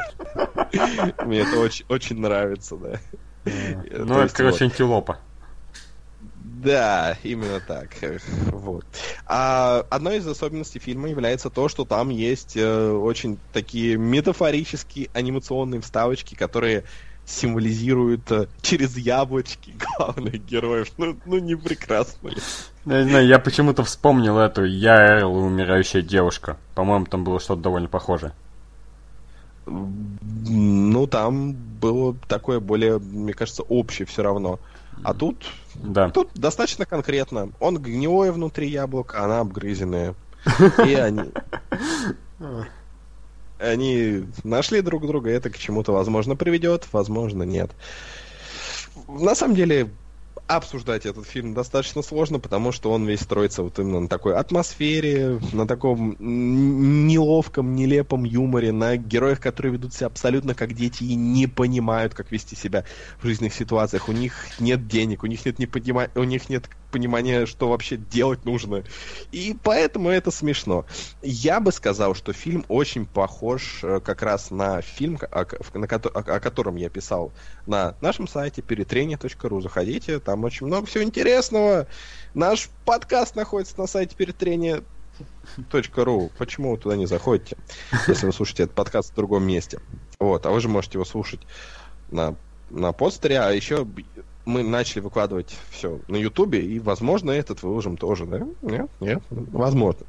[1.24, 1.58] Мне это
[1.88, 3.00] очень, нравится, да.
[3.44, 3.50] Ну,
[4.06, 5.18] То это, есть короче, антилопа.
[6.64, 7.90] Да, именно так.
[8.46, 8.86] Вот.
[9.26, 15.82] А одной из особенностей фильма является то, что там есть э, очень такие метафорические анимационные
[15.82, 16.84] вставочки, которые
[17.26, 20.88] символизируют э, через яблочки главных героев.
[20.98, 22.36] Ну, ну не прекрасно ли?
[22.84, 26.58] Я не знаю, я почему-то вспомнил эту «Я Эрл и умирающая девушка».
[26.74, 28.32] По-моему, там было что-то довольно похожее.
[29.66, 34.58] Ну, там было такое более, мне кажется, общее все равно.
[35.02, 36.10] А тут, Да.
[36.10, 37.50] тут достаточно конкретно.
[37.60, 40.14] Он гнилое внутри яблока, она обгрызенная.
[40.86, 41.30] И они...
[43.64, 47.70] Они нашли друг друга, это к чему-то, возможно, приведет, возможно, нет.
[49.08, 49.88] На самом деле,
[50.46, 55.40] обсуждать этот фильм достаточно сложно, потому что он весь строится вот именно на такой атмосфере,
[55.52, 61.46] на таком неловком, нелепом юморе, на героях, которые ведут себя абсолютно как дети и не
[61.46, 62.84] понимают, как вести себя
[63.20, 64.08] в жизненных ситуациях.
[64.08, 67.96] У них нет денег, у них нет, не поднима- у них нет понимания, что вообще
[67.96, 68.84] делать нужно.
[69.32, 70.86] И поэтому это смешно.
[71.22, 75.44] Я бы сказал, что фильм очень похож э, как раз на фильм, о,
[75.76, 77.32] на, о, о котором я писал
[77.66, 79.60] на нашем сайте перетрение.ру.
[79.60, 81.88] Заходите, там очень много всего интересного.
[82.32, 84.84] Наш подкаст находится на сайте перетрение
[85.96, 86.30] .ру.
[86.38, 87.56] Почему вы туда не заходите,
[88.06, 89.80] если вы слушаете этот подкаст в другом месте?
[90.20, 91.40] Вот, а вы же можете его слушать
[92.12, 92.36] на,
[92.70, 93.84] на постере, а еще
[94.44, 98.46] мы начали выкладывать все на Ютубе, и, возможно, этот выложим тоже, да?
[98.62, 98.90] Нет?
[99.00, 99.22] Нет?
[99.30, 100.06] Возможно.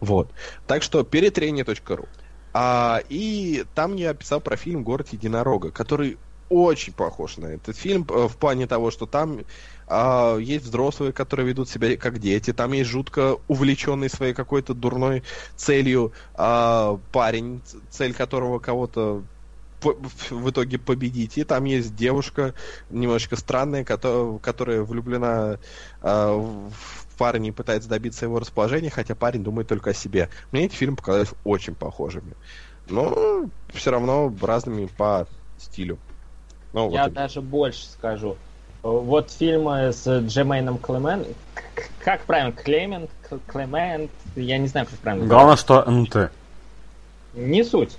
[0.00, 0.30] Вот.
[0.66, 2.06] Так что перетрение.ру.
[2.52, 6.18] А, и там я писал про фильм «Город единорога», который
[6.50, 9.40] очень похож на этот фильм э, в плане того, что там
[9.86, 15.22] а, есть взрослые, которые ведут себя как дети, там есть жутко увлеченный своей какой-то дурной
[15.54, 19.22] целью а, парень, цель которого кого-то
[19.84, 21.38] в итоге победить.
[21.38, 22.54] И там есть девушка
[22.90, 25.58] немножечко странная, которая, которая влюблена
[26.02, 30.30] э, в парня и пытается добиться его расположения, хотя парень думает только о себе.
[30.52, 32.34] Мне эти фильмы показались очень похожими.
[32.88, 35.26] Но все равно разными по
[35.58, 35.98] стилю.
[36.72, 38.36] Ну, Я вот даже больше скажу.
[38.82, 41.26] Вот фильмы с Джемейном Клемен...
[42.02, 42.52] Как правильно?
[42.52, 43.10] Клемент?
[43.46, 44.10] Клемент?
[44.34, 45.26] Я не знаю, как правильно.
[45.26, 46.30] Главное, что НТ.
[47.34, 47.98] Не суть.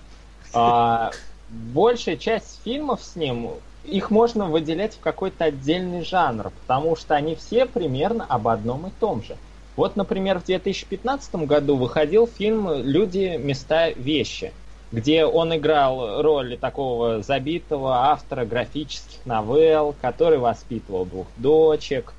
[1.51, 3.49] Большая часть фильмов с ним,
[3.83, 8.89] их можно выделять в какой-то отдельный жанр, потому что они все примерно об одном и
[9.01, 9.35] том же.
[9.75, 14.53] Вот, например, в 2015 году выходил фильм «Люди, места, вещи»,
[14.93, 22.13] где он играл роль такого забитого автора графических новелл, который воспитывал двух дочек,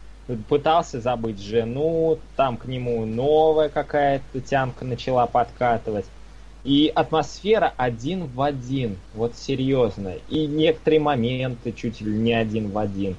[0.48, 6.04] пытался забыть жену, там к нему новая какая-то тянка начала подкатывать.
[6.64, 10.14] И атмосфера один в один, вот серьезно.
[10.28, 13.16] И некоторые моменты чуть ли не один в один.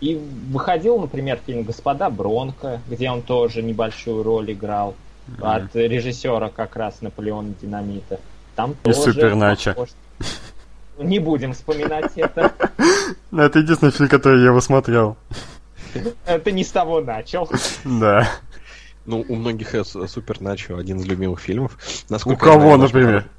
[0.00, 4.94] И выходил, например, фильм «Господа Бронко», где он тоже небольшую роль играл.
[5.26, 5.64] Mm-hmm.
[5.64, 8.20] От режиссера как раз Наполеона Динамита.
[8.54, 9.12] Там И тоже...
[9.12, 9.74] Супернача.
[10.98, 12.52] Не будем вспоминать это.
[13.32, 15.16] Ну, это единственный фильм, который я его смотрел.
[16.26, 17.48] Это не с того начал.
[17.84, 18.28] Да.
[19.06, 21.78] Ну, у многих Супер Начо один из любимых фильмов.
[22.08, 23.30] Насколько у кого, знаю, например?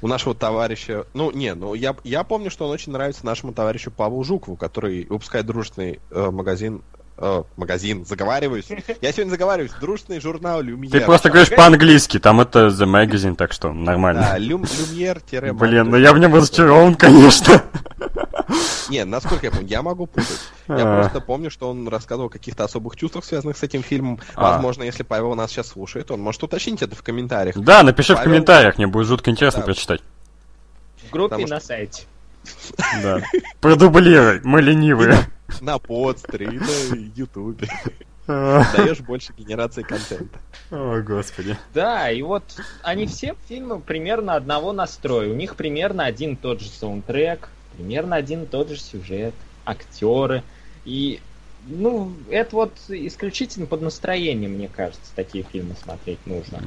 [0.00, 1.06] У нашего товарища...
[1.12, 5.06] Ну, не, ну я, я помню, что он очень нравится нашему товарищу Павлу Жукову, который
[5.06, 6.82] выпускает дружественный э, магазин
[7.18, 8.68] э, магазин, заговариваюсь.
[9.00, 9.72] Я сегодня заговариваюсь.
[9.80, 10.92] Дружный журнал Люмьер.
[10.92, 14.22] Ты просто говоришь по-английски, там это The Magazine, так что нормально.
[14.22, 15.22] Да, Люм, Люмьер
[15.54, 17.62] Блин, ну я в нем разочарован, конечно.
[18.88, 20.40] Не, насколько я помню, я могу путать.
[20.68, 21.00] Я а.
[21.00, 24.20] просто помню, что он рассказывал о каких-то особых чувствах, связанных с этим фильмом.
[24.34, 24.52] А.
[24.52, 27.56] Возможно, если Павел нас сейчас слушает, он может уточнить это в комментариях.
[27.56, 30.02] Да, напиши в комментариях, мне будет жутко интересно прочитать.
[31.08, 32.04] В группе на сайте.
[33.02, 33.20] Да.
[33.60, 35.18] Продублируй, мы ленивые.
[35.60, 37.68] На подстере и на ютубе.
[38.26, 40.40] Даешь больше генерации контента.
[40.70, 41.56] О, господи.
[41.72, 42.42] Да, и вот
[42.82, 45.30] они все фильмы примерно одного настроя.
[45.30, 50.42] У них примерно один тот же саундтрек, примерно один и тот же сюжет, актеры.
[50.84, 51.20] И,
[51.66, 56.62] ну, это вот исключительно под настроение, мне кажется, такие фильмы смотреть нужно.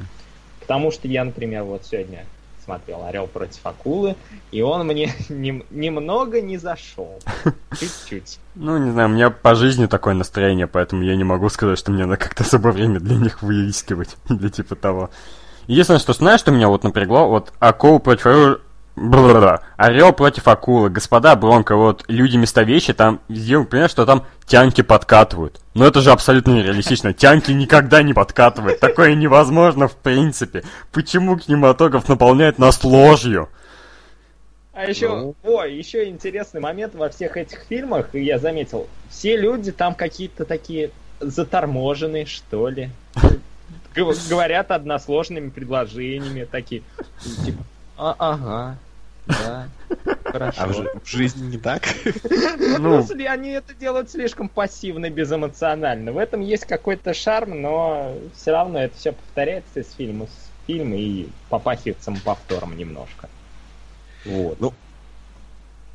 [0.60, 2.24] Потому что я, например, вот сегодня
[2.64, 4.16] смотрел Орел против акулы,
[4.50, 7.18] и он мне нем, немного не зашел.
[7.78, 8.38] Чуть-чуть.
[8.54, 11.90] Ну, не знаю, у меня по жизни такое настроение, поэтому я не могу сказать, что
[11.90, 15.10] мне надо как-то особо время для них выискивать, или типа того.
[15.66, 18.60] Единственное, что знаешь, что меня вот напрягло, вот акул против
[19.00, 19.62] Бла-бла-бла.
[19.78, 20.90] Орел против акулы.
[20.90, 25.58] Господа Бронко, вот люди места вещи, там сделал понимаешь, что там тянки подкатывают.
[25.72, 27.14] Но это же абсолютно нереалистично.
[27.14, 28.78] Тянки никогда не подкатывают.
[28.78, 30.64] Такое невозможно в принципе.
[30.92, 33.48] Почему кинематограф наполняет нас ложью?
[34.74, 35.34] А еще, ну...
[35.44, 40.90] ой, еще интересный момент во всех этих фильмах, я заметил, все люди там какие-то такие
[41.20, 42.90] заторможенные, что ли.
[43.94, 46.82] Говорят односложными предложениями, такие,
[47.44, 47.62] типа,
[47.98, 48.78] а, ага,
[49.30, 49.68] да,
[50.24, 50.60] хорошо.
[50.62, 51.82] А в, в жизни не так?
[52.78, 56.12] Ну, ну они это делают слишком пассивно, безэмоционально.
[56.12, 60.94] В этом есть какой-то шарм, но все равно это все повторяется из фильма в фильм
[60.94, 63.28] и попахивает самоповтором немножко.
[64.24, 64.60] Вот.
[64.60, 64.72] Ну,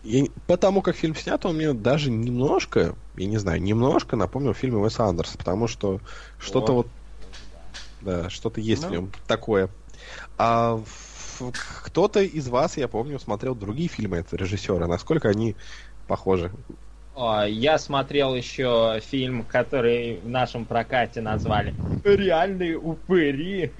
[0.03, 4.75] я, потому как фильм снят, он мне даже немножко, я не знаю, немножко напомнил фильм
[4.75, 5.99] Уэса Андерса, потому что
[6.37, 6.93] что-то вот, вот
[8.01, 8.87] да, что-то есть ну.
[8.87, 9.69] в нем такое.
[10.37, 10.79] А
[11.83, 14.87] кто-то из вас, я помню, смотрел другие фильмы этого режиссера.
[14.87, 15.55] Насколько они
[16.07, 16.51] похожи?
[17.47, 23.71] Я смотрел еще фильм, который в нашем прокате назвали «Реальные упыри».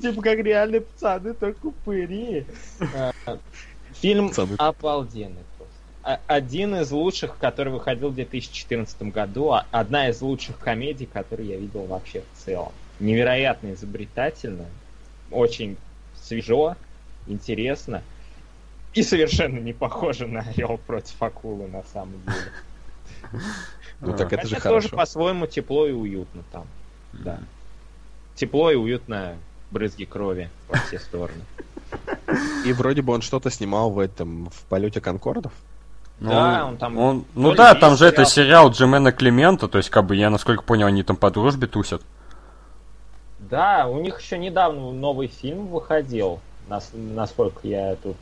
[0.00, 2.46] Типа как реальные пацаны, только упыри.
[2.94, 3.10] А,
[3.92, 5.74] фильм обалденный просто.
[6.02, 11.48] а- один из лучших, который выходил в 2014 году, а- одна из лучших комедий, которые
[11.50, 12.72] я видел вообще в целом.
[13.00, 14.66] Невероятно изобретательно,
[15.30, 15.76] очень
[16.22, 16.76] свежо,
[17.26, 18.02] интересно
[18.94, 23.40] и совершенно не похоже на Орел против акулы на самом деле.
[24.00, 24.96] Ну так это же Хотя тоже хорошо.
[24.96, 26.66] по-своему тепло и уютно там.
[27.12, 27.38] Да.
[28.34, 29.36] Тепло и уютно,
[29.70, 31.42] брызги крови во все стороны.
[32.64, 35.52] И вроде бы он что-то снимал в этом, в полете Конкордов.
[36.20, 38.70] Ну, Да, он там- он- ну да, там же это сериал.
[38.70, 42.02] сериал Джемена Климента, то есть, как бы, я, насколько понял, они там по дружбе тусят.
[43.50, 48.16] Да, у них еще недавно новый фильм выходил, нас- насколько я тут...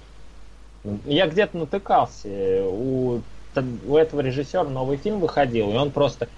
[1.04, 2.64] Я где-то натыкался.
[2.68, 3.22] У,
[3.56, 6.28] у этого режиссера новый фильм выходил, и он просто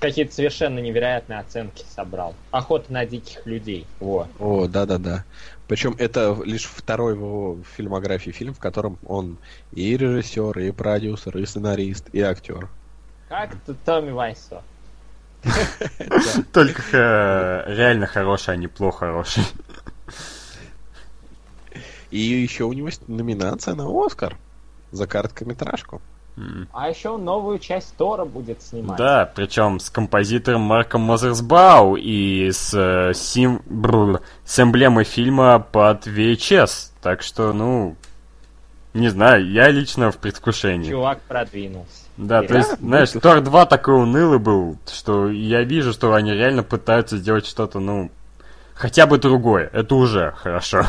[0.00, 2.34] какие-то совершенно невероятные оценки собрал.
[2.50, 3.86] Охота на диких людей.
[4.00, 4.28] Во.
[4.38, 5.24] О, да-да-да.
[5.66, 11.36] Причем это лишь второй в его фильмографии фильм, в котором он и режиссер, и продюсер,
[11.38, 12.70] и сценарист, и актер.
[13.28, 14.64] Как тут Томми Вайсо?
[16.52, 19.44] Только реально хороший, а не плохо хороший.
[22.10, 24.36] И еще у него есть номинация на Оскар
[24.90, 26.00] за короткометражку.
[26.72, 28.96] А еще новую часть Тора будет снимать.
[28.96, 33.60] Да, причем с композитором Марком Мазерсбау и с, э, сим...
[34.44, 36.92] с эмблемой фильма под VHS.
[37.02, 37.96] Так что, ну,
[38.94, 40.90] не знаю, я лично в предвкушении.
[40.90, 42.04] Чувак продвинулся.
[42.16, 43.10] Да, то есть, знаешь.
[43.10, 48.10] Тор 2 такой унылый был, что я вижу, что они реально пытаются сделать что-то, ну,
[48.74, 49.70] хотя бы другое.
[49.72, 50.86] Это уже хорошо.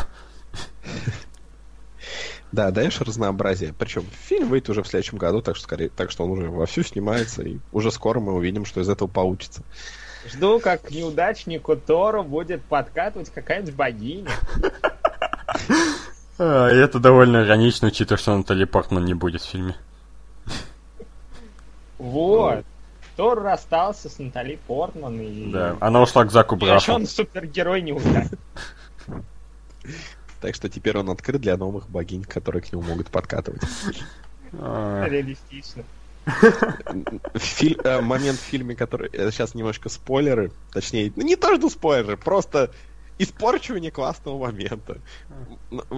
[2.52, 3.72] Да, даешь разнообразие.
[3.78, 6.82] Причем фильм выйдет уже в следующем году, так что скорее, так что он уже вовсю
[6.82, 9.62] снимается, и уже скоро мы увидим, что из этого получится.
[10.26, 14.30] Жду, как к неудачнику Тору будет подкатывать какая-нибудь богиня.
[16.42, 19.76] А, и это довольно иронично, учитывая, что Натали Портман не будет в фильме.
[21.98, 22.64] Вот.
[23.16, 25.52] Тор расстался с Натали Портман и...
[25.52, 26.92] Да, она ушла к Заку И еще Брафу.
[26.94, 28.38] он супергерой неудачник.
[30.40, 33.60] Так что теперь он открыт для новых богинь, которые к нему могут подкатывать.
[34.54, 35.84] А, Реалистично.
[37.34, 39.10] Филь- э, момент в фильме, который...
[39.32, 42.70] Сейчас немножко спойлеры, точнее, ну не то, что спойлеры, просто
[43.22, 44.98] испорчивание классного момента.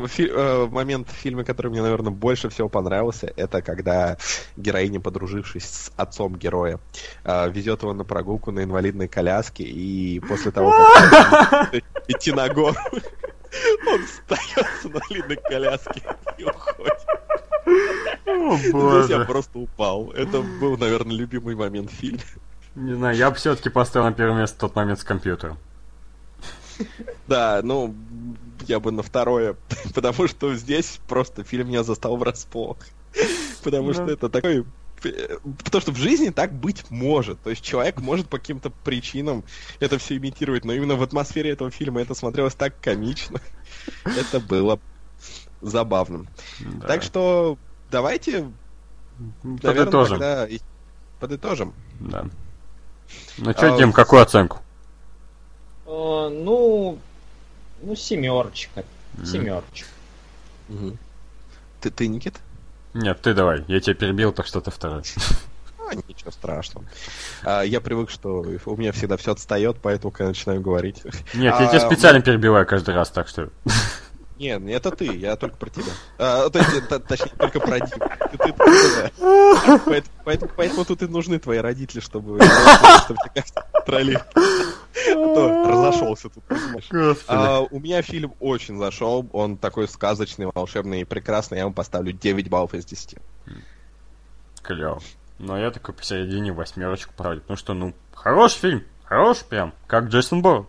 [0.06, 4.16] Фи- э, момент в фильме, который мне, наверное, больше всего понравился, это когда
[4.56, 6.78] героиня, подружившись с отцом героя,
[7.24, 11.74] э, везет его на прогулку на инвалидной коляске, и после того, как
[12.08, 12.76] идти на гору,
[13.86, 16.02] он встает с инвалидной коляски
[16.38, 16.98] и уходит.
[18.26, 19.24] О, Здесь я боже.
[19.26, 20.10] просто упал.
[20.12, 22.20] Это был, наверное, любимый момент в фильме.
[22.74, 25.58] Не знаю, я бы все-таки поставил на первое место тот момент с компьютером.
[27.26, 27.94] Да, ну,
[28.66, 29.56] я бы на второе,
[29.94, 32.78] потому что здесь просто фильм меня застал врасплох.
[33.64, 34.12] Потому что Да.
[34.12, 34.64] это такой...
[35.04, 37.40] э, Потому что в жизни так быть может.
[37.42, 39.44] То есть человек может по каким-то причинам
[39.80, 43.40] это все имитировать, но именно в атмосфере этого фильма это смотрелось так комично.
[44.04, 44.80] Это было
[45.60, 46.26] забавным.
[46.60, 46.86] Да.
[46.88, 47.56] Так что
[47.90, 48.50] давайте,
[49.42, 50.20] наверное, Подытожим.
[51.20, 51.74] подытожим.
[52.00, 52.26] Да.
[53.38, 54.60] Ну что, А, Дим, какую оценку?
[55.92, 56.98] Э, Ну,
[57.82, 58.84] ну, семерочка.
[59.24, 59.86] Семерочка.
[60.68, 60.98] Мгм.
[61.80, 62.34] Ты, ты, Никит?
[62.94, 65.02] Нет, ты давай, я тебя перебил, так что ты второй.
[65.78, 66.86] А, ничего страшного.
[67.44, 71.02] А, я привык, что у меня всегда все отстает, поэтому когда начинаю говорить.
[71.04, 73.50] Нет, я А, тебя специально перебиваю каждый раз, так что...
[74.42, 75.92] Нет, это ты, я только про тебя.
[76.18, 78.10] А, то есть, т- точнее, только про Диму.
[78.32, 79.80] Ты- ты- ты- да.
[79.86, 84.26] Поэтому, поэтому- поэтому тут и нужны твои родители, чтобы, чтобы тебя контролировать.
[84.34, 86.88] А разошелся тут, понимаешь.
[87.28, 92.12] А, у меня фильм очень зашел, он такой сказочный, волшебный и прекрасный, я ему поставлю
[92.12, 93.18] 9 баллов из 10.
[94.62, 95.00] Клево.
[95.38, 97.40] Но я такой посередине восьмерочку правлю.
[97.42, 98.84] Потому что, ну, хороший фильм.
[99.04, 100.66] Хороший прям, как Джейсон Борн.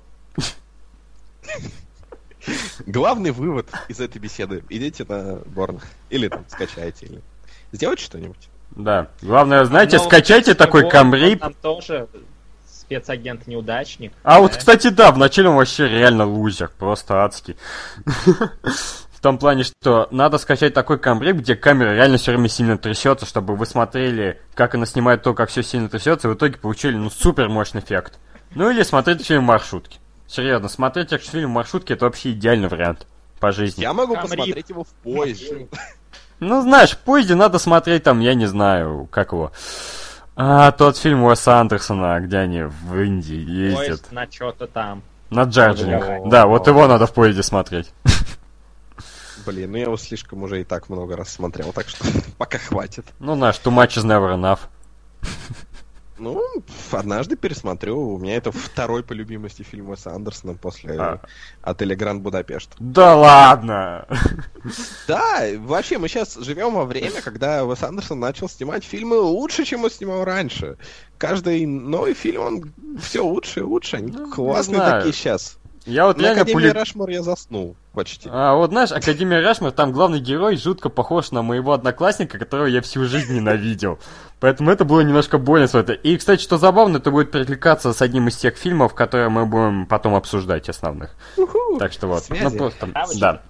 [2.85, 4.63] Главный вывод из этой беседы.
[4.69, 5.79] Идите на Борн.
[6.09, 7.21] Или там скачайте, или
[7.71, 8.49] сделайте что-нибудь.
[8.71, 9.07] Да.
[9.21, 11.39] Главное, знаете, Но скачайте вот такой вот камрип.
[11.41, 12.07] Там тоже
[12.65, 14.13] спецагент-неудачник.
[14.23, 14.57] А вот, да.
[14.57, 17.55] кстати, да, вначале он вообще реально лузер, просто адский.
[19.13, 23.25] В том плане, что надо скачать такой камбрик, где камера реально все время сильно трясется,
[23.25, 26.97] чтобы вы смотрели, как она снимает то, как все сильно трясется, и в итоге получили,
[26.97, 28.19] ну, супер мощный эффект.
[28.53, 29.99] Ну, или смотреть фильм «Маршрутки».
[30.33, 33.05] Серьезно, смотреть фильм «Маршрутки» это вообще идеальный вариант
[33.39, 33.83] по жизни.
[33.83, 34.31] Я могу Камрип.
[34.31, 35.67] посмотреть его в поезде.
[36.39, 39.53] Ну, знаешь, в поезде надо смотреть там, я не знаю, как его.
[40.35, 43.77] А, тот фильм Уэса Андерсона, где они в Индии ездят.
[43.77, 45.03] Поезд на что-то там.
[45.29, 46.03] На Джарджинг.
[46.03, 46.25] О.
[46.25, 47.93] Да, вот его надо в поезде смотреть.
[49.45, 52.03] Блин, ну я его слишком уже и так много раз смотрел, так что
[52.37, 53.05] пока хватит.
[53.19, 54.59] Ну, наш too much is never enough.
[56.17, 56.43] Ну,
[56.91, 58.13] однажды пересмотрю.
[58.13, 61.19] У меня это второй по любимости фильм Уэса Андерсона после А.
[61.61, 62.69] отеля Гранд Будапешт.
[62.79, 64.07] Да ладно!
[65.07, 69.83] Да, вообще мы сейчас живем во время, когда Уэс Андерсон начал снимать фильмы лучше, чем
[69.83, 70.77] он снимал раньше.
[71.17, 73.97] Каждый новый фильм, он все лучше и лучше.
[73.97, 75.57] Они Ну, классные такие сейчас.
[75.85, 76.69] Я вот На реально Академии пули...
[76.69, 78.29] Рашмор я заснул почти.
[78.31, 82.81] А, вот знаешь, Академия Рашмар, там главный герой жутко похож на моего одноклассника, которого я
[82.81, 83.99] всю жизнь ненавидел.
[84.39, 85.67] Поэтому это было немножко больно.
[86.03, 89.85] И, кстати, что забавно, это будет перекликаться с одним из тех фильмов, которые мы будем
[89.85, 91.15] потом обсуждать основных.
[91.79, 92.23] Так что вот.
[92.29, 92.89] Ну просто,
[93.19, 93.41] да.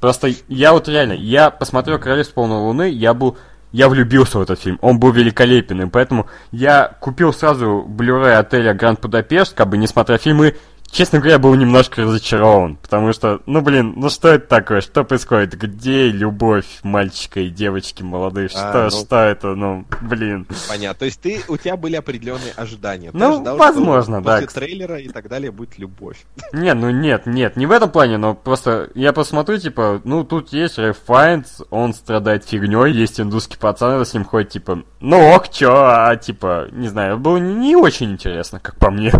[0.00, 3.38] Просто я вот реально, я посмотрел Королевство полной луны, я был
[3.72, 8.72] я влюбился в этот фильм, он был великолепен, и поэтому я купил сразу Blu-ray отеля
[8.72, 10.54] Гранд Будапешт, как бы не смотря фильмы,
[10.90, 15.54] честно говоря, был немножко разочарован, потому что, ну блин, ну что это такое, что происходит,
[15.58, 18.90] где любовь мальчика и девочки молодые, что, А, ну.
[18.90, 20.46] что это, ну, блин.
[20.68, 20.98] Понятно.
[20.98, 23.10] То есть ты, у тебя были определенные ожидания.
[23.10, 24.40] Ты Ну, ожидал, возможно, что да.
[24.40, 26.24] После трейлера и так далее будет любовь.
[26.52, 30.52] Не, ну нет, нет, не в этом плане, но просто я посмотрю, типа, ну тут
[30.52, 35.48] есть Рэйф Файнс, он страдает фигней, есть индусский пацан, с ним ходит, типа, ну ок,
[35.50, 39.12] чё, а типа, не знаю, было не очень интересно, как по мне.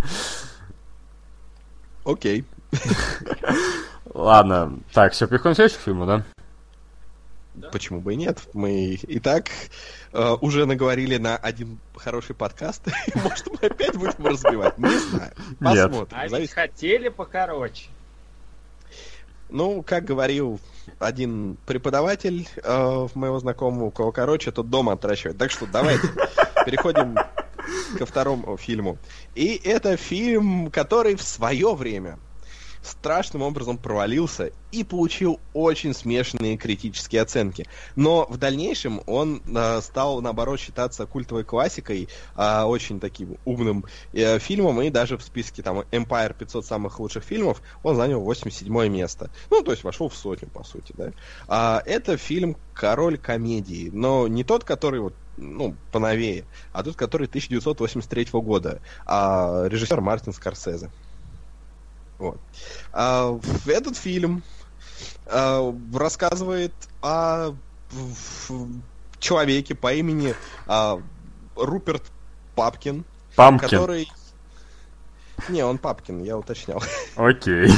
[2.05, 2.44] Окей.
[4.12, 6.24] Ладно, так, все, переходим к следующему фильму, да?
[7.70, 8.40] Почему бы и нет?
[8.52, 9.48] Мы и так
[10.12, 12.82] э, уже наговорили на один хороший подкаст.
[13.14, 14.76] Может, мы опять будем разбивать?
[14.76, 15.32] Не знаю.
[15.60, 16.06] Посмотрим.
[16.10, 17.89] А ведь хотели покороче.
[19.51, 20.59] Ну, как говорил
[20.98, 25.39] один преподаватель э, моего знакомого, у кого короче, тот дома отращивает.
[25.39, 26.09] Так что давайте
[26.66, 27.16] переходим
[27.99, 28.99] ко второму фильму.
[29.35, 32.19] И это фильм, который в свое время
[32.85, 37.66] страшным образом провалился и получил очень смешанные критические оценки.
[37.97, 44.39] Но в дальнейшем он э, стал, наоборот, считаться культовой классикой, э, очень таким умным э,
[44.39, 49.31] фильмом, и даже в списке там Empire 500 самых лучших фильмов он занял 87 место.
[49.51, 51.12] Ну, то есть вошел в сотню, по сути, да.
[51.49, 57.27] А, это фильм «Король комедии», но не тот, который вот ну, поновее, а тот, который
[57.27, 60.90] 1983 года, а режиссер Мартин Скорсезе.
[62.19, 62.39] Вот.
[62.93, 64.43] А, этот фильм
[65.27, 67.55] а, рассказывает о
[69.19, 70.35] человеке по имени
[70.66, 71.01] а,
[71.56, 72.02] Руперт
[72.55, 73.05] Папкин,
[73.36, 73.69] Памкин.
[73.69, 74.09] который...
[75.48, 76.82] Не, он Папкин, я уточнял.
[77.16, 77.70] Окей.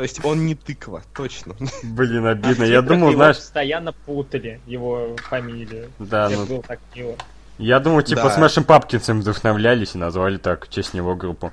[0.00, 1.54] То есть он не тыква, точно.
[1.82, 2.64] Блин, обидно.
[2.64, 3.36] Я думал, знаешь...
[3.36, 5.90] постоянно путали, его фамилию.
[5.98, 6.46] Да, Это ну...
[6.46, 7.16] было так мило.
[7.58, 8.30] Я думал, типа, Да.
[8.30, 11.52] с Мэшем Папкинсом вдохновлялись и назвали так в честь него группу.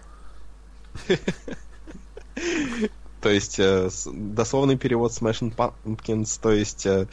[3.20, 7.08] То есть э, дословный перевод Smashing Pumpkins, то есть э,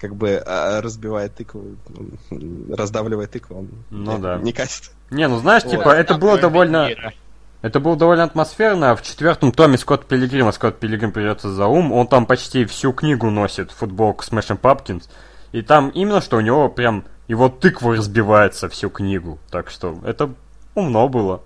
[0.00, 1.76] как бы э, разбивает тыкву,
[2.70, 4.38] раздавливает тыкву, он Ну не, да.
[4.38, 4.92] не катит.
[5.10, 5.70] Не, ну знаешь, Вот.
[5.72, 6.88] типа, это было довольно...
[6.88, 7.12] мира.
[7.60, 8.94] Это было довольно атмосферно.
[8.94, 11.92] В четвертом томе Скотт Пилигрима Скотт Пилигрим придется за ум.
[11.92, 15.08] Он там почти всю книгу носит, футболку Smashing Pumpkins.
[15.52, 19.38] И там именно, что у него прям его тыква разбивается всю книгу.
[19.50, 20.32] Так что это
[20.74, 21.42] умно было.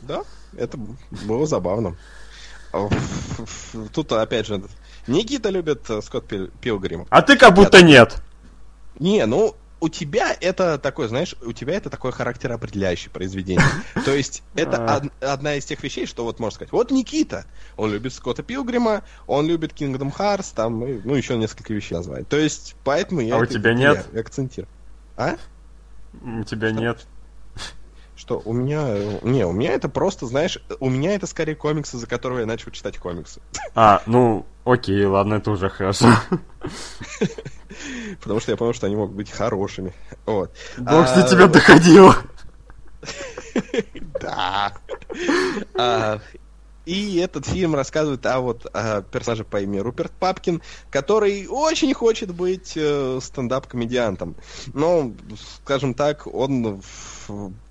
[0.00, 0.22] Да,
[0.56, 0.78] это
[1.26, 1.96] было забавно.
[2.72, 2.88] А,
[3.92, 4.62] Тут опять же
[5.06, 7.06] Никита любит э, Скотт Пил- Пилгрима.
[7.10, 8.16] А ты как будто нет.
[8.98, 9.54] Не, ну
[9.86, 13.64] у тебя это такое, знаешь, у тебя это такое характероопределяющее произведение.
[14.04, 16.72] То есть это од- одна из тех вещей, что вот можно сказать.
[16.72, 17.46] Вот Никита,
[17.76, 22.26] он любит Скотта Пилгрима, он любит Kingdom Hearts, там, ну, еще несколько вещей назвать.
[22.26, 24.12] То есть, поэтому я А у тебя нет?
[24.12, 24.68] акцентирую.
[25.16, 25.36] А?
[26.20, 27.06] У тебя нет.
[28.16, 28.88] Что, у меня...
[29.22, 32.72] Не, у меня это просто, знаешь, у меня это скорее комиксы, за которого я начал
[32.72, 33.40] читать комиксы.
[33.76, 36.08] А, ну, окей, ладно, это уже хорошо.
[38.20, 39.92] Потому что я понял, что они могут быть хорошими.
[40.24, 40.54] Вот.
[40.76, 42.16] Бог А, до тебя доходило.
[44.20, 44.72] Да.
[46.86, 52.32] И этот фильм рассказывает о вот о персонаже по имени Руперт Папкин, который очень хочет
[52.32, 54.36] быть э, стендап-комедиантом.
[54.72, 55.12] Но,
[55.62, 56.80] скажем так, он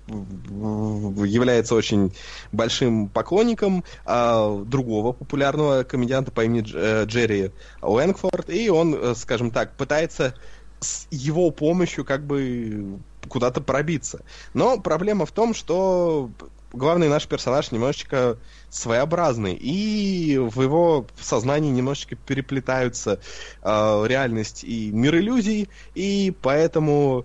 [0.06, 2.14] является очень
[2.52, 7.52] большим поклонником а, другого популярного комедианта по имени э, Джерри
[7.82, 10.34] Уэнгфорд, и он, э, скажем так, пытается
[10.80, 14.20] с его помощью как бы куда-то пробиться.
[14.54, 16.30] Но проблема в том, что
[16.76, 18.38] главный наш персонаж немножечко
[18.70, 23.20] своеобразный, и в его сознании немножечко переплетаются
[23.62, 27.24] э, реальность и мир иллюзий, и поэтому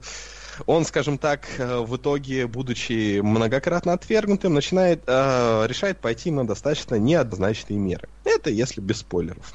[0.66, 6.96] он, скажем так, э, в итоге, будучи многократно отвергнутым, начинает, э, решает пойти на достаточно
[6.96, 8.08] неоднозначные меры.
[8.24, 9.54] Это если без спойлеров.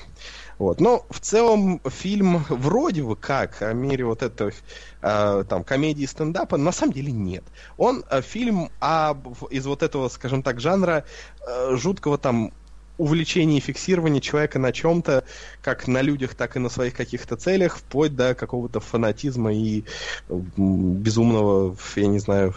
[0.59, 0.81] Вот.
[0.81, 4.55] Но в целом фильм вроде бы как о мире вот этих
[5.03, 7.45] э, там комедии стендапа на самом деле нет.
[7.77, 11.05] Он э, фильм об, из вот этого, скажем так, жанра
[11.47, 12.53] э, жуткого там
[12.99, 15.25] увлечение и фиксирование человека на чем-то,
[15.61, 19.85] как на людях, так и на своих каких-то целях, вплоть до какого-то фанатизма и
[20.29, 22.55] безумного, я не знаю,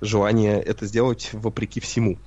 [0.00, 2.18] желания это сделать вопреки всему.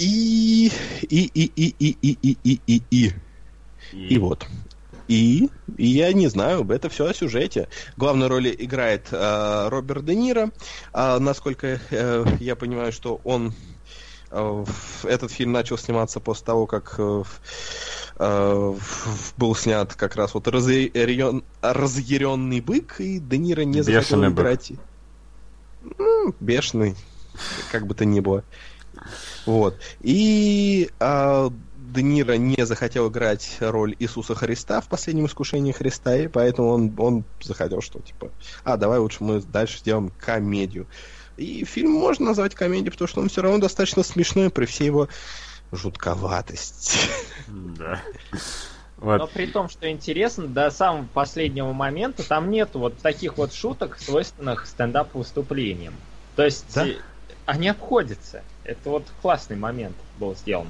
[0.00, 0.72] И,
[1.02, 3.12] и, и, и, и, и, и, и, и, и.
[3.92, 4.46] И вот.
[5.08, 7.68] И, и я не знаю, это все о сюжете.
[7.96, 10.50] Главную роль играет э, Роберт Де Ниро.
[10.92, 13.52] Э, насколько э, я понимаю, что он
[14.30, 14.64] Э,
[15.04, 17.22] этот фильм начал сниматься после того, как э,
[18.16, 18.74] э,
[19.36, 24.32] был снят как раз вот разъярен, разъяренный бык, и Де Ниро не захотел бык.
[24.32, 24.72] играть.
[25.98, 26.94] Ну, бешеный,
[27.72, 28.44] как бы то ни было.
[29.46, 29.76] Вот.
[30.00, 36.28] И а, Де Ниро не захотел играть роль Иисуса Христа в последнем искушении Христа, и
[36.28, 38.30] поэтому он, он захотел, что типа,
[38.64, 40.86] а, давай лучше мы дальше сделаем комедию.
[41.36, 45.08] И фильм можно назвать комедией, потому что он все равно достаточно смешной при всей его
[45.72, 46.98] жутковатости.
[47.48, 48.00] Да.
[48.98, 49.18] Вот.
[49.18, 53.98] Но при том, что интересно, до самого последнего момента там нет вот таких вот шуток,
[53.98, 55.94] свойственных стендап-выступлениям.
[56.36, 56.86] То есть да?
[57.46, 58.42] они обходятся.
[58.64, 60.68] Это вот классный момент был сделан.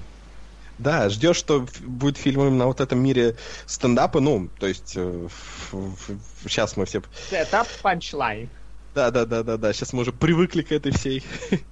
[0.78, 3.36] Да, ждешь, что будет фильм именно вот этом мире
[3.66, 5.28] стендапа, ну, то есть э,
[6.46, 7.02] сейчас мы все...
[7.28, 8.48] Setup, punchline.
[8.94, 9.72] Да, да, да, да, да.
[9.72, 11.22] Сейчас мы уже привыкли к этой всей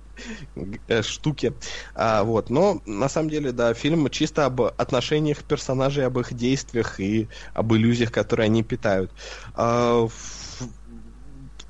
[0.88, 1.54] э, штуке.
[1.94, 2.50] А, вот.
[2.50, 7.72] Но на самом деле, да, фильм чисто об отношениях персонажей, об их действиях и об
[7.72, 9.10] иллюзиях, которые они питают.
[9.54, 10.68] А, в,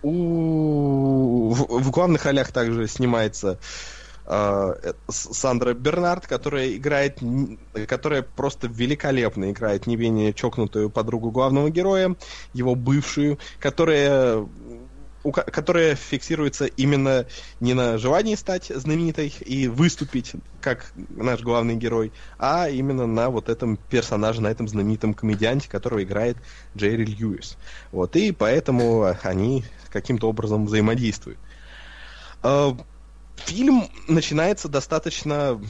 [0.02, 3.58] у, в, в главных ролях также снимается
[4.28, 7.18] э, Сандра Бернард, которая играет,
[7.88, 12.14] которая просто великолепно играет не менее чокнутую подругу главного героя,
[12.52, 14.46] его бывшую, которая
[15.32, 17.26] которая фиксируется именно
[17.60, 23.48] не на желании стать знаменитой и выступить как наш главный герой, а именно на вот
[23.48, 26.36] этом персонаже, на этом знаменитом комедианте, которого играет
[26.76, 27.56] Джерри Льюис.
[27.90, 31.38] Вот, и поэтому они каким-то образом взаимодействуют.
[33.46, 35.60] Фильм начинается достаточно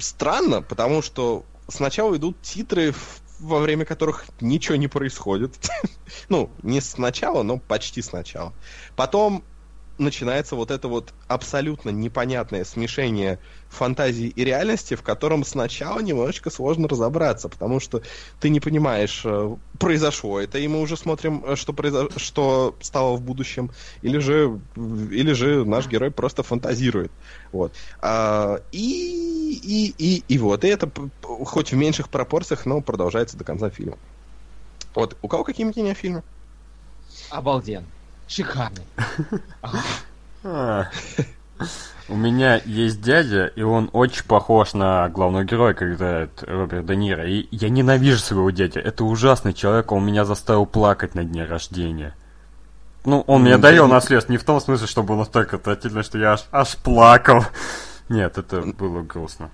[0.00, 2.94] странно, потому что сначала идут титры
[3.40, 5.54] во время которых ничего не происходит.
[6.28, 8.52] ну, не сначала, но почти сначала.
[8.96, 9.42] Потом
[10.00, 16.88] начинается вот это вот абсолютно непонятное смешение фантазии и реальности, в котором сначала немножечко сложно
[16.88, 18.02] разобраться, потому что
[18.40, 22.08] ты не понимаешь, э, произошло это, и мы уже смотрим, э, что, произо...
[22.16, 23.70] что стало в будущем,
[24.02, 27.12] или же, или же наш герой просто фантазирует.
[27.52, 27.72] Вот.
[28.00, 30.64] А, и, и, и, и вот.
[30.64, 30.90] И это
[31.22, 33.98] хоть в меньших пропорциях, но продолжается до конца фильма.
[34.94, 35.16] Вот.
[35.22, 36.22] У кого какие мнения о фильме?
[37.30, 37.84] Обалден.
[38.30, 38.84] Шикарный.
[40.44, 40.88] А.
[42.08, 46.96] У меня есть дядя, и он очень похож на главного героя, как играет Роберт Де
[46.96, 47.28] Ниро.
[47.28, 48.80] И я ненавижу своего дядя.
[48.80, 52.14] Это ужасный человек, он меня заставил плакать на дне рождения.
[53.04, 56.32] Ну, он мне дарил наследство не в том смысле, что был настолько отвратительно, что я
[56.34, 57.44] аж, аж плакал.
[58.08, 59.50] Нет, это было грустно.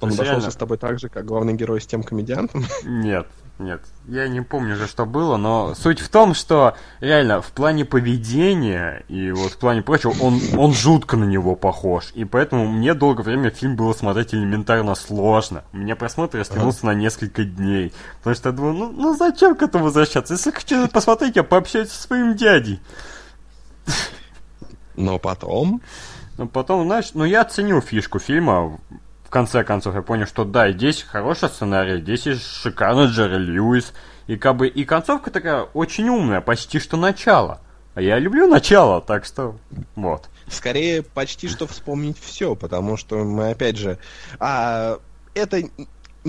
[0.00, 0.50] Он обошелся реально...
[0.50, 2.64] с тобой так же, как главный герой с тем комедиантом?
[2.84, 3.26] Нет,
[3.58, 3.82] нет.
[4.06, 9.04] Я не помню же, что было, но суть в том, что реально в плане поведения
[9.08, 12.10] и вот в плане прочего, он, он жутко на него похож.
[12.14, 15.64] И поэтому мне долгое время фильм было смотреть элементарно сложно.
[15.72, 17.92] У меня просмотр растянулся на несколько дней.
[18.18, 20.34] Потому что я думал, ну, ну зачем к этому возвращаться?
[20.34, 22.80] Если хочу посмотреть, я пообщаюсь со своим дядей.
[24.96, 25.80] Но потом...
[26.38, 28.78] Но потом, знаешь, ну я оценил фишку фильма
[29.28, 33.92] в конце концов я понял, что да, здесь хороший сценарий, здесь есть шикарный Джерри Льюис,
[34.26, 37.60] и как бы и концовка такая очень умная, почти что начало.
[37.94, 39.58] А я люблю начало, так что
[39.96, 40.30] вот.
[40.48, 43.98] Скорее, почти что вспомнить все, потому что мы опять же...
[44.40, 44.98] А,
[45.34, 45.62] это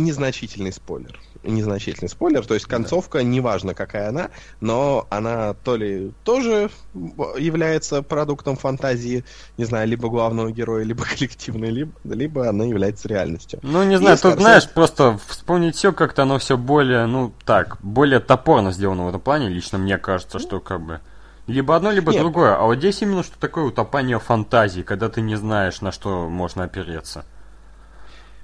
[0.04, 1.20] незначительный спойлер.
[1.44, 3.24] Незначительный спойлер, то есть концовка, да.
[3.24, 6.70] неважно какая она, но она то ли тоже
[7.38, 9.24] является продуктом фантазии,
[9.58, 13.60] не знаю, либо главного героя, либо коллективной, либо, либо она является реальностью.
[13.62, 17.78] Ну, не знаю, И, тут, знаешь, просто вспомнить все как-то оно все более, ну, так,
[17.82, 21.00] более топорно сделано в этом плане, лично мне кажется, что как бы...
[21.48, 22.22] Либо одно, либо Нет.
[22.22, 22.56] другое.
[22.56, 26.64] А вот здесь именно что такое утопание фантазии, когда ты не знаешь, на что можно
[26.66, 27.26] опереться.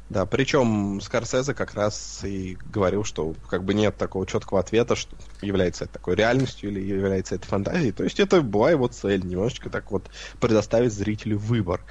[0.07, 5.15] Да, причем Скорсезе как раз и говорил, что как бы нет такого четкого ответа, что
[5.41, 7.91] является это такой реальностью или является это фантазией.
[7.91, 11.81] То есть это была его цель, немножечко так вот предоставить зрителю выбор.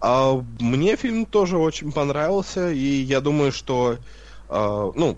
[0.00, 3.96] А мне фильм тоже очень понравился, и я думаю, что
[4.50, 5.16] а, ну,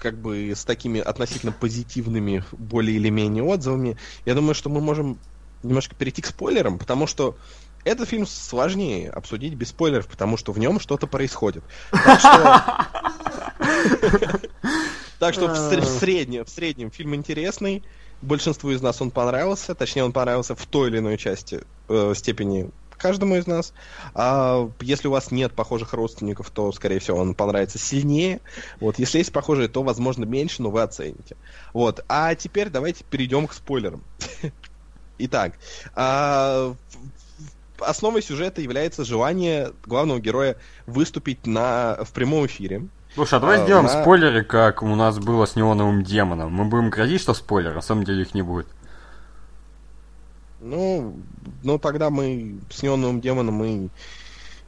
[0.00, 3.96] как бы с такими относительно позитивными более или менее отзывами,
[4.26, 5.18] я думаю, что мы можем
[5.62, 7.36] немножко перейти к спойлерам, потому что
[7.84, 11.64] этот фильм сложнее обсудить без спойлеров, потому что в нем что-то происходит.
[11.90, 12.62] Так что,
[15.18, 17.82] так что в, среднем, в среднем фильм интересный.
[18.22, 22.70] Большинству из нас он понравился, точнее он понравился в той или иной части э, степени
[22.96, 23.74] каждому из нас.
[24.14, 28.40] А если у вас нет похожих родственников, то, скорее всего, он понравится сильнее.
[28.80, 31.36] Вот, если есть похожие, то, возможно, меньше, но вы оцените.
[31.74, 32.02] Вот.
[32.08, 34.02] А теперь давайте перейдем к спойлерам.
[35.18, 35.54] Итак,
[35.94, 36.74] а,
[37.84, 40.56] основой сюжета является желание главного героя
[40.86, 42.88] выступить на, в прямом эфире.
[43.14, 44.02] Слушай, а давай а, сделаем на...
[44.02, 46.52] спойлеры, как у нас было с неоновым демоном.
[46.52, 48.66] Мы будем грозить, что спойлер, на самом деле их не будет.
[50.60, 51.16] Ну,
[51.62, 53.90] ну тогда мы с неоновым демоном мы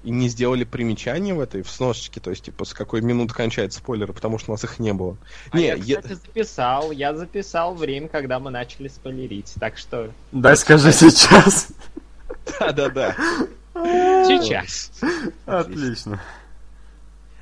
[0.06, 3.80] и не сделали примечания в этой в сносочке, то есть, типа, с какой минуты кончается
[3.80, 5.16] спойлеры, потому что у нас их не было.
[5.50, 6.14] А не, я, кстати, я...
[6.14, 10.10] записал, я записал время, когда мы начали спойлерить, так что...
[10.30, 11.68] Да, скажи сейчас.
[12.58, 13.14] Да-да-да.
[13.74, 14.90] Сейчас.
[15.46, 16.20] Отлично.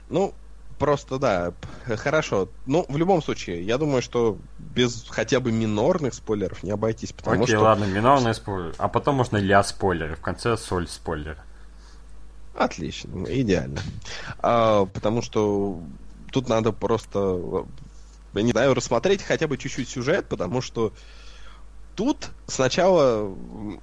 [0.08, 0.34] Ну,
[0.78, 1.52] просто да,
[1.86, 2.48] хорошо.
[2.66, 7.44] Ну, в любом случае, я думаю, что без хотя бы минорных спойлеров не обойтись, потому
[7.44, 7.64] Окей, что...
[7.64, 8.74] ладно, минорные спойлеры.
[8.78, 11.38] А потом можно ля спойлеры, в конце соль спойлер.
[12.54, 13.80] Отлично, идеально.
[14.38, 15.80] А, потому что
[16.30, 17.64] тут надо просто,
[18.34, 20.92] я не знаю, рассмотреть хотя бы чуть-чуть сюжет, потому что
[21.94, 23.34] тут сначала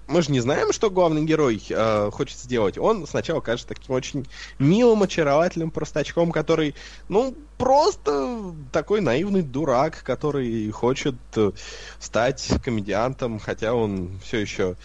[0.08, 2.78] мы же не знаем, что главный герой э, хочет сделать.
[2.78, 4.28] Он сначала кажется таким очень
[4.60, 6.76] милым, очаровательным простачком, который,
[7.10, 11.52] ну, просто такой наивный дурак, который хочет э,
[12.00, 14.76] стать комедиантом, хотя он все еще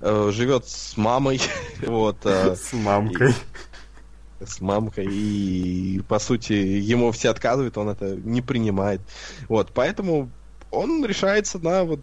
[0.00, 1.40] э, живет с мамой.
[1.86, 3.30] вот, э, с мамкой.
[3.30, 3.34] И,
[4.44, 9.00] с мамкой, и по сути ему все отказывают, он это не принимает.
[9.48, 10.30] Вот, поэтому
[10.70, 12.00] он решается на вот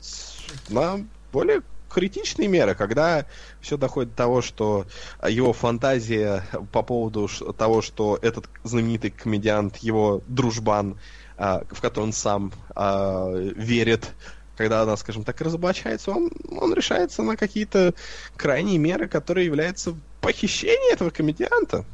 [0.69, 3.25] на более критичные меры, когда
[3.61, 4.85] все доходит до того, что
[5.27, 6.43] его фантазия
[6.73, 10.97] по поводу того, что этот знаменитый комедиант, его дружбан,
[11.37, 14.11] а, в который он сам а, верит,
[14.57, 17.93] когда она, скажем так, разоблачается, он, он решается на какие-то
[18.35, 21.85] крайние меры, которые являются похищением этого комедианта.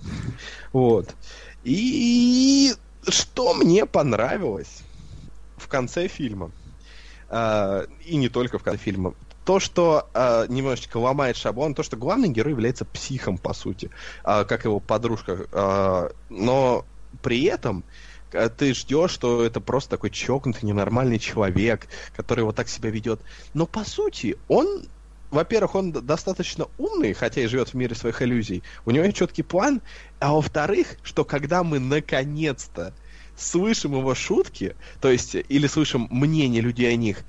[0.74, 1.14] Вот.
[1.64, 2.74] И
[3.08, 4.82] что мне понравилось
[5.58, 6.52] в конце фильма,
[7.32, 11.98] э, и не только в конце фильма, то, что э, немножечко ломает шаблон, то, что
[11.98, 13.90] главный герой является психом, по сути,
[14.24, 16.86] э, как его подружка, э, но
[17.24, 17.84] при этом
[18.34, 23.20] а ты ждешь, что это просто такой чокнутый, ненормальный человек, который вот так себя ведет.
[23.54, 24.86] Но по сути, он
[25.32, 28.64] во-первых, он достаточно умный, хотя и живет в мире своих иллюзий.
[28.86, 29.82] У него есть четкий план.
[30.20, 32.94] А во-вторых, что когда мы наконец-то
[33.36, 37.24] слышим его шутки, то есть, или слышим мнение людей о них,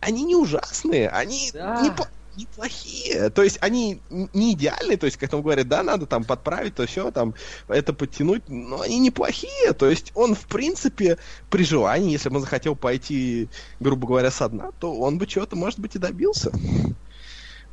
[0.00, 1.82] они не ужасные, они да.
[1.82, 1.90] не,
[2.38, 3.30] неплохие.
[3.30, 6.86] То есть они не идеальные, то есть, как там говорят, да, надо там подправить, то
[6.86, 7.34] все, там,
[7.68, 9.72] это подтянуть, но они неплохие.
[9.72, 11.18] То есть он, в принципе,
[11.50, 13.48] при желании, если бы он захотел пойти,
[13.80, 16.52] грубо говоря, со дна, то он бы чего-то, может быть, и добился.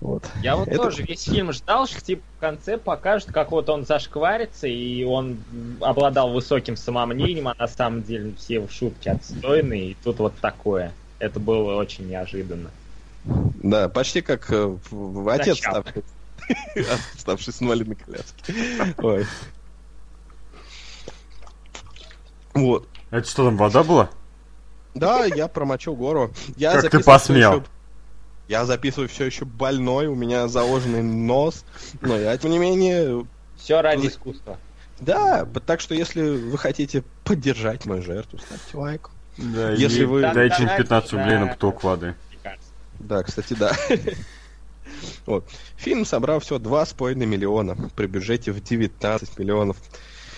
[0.06, 0.23] Вот.
[0.44, 0.77] Я вот это...
[0.77, 5.40] тоже весь фильм ждал, что типа в конце покажут, как вот он зашкварится, и он
[5.82, 10.94] обладал высоким самомнением, а на самом деле все его шутки отстойные, и тут вот такое.
[11.18, 12.69] Это было очень неожиданно.
[13.23, 14.77] Да, почти как э,
[15.27, 16.03] отец, ставший,
[17.18, 18.53] ставший с инвалидной коляски.
[18.99, 19.26] Ой.
[22.53, 22.88] Вот.
[23.10, 24.11] Это что там, вода была?
[24.94, 26.32] Да, я промочил гору.
[26.57, 27.53] Я как ты посмел?
[27.53, 27.64] Еще...
[28.47, 31.65] Я записываю все еще больной, у меня заложенный нос,
[32.01, 33.26] но я, тем не менее...
[33.57, 34.59] Все ради искусства.
[34.99, 39.09] Да, так что если вы хотите поддержать мою жертву, ставьте лайк.
[39.38, 40.22] Да, если вы...
[40.22, 42.15] Дайте 15 рублей на поток воды.
[42.99, 43.73] Да, кстати, да.
[45.26, 45.45] Вот.
[45.77, 49.77] Фильм собрал всего 2,5 миллиона при бюджете в 19 миллионов.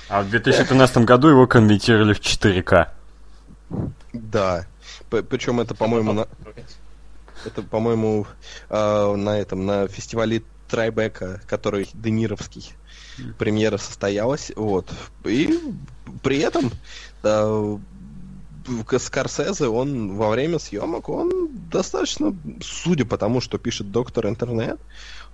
[0.09, 2.87] А в 2013 году его конвертировали в 4К.
[4.13, 4.65] Да.
[5.09, 6.27] Причем это, по-моему, на...
[7.47, 8.27] это, по-моему,
[8.69, 12.73] э, на этом, на фестивале Трайбека, который Денировский,
[13.37, 14.51] премьера состоялась.
[14.55, 14.91] Вот.
[15.25, 15.59] И
[16.23, 16.71] при этом
[17.23, 17.77] э,
[18.99, 24.79] Скорсезе, он во время съемок, он достаточно, судя по тому, что пишет доктор интернет,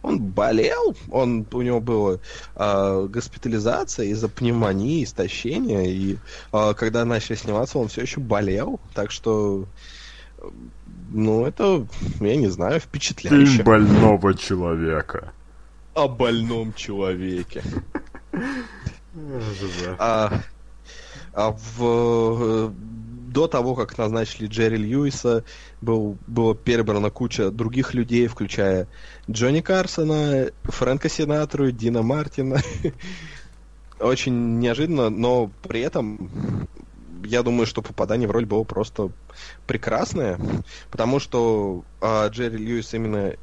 [0.01, 2.19] он болел, он, у него была
[2.55, 6.17] э, госпитализация из-за пневмонии, истощения, и
[6.51, 9.65] э, когда начали сниматься, он все еще болел, так что,
[11.11, 11.85] ну, это,
[12.19, 13.57] я не знаю, впечатляюще.
[13.57, 15.33] Ты больного человека.
[15.93, 17.63] О больном человеке.
[19.99, 20.41] А,
[21.33, 22.73] а в
[23.33, 25.43] до того, как назначили Джерри Льюиса,
[25.81, 28.87] был, была перебрана куча других людей, включая
[29.29, 32.61] Джонни Карсона, Фрэнка Синатру, Дина Мартина.
[33.99, 36.29] Очень неожиданно, но при этом
[37.23, 39.11] я думаю, что попадание в роль было просто
[39.67, 40.39] прекрасное,
[40.91, 43.33] потому что э, Джерри Льюис именно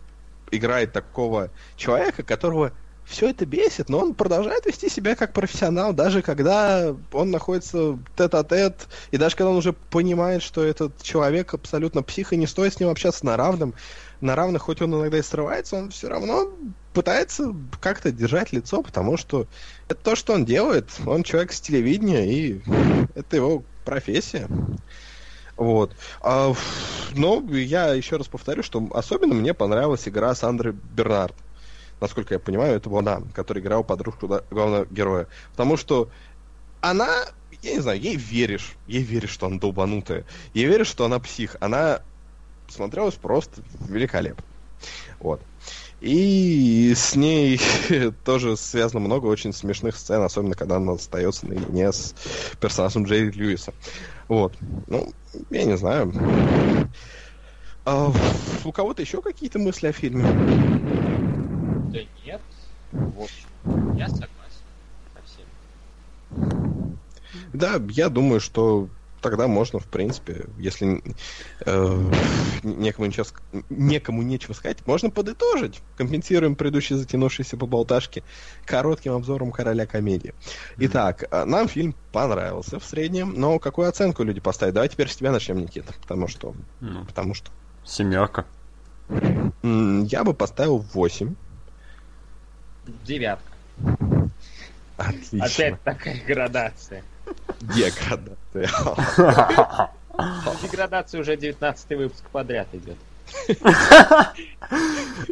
[0.50, 2.72] играет такого человека, которого
[3.10, 8.86] все это бесит, но он продолжает вести себя как профессионал, даже когда он находится тет-а-тет,
[9.10, 12.80] и даже когда он уже понимает, что этот человек абсолютно псих, и не стоит с
[12.80, 13.74] ним общаться на равном,
[14.20, 16.50] на равных, хоть он иногда и срывается, он все равно
[16.92, 19.46] пытается как-то держать лицо, потому что
[19.88, 20.86] это то, что он делает.
[21.06, 22.60] Он человек с телевидения, и
[23.14, 24.48] это его профессия.
[25.56, 25.94] Вот.
[26.22, 26.52] А,
[27.14, 31.34] но я еще раз повторю, что особенно мне понравилась игра Сандры Бернард
[32.00, 35.28] насколько я понимаю, это была она, которая играла подружку главного героя.
[35.52, 36.10] Потому что
[36.80, 37.26] она,
[37.62, 40.24] я не знаю, ей веришь, ей веришь, что она долбанутая,
[40.54, 41.56] ей веришь, что она псих.
[41.60, 42.00] Она
[42.70, 44.44] смотрелась просто великолепно.
[45.18, 45.40] Вот.
[46.00, 47.60] И с ней
[48.24, 52.14] тоже связано много очень смешных сцен, особенно когда она остается наедине с
[52.58, 53.74] персонажем Джерри Льюиса.
[54.28, 54.54] Вот.
[54.86, 55.12] Ну,
[55.50, 56.12] я не знаю.
[57.84, 58.12] А,
[58.64, 60.24] у кого-то еще какие-то мысли о фильме?
[61.92, 62.40] Да нет.
[62.92, 64.30] В общем, я согласен
[65.14, 66.98] со всем.
[67.52, 68.88] Да, я думаю, что
[69.20, 71.02] тогда можно, в принципе, если
[71.64, 72.10] э,
[72.62, 73.26] некому, ничего,
[73.68, 75.80] некому нечего сказать, можно подытожить.
[75.96, 78.22] Компенсируем предыдущие затянувшиеся поболташки
[78.64, 80.34] коротким обзором короля комедии.
[80.78, 84.74] Итак, э, нам фильм понравился в среднем, но какую оценку люди поставят?
[84.74, 86.54] Давай теперь с тебя начнем, Никита, потому что...
[86.80, 87.50] Ну, потому что...
[87.84, 88.46] Семерка.
[89.62, 91.34] Я бы поставил 8.
[93.04, 93.50] Девятка.
[95.00, 95.44] Отлично.
[95.44, 97.02] Опять такая градация.
[97.60, 98.68] Деградация.
[100.62, 102.96] Деградация уже 19 выпуск подряд идет.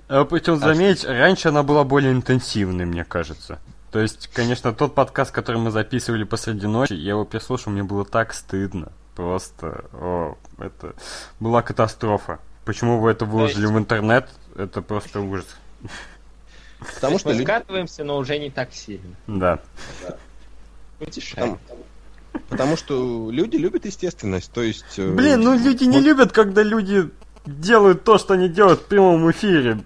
[0.08, 3.58] А Причем, заметь, раньше она была более интенсивной, мне кажется.
[3.90, 8.04] То есть, конечно, тот подкаст, который мы записывали посреди ночи, я его переслушал, мне было
[8.04, 8.92] так стыдно.
[9.14, 10.94] Просто, о, это
[11.40, 12.38] была катастрофа.
[12.64, 15.46] Почему вы это выложили в интернет, это просто ужас.
[16.94, 17.44] Потому что Мы люди...
[17.44, 19.14] скатываемся, но уже не так сильно.
[19.26, 19.58] Да.
[21.00, 21.58] Утешаем.
[22.48, 24.98] Потому что люди любят естественность, то есть...
[24.98, 27.10] э, Блин, ну люди не вот- любят, когда люди
[27.46, 29.80] делают то, что они делают в прямом эфире.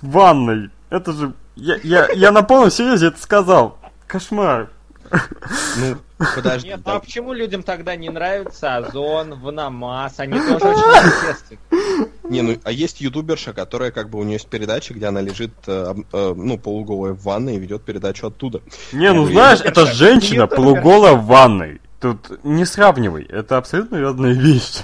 [0.00, 0.70] В ванной.
[0.90, 1.32] Это же...
[1.54, 3.78] Я, я, я на полном серьезе это сказал.
[4.06, 4.70] Кошмар.
[5.10, 5.98] Ну,
[6.34, 6.68] подожди.
[6.68, 10.20] Нет, ну а почему людям тогда не нравится Озон, Ваномас?
[10.20, 11.60] Они тоже очень естественны.
[12.24, 15.52] Не, ну, а есть ютуберша, которая как бы у нее есть передача, где она лежит,
[15.66, 18.62] э, э, ну, полуголая в ванной и ведет передачу оттуда.
[18.92, 21.80] Не, ну Ну, знаешь, это женщина полуголая в ванной.
[22.00, 24.80] Тут не сравнивай, это абсолютно разные вещи.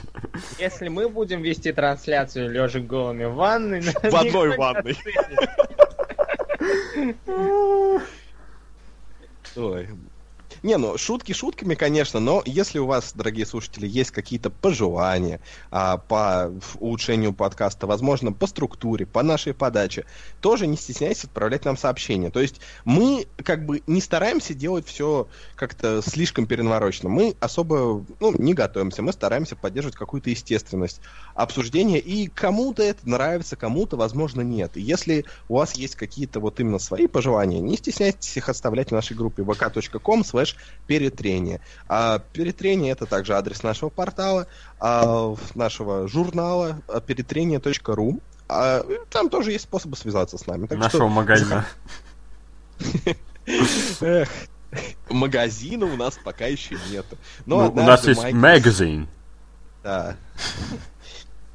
[0.60, 3.80] Если мы будем вести трансляцию лежа голыми в ванной...
[3.80, 4.96] В одной ванной.
[9.56, 9.88] Ой.
[10.62, 15.40] Не, ну, шутки шутками, конечно, но если у вас, дорогие слушатели, есть какие-то пожелания
[15.70, 20.04] а, по улучшению подкаста, возможно, по структуре, по нашей подаче,
[20.40, 22.30] тоже не стесняйтесь отправлять нам сообщения.
[22.30, 27.08] То есть мы как бы не стараемся делать все как-то слишком перенаворочно.
[27.08, 31.00] Мы особо ну, не готовимся, мы стараемся поддерживать какую-то естественность
[31.34, 34.76] обсуждения, и кому-то это нравится, кому-то, возможно, нет.
[34.76, 38.92] И если у вас есть какие-то вот именно свои пожелания, не стесняйтесь их оставлять в
[38.92, 40.47] нашей группе vk.com slash
[40.86, 41.60] перетрение.
[41.88, 44.46] А перетрение это также адрес нашего портала,
[44.80, 48.20] а, нашего журнала а, перетрение.ру.
[48.48, 50.66] А, там тоже есть способы связаться с нами.
[50.66, 51.66] Так Нашего что, магазина.
[54.00, 54.28] эх,
[55.10, 57.06] магазина у нас пока еще нет.
[57.46, 59.08] Но Ну, у нас есть Майк- магазин.
[59.82, 60.16] Да.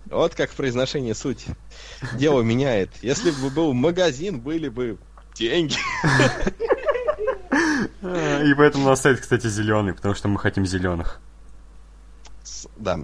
[0.10, 1.46] Вот как в произношении суть.
[2.14, 2.92] Дело меняет.
[3.02, 4.98] Если бы был магазин, были бы
[5.36, 5.78] деньги.
[8.02, 11.20] И поэтому у нас сайт, кстати, зеленый, потому что мы хотим зеленых.
[12.78, 13.00] Да.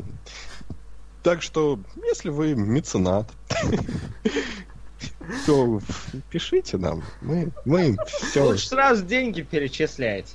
[1.23, 3.29] Так что, если вы меценат,
[5.45, 5.81] то
[6.29, 7.03] пишите нам.
[7.21, 8.45] Мы, мы все.
[8.45, 10.33] Лучше сразу деньги перечисляйте.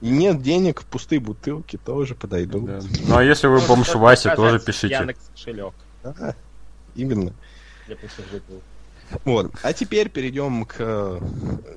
[0.00, 2.66] И нет денег, пустые бутылки тоже подойдут.
[2.66, 2.80] Да.
[3.08, 4.94] Ну а если вы бомж Вася, тоже пишите.
[4.94, 5.74] Яндекс кошелек
[6.96, 7.32] именно.
[7.86, 8.62] для пустых бутылок.
[9.24, 9.52] Вот.
[9.62, 11.20] А теперь перейдем к э,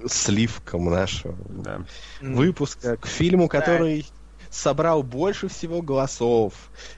[0.08, 1.82] сливкам нашего Да.
[2.22, 4.06] выпуска, к фильму, который
[4.50, 6.54] собрал больше всего голосов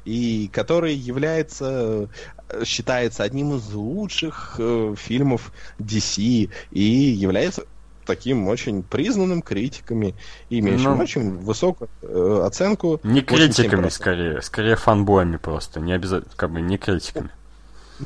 [0.05, 2.07] и который является,
[2.49, 7.63] э, считается одним из лучших э, фильмов DC и является
[8.05, 10.15] таким очень признанным критиками,
[10.49, 12.99] имеющим Ну, очень высокую э, оценку.
[13.03, 13.89] Не критиками, 87%.
[13.89, 14.41] скорее.
[14.41, 15.79] Скорее фанбоями просто.
[15.79, 17.29] Не обязательно, как бы, не критиками.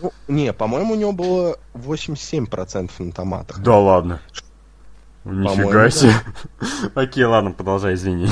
[0.01, 3.59] Ну, не, по-моему, у него было 87% на томатах.
[3.59, 4.21] Да ладно.
[5.23, 6.13] Нифига себе.
[6.95, 8.29] Окей, ладно, продолжай, извини.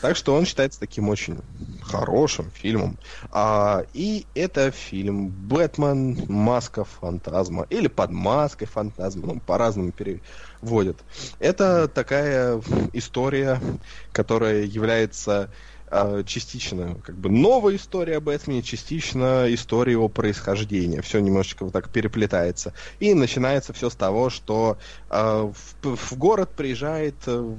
[0.00, 1.38] Так что он считается таким очень
[1.82, 2.96] хорошим фильмом.
[3.30, 6.24] А, и это фильм «Бэтмен.
[6.28, 10.96] Маска фантазма» или «Под маской фантазма», ну, по-разному переводят.
[11.40, 12.60] Это такая
[12.94, 13.60] история,
[14.12, 15.50] которая является
[16.26, 21.00] частично как бы новая история о Бэтмене, частично история его происхождения.
[21.02, 22.72] Все немножечко вот так переплетается.
[22.98, 25.52] И начинается все с того, что а,
[25.82, 27.54] в, в город приезжает э,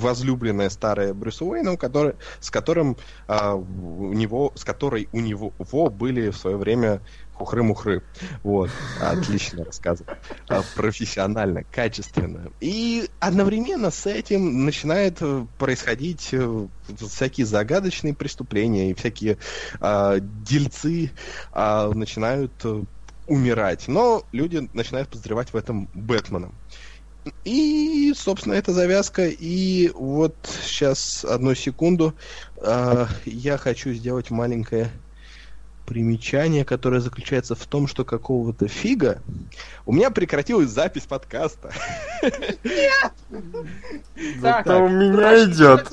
[0.00, 2.96] возлюбленная старая Брюса Уэйна, который, с которым
[3.28, 5.52] а, у него, с которой у него
[5.90, 7.00] были в свое время
[7.34, 8.02] хухры-мухры.
[8.42, 10.12] Вот, отлично рассказывал.
[10.48, 12.50] А, профессионально, качественно.
[12.60, 16.66] И одновременно с этим начинает э, происходить э,
[16.98, 19.38] всякие загадочные преступления и всякие
[19.80, 21.12] а, дельцы
[21.52, 22.82] а, начинают э,
[23.26, 23.88] умирать.
[23.88, 26.52] Но люди начинают подозревать в этом Бэтмена.
[27.44, 29.26] И, собственно, это завязка.
[29.26, 32.14] И вот сейчас, одну секунду,
[32.60, 34.90] а, я хочу сделать маленькое
[35.92, 39.20] примечание, которое заключается в том, что какого-то фига
[39.84, 41.70] у меня прекратилась запись подкаста.
[44.40, 45.92] Так, Это у меня идет.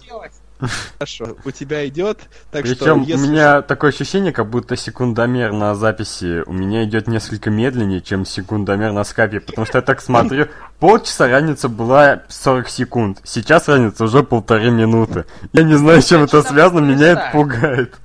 [0.97, 2.19] Хорошо, у тебя идет,
[2.51, 3.27] так Причем что у если...
[3.27, 8.91] меня такое ощущение, как будто секундомер на записи у меня идет несколько медленнее, чем секундомер
[8.91, 10.47] на скайпе, потому что я так смотрю,
[10.79, 15.25] полчаса разница была 40 секунд, сейчас разница уже полторы минуты.
[15.53, 17.95] Я не знаю, с чем это Значит, связано, меня это пугает.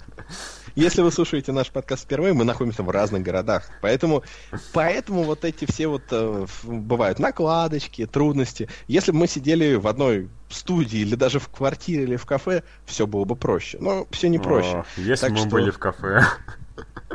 [0.74, 3.68] Если вы слушаете наш подкаст впервые, мы находимся в разных городах.
[3.80, 4.24] Поэтому,
[4.72, 8.68] поэтому вот эти все вот э, бывают накладочки, трудности.
[8.88, 13.06] Если бы мы сидели в одной студии или даже в квартире или в кафе, все
[13.06, 13.78] было бы проще.
[13.80, 14.78] Но все не проще.
[14.78, 16.22] О, если Так мы что- были в кафе.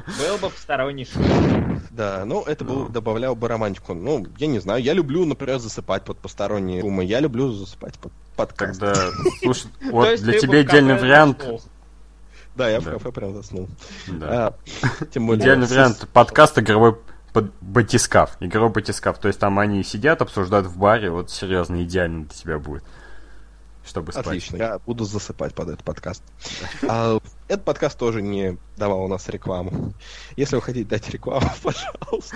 [0.06, 1.81] Был бы посторонний шум.
[1.91, 3.94] Да, ну это бы добавлял бы романтику.
[3.94, 7.03] Ну, я не знаю, я люблю, например, засыпать под посторонние шумы.
[7.03, 8.80] Я люблю засыпать под подкаст.
[8.80, 8.95] Когда,
[9.44, 11.45] слушай, вот для тебя идеальный вариант.
[12.60, 12.91] Да, я в Да.
[12.91, 13.69] кафе прям заснул.
[14.07, 14.48] да.
[14.48, 15.41] А, тем более...
[15.41, 16.98] идеальный вариант подкаст игровой
[17.31, 18.36] под батискаф.
[18.41, 19.18] Игровой батискаф.
[19.18, 22.84] То есть там они сидят, обсуждают в баре, вот серьезно, идеально для тебя будет.
[23.86, 24.27] Чтобы спать.
[24.27, 26.22] Отлично, я буду засыпать под этот подкаст.
[26.86, 29.94] А, этот подкаст тоже не давал у нас рекламу.
[30.36, 32.36] Если вы хотите дать рекламу, пожалуйста.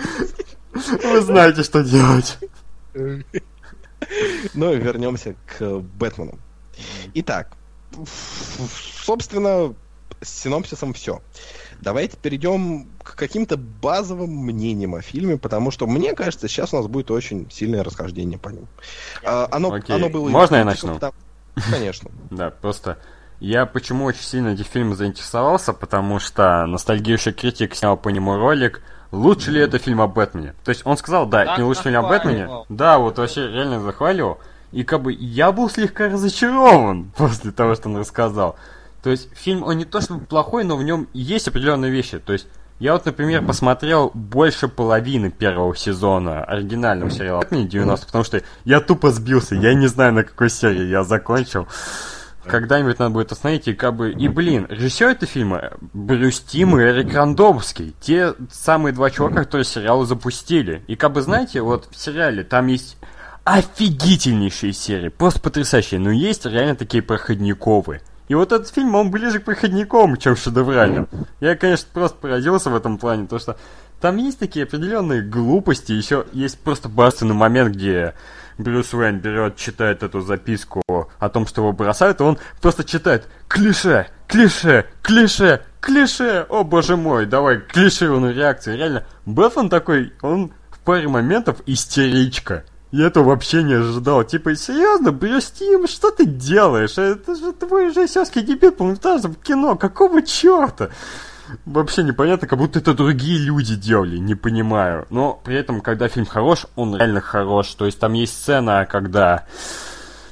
[0.72, 2.38] Вы знаете, что делать.
[4.54, 6.38] Ну и вернемся к Бэтмену.
[7.12, 7.58] Итак,
[9.02, 9.74] собственно,
[10.20, 11.20] с синопсисом все.
[11.80, 16.86] Давайте перейдем к каким-то базовым мнениям о фильме, потому что мне кажется, сейчас у нас
[16.86, 18.66] будет очень сильное расхождение по ним.
[19.24, 19.94] А, оно, Окей.
[19.94, 20.98] оно было Можно я начну?
[20.98, 21.12] там-
[21.70, 22.10] Конечно.
[22.30, 22.98] Да, просто
[23.40, 28.82] я почему очень сильно этим фильмом заинтересовался, потому что ностальгирующий критик снял по нему ролик.
[29.12, 30.54] Лучше ли это фильм о Бэтмене?
[30.64, 32.48] То есть он сказал, да, это не лучший фильм о Бэтмене.
[32.68, 34.38] Да, вот вообще реально захваливал.
[34.72, 38.56] И как бы я был слегка разочарован после того, что он рассказал.
[39.04, 42.18] То есть фильм, он не то чтобы плохой, но в нем есть определенные вещи.
[42.18, 42.46] То есть
[42.78, 48.80] я вот, например, посмотрел больше половины первого сезона оригинального сериала Бэтмен 90, потому что я
[48.80, 51.68] тупо сбился, я не знаю, на какой серии я закончил.
[52.46, 54.10] Когда-нибудь надо будет остановить, и как бы...
[54.10, 57.94] И, блин, режиссер этого фильма Брюс Тим и Эрик Рандомский.
[58.00, 60.82] Те самые два чувака, которые сериал запустили.
[60.86, 62.96] И как бы, знаете, вот в сериале там есть
[63.44, 68.00] офигительнейшие серии, просто потрясающие, но есть реально такие проходниковые.
[68.28, 71.08] И вот этот фильм, он ближе к проходниковым, чем шедевральным.
[71.40, 73.56] Я, конечно, просто поразился в этом плане, потому что
[74.00, 78.14] там есть такие определенные глупости, еще есть просто барственный момент, где
[78.58, 83.28] Брюс Уэйн берет, читает эту записку о том, что его бросают, и он просто читает
[83.48, 88.76] клише, клише, клише, клише, о боже мой, давай клишированную реакцию.
[88.76, 92.64] Реально, Бэтмен такой, он в паре моментов истеричка.
[92.94, 94.22] Я этого вообще не ожидал.
[94.22, 96.96] Типа, серьезно, Брюс Тим, что ты делаешь?
[96.96, 99.74] Это же твой режиссерский дебют полнометражного кино.
[99.74, 100.90] Какого черта?
[101.66, 105.08] Вообще непонятно, как будто это другие люди делали, не понимаю.
[105.10, 107.74] Но при этом, когда фильм хорош, он реально хорош.
[107.74, 109.44] То есть там есть сцена, когда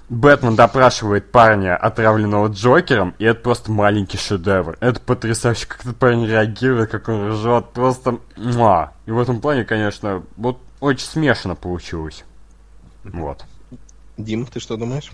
[0.08, 4.76] Бэтмен допрашивает парня, отравленного Джокером, и это просто маленький шедевр.
[4.78, 8.20] Это потрясающе, как этот парень реагирует, как он ржет, просто...
[8.36, 8.92] Муа.
[9.06, 12.24] И в этом плане, конечно, вот очень смешно получилось.
[13.04, 13.44] Вот.
[14.16, 15.10] Дим, ты что думаешь?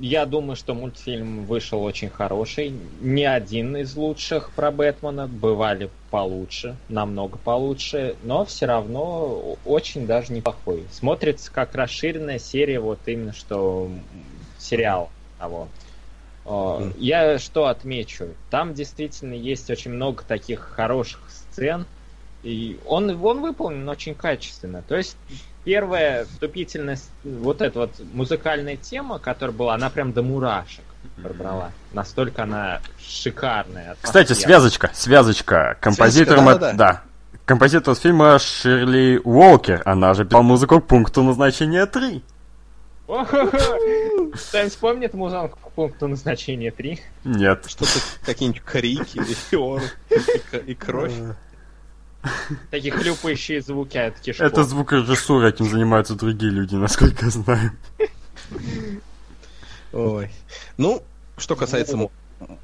[0.00, 2.74] Я думаю, что мультфильм вышел очень хороший.
[3.00, 5.28] Не один из лучших про Бэтмена.
[5.28, 8.16] Бывали получше, намного получше.
[8.24, 10.84] Но все равно очень даже неплохой.
[10.90, 13.88] Смотрится как расширенная серия, вот именно что
[14.58, 15.68] сериал того.
[16.98, 18.34] Я что отмечу?
[18.50, 21.86] Там действительно есть очень много таких хороших сцен.
[22.42, 24.82] И он, он выполнен очень качественно.
[24.82, 25.16] То есть
[25.66, 30.84] первая вступительная с- вот эта вот музыкальная тема, которая была, она прям до мурашек
[31.22, 31.72] пробрала.
[31.92, 33.96] Настолько она шикарная.
[34.00, 35.76] Кстати, связочка, связочка.
[35.80, 36.46] Композитором...
[36.46, 36.70] да-да-да.
[36.70, 37.02] от- да.
[37.44, 39.82] Композитор фильма Ширли Уолкер.
[39.84, 42.22] Она же пела музыку к пункту назначения 3.
[43.08, 43.56] О-хо-хо!
[44.34, 47.00] Кто-нибудь помнит музыку к пункту назначения 3?
[47.24, 47.64] Нет.
[47.68, 47.90] Что-то
[48.24, 49.20] какие-нибудь крики
[50.66, 51.12] и кровь.
[52.70, 54.46] Такие хлюпающие звуки от кишков.
[54.46, 57.72] Это звукорежиссура, этим занимаются другие люди, насколько я знаю.
[59.92, 60.30] Ой.
[60.76, 61.02] Ну,
[61.36, 62.10] что касается мо-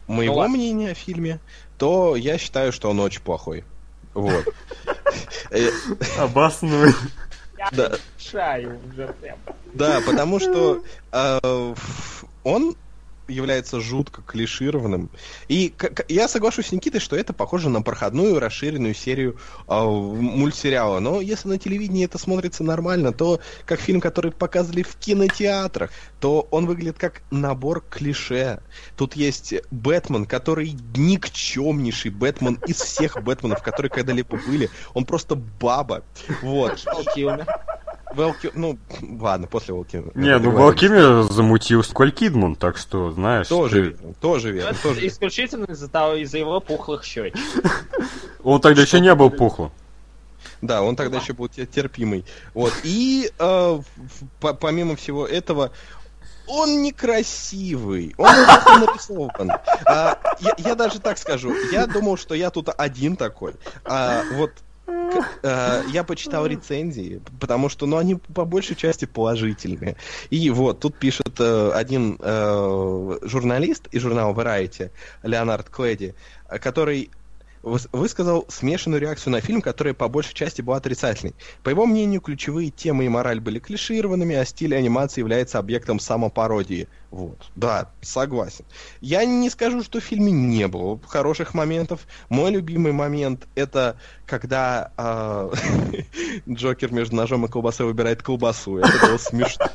[0.06, 0.56] моего Ну ладно.
[0.56, 1.38] мнения о фильме,
[1.78, 3.64] то я считаю, что он очень плохой.
[4.14, 4.46] Вот.
[5.50, 5.68] Э,
[6.18, 6.92] Обоснуй.
[7.58, 7.92] Я Да.
[8.18, 9.38] шаю уже прям.
[9.74, 11.74] Да, потому что э,
[12.44, 12.76] он
[13.32, 15.10] является жутко клишированным.
[15.48, 15.74] И
[16.08, 19.36] я соглашусь с Никитой, что это похоже на проходную расширенную серию
[19.68, 21.00] э, мультсериала.
[21.00, 25.90] Но если на телевидении это смотрится нормально, то как фильм, который показывали в кинотеатрах,
[26.20, 28.60] то он выглядит как набор клише.
[28.96, 34.70] Тут есть Бэтмен, который никчемнейший Бэтмен из всех Бэтменов, которые когда-либо были.
[34.94, 36.04] Он просто баба.
[36.42, 36.84] Вот.
[38.14, 38.50] Велки...
[38.54, 38.78] Ну,
[39.20, 40.02] ладно, после Велки.
[40.14, 43.48] Не, ну Волкимир замутил Сколь Кидман, так что, знаешь...
[43.48, 44.70] Тоже ты- верно, тоже верно.
[44.70, 45.06] Это Тоже...
[45.06, 47.38] Исключительно из-за того, из-за его пухлых щечек.
[48.42, 49.70] Он тогда еще не был пухлым.
[50.60, 52.24] Да, он тогда еще был те- терпимый.
[52.54, 52.72] Вот.
[52.84, 53.80] И э,
[54.40, 55.72] по- помимо всего этого,
[56.46, 59.50] он некрасивый, он плохо нарисован.
[59.84, 63.54] А, я, я даже так скажу, я думал, что я тут один такой.
[63.84, 64.52] А, вот
[65.42, 69.96] я почитал рецензии, потому что, ну, они по большей части положительные.
[70.30, 74.90] И вот, тут пишет э, один э, журналист из журнала Variety,
[75.22, 76.14] Леонард Клэди,
[76.48, 77.10] э, который
[77.62, 81.34] высказал смешанную реакцию на фильм, которая по большей части была отрицательной.
[81.62, 86.88] По его мнению, ключевые темы и мораль были клишированными, а стиль анимации является объектом самопародии.
[87.10, 87.50] Вот.
[87.56, 88.64] Да, согласен.
[89.00, 92.00] Я не скажу, что в фильме не было хороших моментов.
[92.30, 95.50] Мой любимый момент это когда а,
[96.48, 98.78] Джокер между ножом и колбасой выбирает колбасу.
[98.78, 99.68] Это было смешно.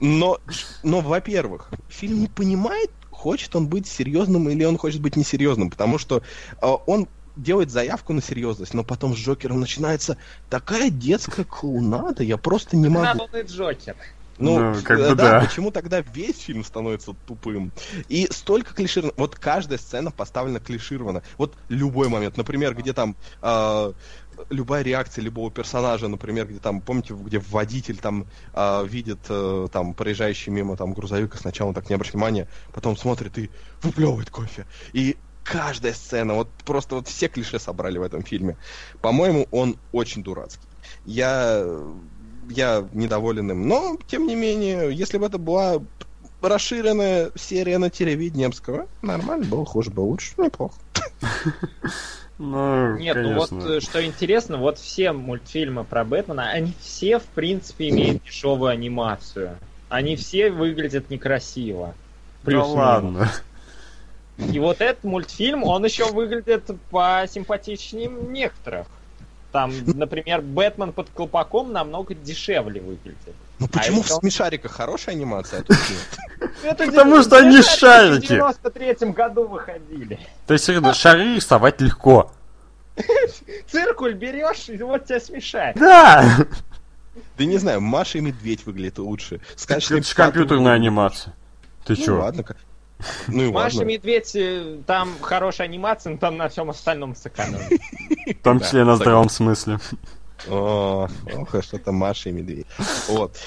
[0.84, 2.92] Но, во-первых, фильм не понимает,
[3.26, 6.22] хочет он быть серьезным или он хочет быть несерьезным, потому что
[6.62, 10.16] э, он делает заявку на серьезность, но потом с Джокером начинается
[10.48, 13.26] такая детская клоунада, я просто не могу.
[13.36, 13.96] И Джокер.
[14.38, 15.46] Ну, Ну, как э, бы да, да.
[15.46, 17.72] почему тогда весь фильм становится тупым?
[18.08, 19.14] И столько клишировано.
[19.16, 21.22] Вот каждая сцена поставлена клишированно.
[21.38, 22.36] Вот любой момент.
[22.36, 23.92] Например, где там э,
[24.50, 29.94] любая реакция любого персонажа, например, где там, помните, где водитель там э, видит э, там
[29.94, 33.50] проезжающий мимо там грузовик, и сначала он так не обращает внимания, потом смотрит и
[33.82, 34.66] выплевывает кофе.
[34.92, 38.56] И каждая сцена, вот просто вот все клише собрали в этом фильме.
[39.00, 40.66] По-моему, он очень дурацкий.
[41.04, 41.64] Я
[42.50, 43.68] я недоволен им.
[43.68, 45.82] Но, тем не менее, если бы это была
[46.40, 50.74] расширенная серия на телевидении, я бы сказал, «А, нормально было, хуже было, лучше, неплохо.
[52.38, 53.56] Ну, Нет, конечно.
[53.56, 58.22] ну вот э, что интересно, вот все мультфильмы про Бэтмена, они все, в принципе, имеют
[58.24, 59.56] дешевую анимацию.
[59.88, 61.94] Они все выглядят некрасиво.
[62.42, 62.76] Да Плюс-минус.
[62.76, 63.30] ладно.
[64.52, 68.86] И вот этот мультфильм, он еще выглядит посимпатичнее некоторых.
[69.56, 73.34] Там, например, Бэтмен под колпаком намного дешевле выглядит.
[73.58, 76.50] Ну почему в это- смешариках хорошая анимация, а тут нет?
[76.62, 78.34] Это Потому что они шарики.
[78.34, 80.18] В 93-м году выходили.
[80.46, 82.30] То есть, шары рисовать легко.
[83.70, 85.74] Циркуль берешь, и вот тебя смешает.
[85.78, 86.36] Да!
[87.38, 89.40] Да не знаю, Маша и Медведь выглядит лучше.
[89.56, 91.32] Сказочный Это же компьютерная анимация.
[91.86, 92.20] Ты Ну чё?
[92.20, 92.44] ладно.
[93.28, 93.88] Ну и Маша ладно.
[93.88, 97.80] Медведь, э, там хорошая анимация, но там на всем остальном сэкономили.
[98.40, 99.78] В том числе на здравом смысле.
[100.48, 102.66] О, ох, а что-то Маша и Медведь.
[103.08, 103.38] Вот.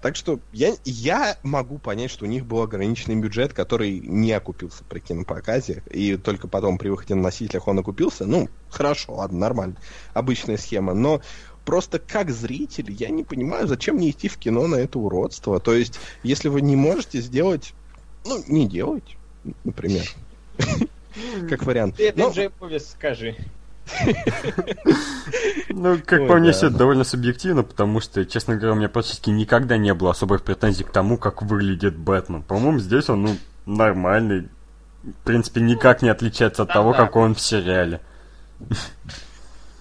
[0.00, 4.84] Так что я, я могу понять, что у них был ограниченный бюджет, который не окупился
[4.84, 8.26] при кинопоказе, и только потом при выходе на носителях он окупился.
[8.26, 9.76] Ну, хорошо, ладно, нормально.
[10.12, 10.94] Обычная схема.
[10.94, 11.20] Но
[11.64, 15.58] просто как зритель я не понимаю, зачем мне идти в кино на это уродство.
[15.58, 17.74] То есть, если вы не можете сделать,
[18.26, 19.16] ну, не делать,
[19.64, 20.04] например.
[21.48, 21.96] Как вариант.
[21.96, 23.36] Ты Ну, это Джейповис скажи.
[25.68, 29.30] Ну, как по мне, все это довольно субъективно, потому что, честно говоря, у меня практически
[29.30, 32.42] никогда не было особых претензий к тому, как выглядит Бэтмен.
[32.42, 33.36] По-моему, здесь он, ну,
[33.66, 34.48] нормальный.
[35.02, 37.06] В принципе, никак не отличается от того, Стандартный.
[37.06, 38.00] какой он в сериале.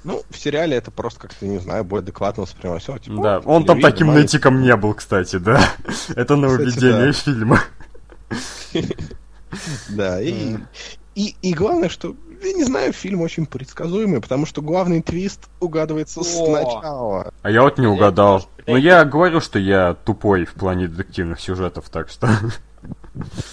[0.04, 2.98] Ну, в сериале это просто как-то, не знаю, более адекватно воспринимается.
[3.00, 4.36] Типа, Да, «О, он там таким маленький».
[4.36, 5.60] нытиком не был, кстати, да.
[6.16, 7.12] Это нововведение да.
[7.12, 7.60] фильма.
[9.90, 10.58] Да, и,
[11.16, 16.20] и, и главное, что, я не знаю, фильм очень предсказуемый, потому что главный твист угадывается
[16.20, 16.52] О.
[16.52, 17.34] начала.
[17.42, 18.50] А я вот не угадал.
[18.68, 22.30] Но я говорю, что я тупой в плане детективных сюжетов, так что...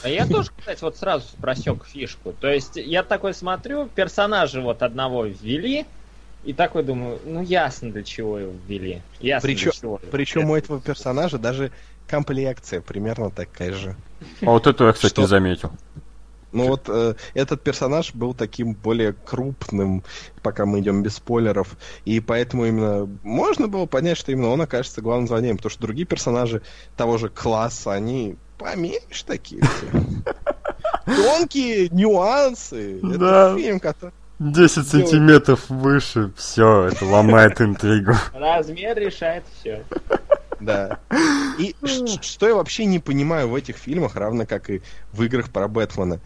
[0.02, 2.32] А я тоже, кстати, вот сразу просек фишку.
[2.32, 5.86] То есть я такой смотрю, персонажа вот одного ввели,
[6.44, 9.02] и такой думаю, ну ясно для чего его ввели.
[9.20, 10.00] Ясно Причем, для чего.
[10.10, 11.70] причем у этого персонажа даже
[12.08, 13.96] комплекция примерно такая же.
[14.42, 15.22] А вот это я, кстати, Что?
[15.22, 15.72] не заметил.
[16.52, 20.04] Ну вот э, этот персонаж был таким более крупным,
[20.42, 25.00] пока мы идем без спойлеров, и поэтому именно можно было понять, что именно он окажется
[25.00, 26.60] главным злодеем, потому что другие персонажи
[26.94, 30.02] того же класса, они поменьше такие все.
[31.06, 33.00] Тонкие нюансы.
[33.02, 33.52] Да.
[33.52, 34.12] Это фильм, который...
[34.38, 38.12] 10 сантиметров выше, все, это ломает интригу.
[38.34, 39.84] Размер решает все.
[40.62, 41.00] Да.
[41.58, 41.74] И
[42.22, 44.82] что я вообще не понимаю в этих фильмах, равно как и
[45.12, 46.20] в играх про Бэтмена.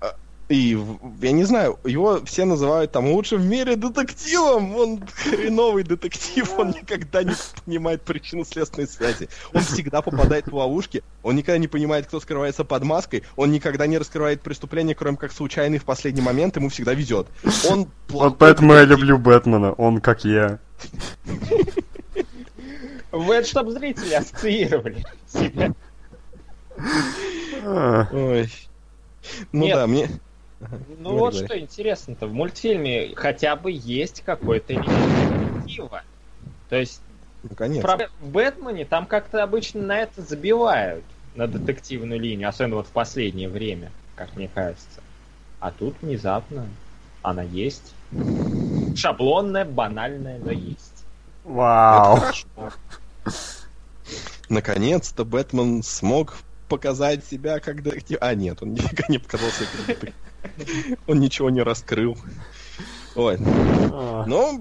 [0.00, 0.16] А,
[0.48, 0.78] И
[1.22, 4.76] я не знаю, его все называют там лучшим в мире детективом.
[4.76, 7.34] Он хреновый детектив, он никогда не
[7.64, 9.28] понимает причину следственной связи.
[9.52, 13.86] Он всегда попадает в ловушки, он никогда не понимает, кто скрывается под маской, он никогда
[13.86, 17.26] не раскрывает преступление, кроме как случайный в последний момент, ему всегда везет.
[17.70, 20.58] Он Вот поэтому я люблю Бэтмена, он как я.
[23.14, 25.72] Вы это чтобы зрители ассоциировали себя.
[28.12, 28.50] Ой.
[29.52, 29.76] Ну Нет.
[29.76, 30.08] да, мне...
[30.98, 36.02] Ну Говори, вот что интересно-то, в мультфильме хотя бы есть какой-то детектива.
[36.68, 37.00] То есть
[37.42, 37.82] Наконец.
[37.82, 41.04] Про- в Бэтмене там как-то обычно на это забивают,
[41.34, 45.02] на детективную линию, особенно вот в последнее время, как мне кажется.
[45.60, 46.66] А тут внезапно
[47.22, 47.94] она есть.
[48.96, 51.04] Шаблонная, банальная, но есть.
[51.44, 52.16] Вау.
[52.16, 52.46] хорошо.
[54.48, 56.36] Наконец-то Бэтмен смог
[56.68, 58.18] показать себя как детектив.
[58.20, 60.14] А, нет, он никогда не показал себя как детектив.
[61.06, 62.16] Он ничего не раскрыл.
[63.14, 63.38] Ой.
[63.40, 64.24] А.
[64.26, 64.60] Но,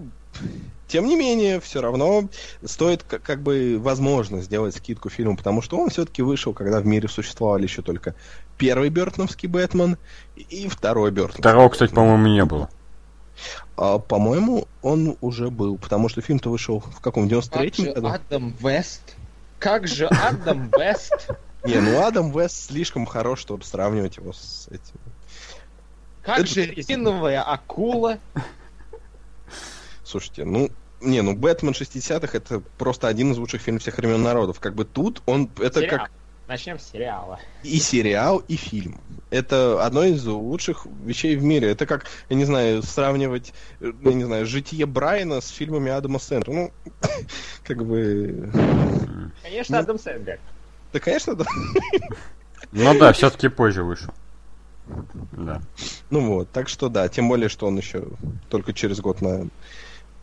[0.88, 2.30] тем не менее, все равно
[2.64, 7.10] стоит как бы возможно сделать скидку фильму, потому что он все-таки вышел, когда в мире
[7.10, 8.16] существовали еще только
[8.58, 9.98] первый Бертоновский Бэтмен
[10.36, 11.40] и второй Бертон.
[11.40, 12.70] Второго, кстати, по-моему, не было.
[13.76, 18.08] А, по-моему, он уже был, потому что фильм-то вышел в каком, 93-м году?
[18.08, 19.16] Адам Вест?
[19.60, 21.30] Как же Адам Вест?
[21.64, 25.00] Не, ну Адам Вест слишком хорош, чтобы сравнивать его с этим.
[26.22, 28.20] Как Это же резиновая акула?
[30.04, 30.70] Слушайте, ну,
[31.02, 34.60] не, ну Бэтмен 60-х это просто один из лучших фильмов всех времен народов.
[34.60, 36.00] Как бы тут он, это Сериал.
[36.00, 36.12] как
[36.54, 37.40] Начнем с сериала.
[37.64, 39.02] и сериал, и фильм.
[39.32, 41.72] Это одно из лучших вещей в мире.
[41.72, 46.20] Это как, я не знаю, сравнивать, э, я не знаю, житие Брайана с фильмами Адама
[46.20, 46.56] Сэндлера.
[46.56, 46.72] Ну,
[47.64, 48.52] как бы...
[49.42, 49.82] Конечно, Ну.
[49.82, 50.40] Адам Сэндлер.
[50.94, 51.46] Да, конечно, да.
[52.72, 54.14] Ну да, все-таки позже вышел.
[55.32, 55.60] Да.
[56.12, 58.06] Ну вот, так что да, тем более, что он еще
[58.50, 59.48] только через год на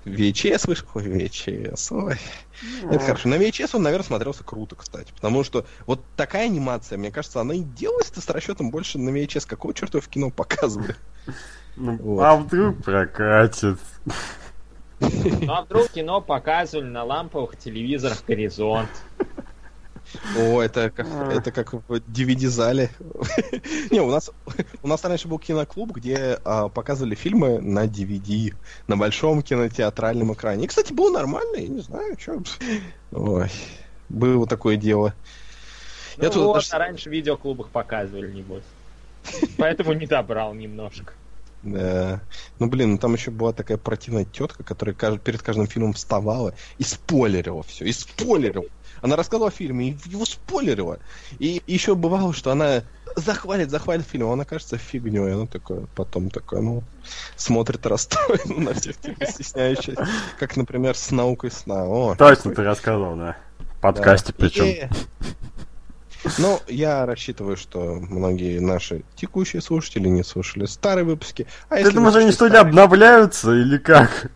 [0.04, 0.86] VHS вышел.
[0.94, 2.16] Ой, VHS, ой.
[2.90, 3.28] Это хорошо.
[3.28, 5.12] На VHS он, наверное, смотрелся круто, кстати.
[5.12, 9.46] Потому что вот такая анимация, мне кажется, она и делалась-то с расчетом больше на VHS.
[9.46, 10.96] Какого черта в кино показывали?
[11.76, 12.22] Ну, Вот.
[12.22, 13.78] а вдруг прокатит?
[15.00, 18.90] Ну а вдруг кино показывали на ламповых телевизорах «Горизонт».
[20.36, 22.90] О, это как, это как в DVD-зале.
[23.90, 24.30] Не, у нас,
[24.82, 28.54] у нас раньше был киноклуб, где а, показывали фильмы на DVD,
[28.86, 30.64] на большом кинотеатральном экране.
[30.64, 32.42] И, кстати, было нормально, я не знаю, что.
[33.12, 33.50] Ой,
[34.08, 35.14] было такое дело.
[36.16, 38.64] Ну Я тут вот, даже- а раньше в видеоклубах показывали, небось.
[39.58, 41.12] Поэтому не добрал немножко.
[41.62, 42.22] Да.
[42.58, 46.84] Ну, блин, ну там еще была такая противная тетка, которая перед каждым фильмом вставала и
[46.84, 48.64] спойлерила все, и спойлерила.
[49.02, 50.98] Она рассказывала о фильме и его спойлерила.
[51.38, 52.82] И еще бывало, что она
[53.16, 55.32] захвалит, захвалит фильм, а он окажется фигней.
[55.32, 56.82] Она такая, потом такая, ну,
[57.36, 59.96] смотрит расстроенно на всех, типа, стесняющись.
[60.38, 61.84] Как, например, с наукой сна.
[61.86, 63.36] О, Точно ты рассказывал, да.
[63.58, 64.38] В подкасте да.
[64.38, 64.64] причем.
[64.64, 64.88] И-
[66.36, 71.46] Ну, я рассчитываю, что многие наши текущие слушатели не слушали старые выпуски.
[71.70, 74.30] А Ты думаешь, они что ли старые- обновляются или как?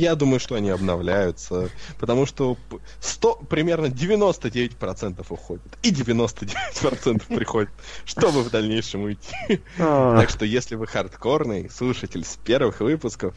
[0.00, 1.68] Я думаю, что они обновляются,
[1.98, 2.56] потому что
[3.00, 7.68] 100, примерно 99% уходит, и 99% приходит,
[8.06, 9.60] чтобы в дальнейшем уйти.
[9.78, 10.18] А.
[10.18, 13.34] Так что если вы хардкорный слушатель с первых выпусков,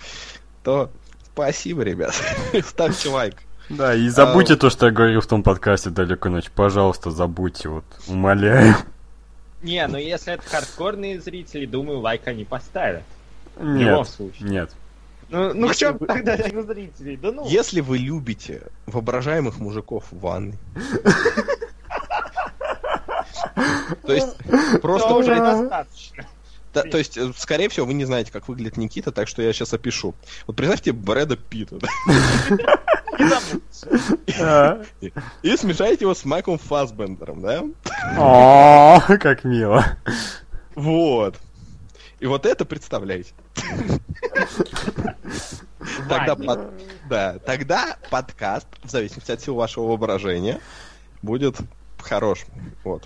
[0.64, 0.90] то
[1.34, 2.16] спасибо, ребят.
[2.66, 3.36] Ставьте лайк.
[3.68, 6.50] Да, и забудьте то, что я говорил в том подкасте «Далеко ночь».
[6.50, 8.76] Пожалуйста, забудьте, вот, умоляю.
[9.64, 13.04] Не, ну если это хардкорные зрители, думаю, лайк они поставят.
[13.60, 14.50] Нет, любом случае.
[14.50, 14.72] нет.
[15.30, 17.18] Ну, ну в Если чем вы- тогда у зрителей?
[17.18, 17.48] Да ну.
[17.48, 20.58] Если вы любите воображаемых мужиков в ванной,
[24.06, 26.26] то есть то просто уже достаточно.
[26.74, 29.54] Да, то есть, э, скорее всего, вы не знаете, как выглядит Никита, так что я
[29.54, 30.16] сейчас опишу.
[30.48, 31.88] Вот представьте Брэда Питта, да,
[35.44, 37.64] И смешайте его с Майклом Фассбендером, да?
[38.18, 39.86] О, как мило.
[40.74, 41.40] Вот.
[42.24, 43.34] И вот это представляете.
[46.08, 46.72] Тогда, под-
[47.10, 50.62] да, тогда подкаст, в зависимости от сил вашего воображения,
[51.22, 51.58] будет
[52.00, 52.46] хорош.
[52.86, 53.06] Вот.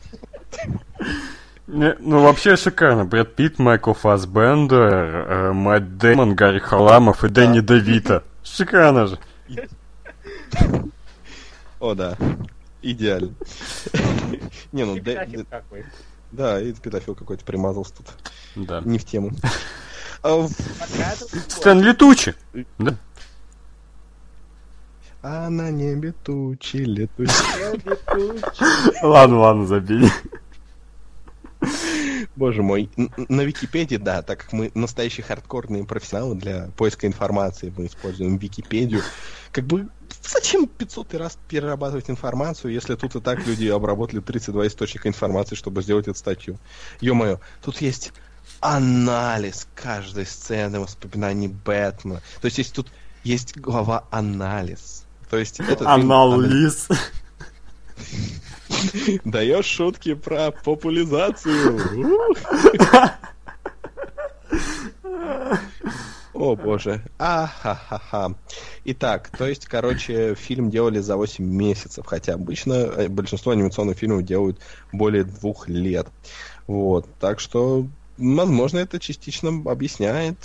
[1.66, 3.06] Не, Ну, вообще шикарно.
[3.06, 8.24] Брэд Питт, Майкл Фассбендер, э, Мэтт Дэймон, Гарри Халамов и Дэнни Девита.
[8.44, 9.20] Шикарно же.
[11.80, 12.16] О, да.
[12.84, 13.34] Идеально.
[14.72, 15.00] Не, ну,
[16.32, 18.08] Да, и педофил какой-то примазался тут.
[18.56, 18.82] Да.
[18.82, 19.32] Не в тему.
[20.24, 20.48] А.
[21.48, 22.34] Стэнли Тучи.
[22.80, 22.98] Да.
[25.22, 27.34] А на небе тучи летучие.
[29.04, 30.10] Ладно, ладно, забей.
[32.36, 32.90] Боже мой.
[33.18, 39.02] На Википедии, да, так как мы настоящие хардкорные профессионалы для поиска информации, мы используем Википедию.
[39.52, 39.88] Как бы
[40.24, 45.82] зачем 500 раз перерабатывать информацию, если тут и так люди обработали 32 источника информации, чтобы
[45.82, 46.60] сделать эту статью?
[47.02, 48.12] Ё-моё, тут есть
[48.60, 52.22] анализ каждой сцены воспоминаний Бэтмена.
[52.42, 52.88] То есть, есть тут
[53.24, 55.04] есть глава анализ.
[55.30, 56.88] То есть фильм- Анализ.
[59.26, 61.80] Даешь шутки про популяризацию.
[66.34, 67.02] О боже.
[67.18, 68.36] Ахахаха.
[68.86, 74.24] Итак, то есть, короче, фильм делали за 8 месяцев, хотя обычно э, большинство анимационных фильмов
[74.24, 74.60] делают
[74.92, 76.08] более двух лет.
[76.68, 77.08] Вот.
[77.20, 77.88] Так что,
[78.18, 80.38] возможно, это частично объясняет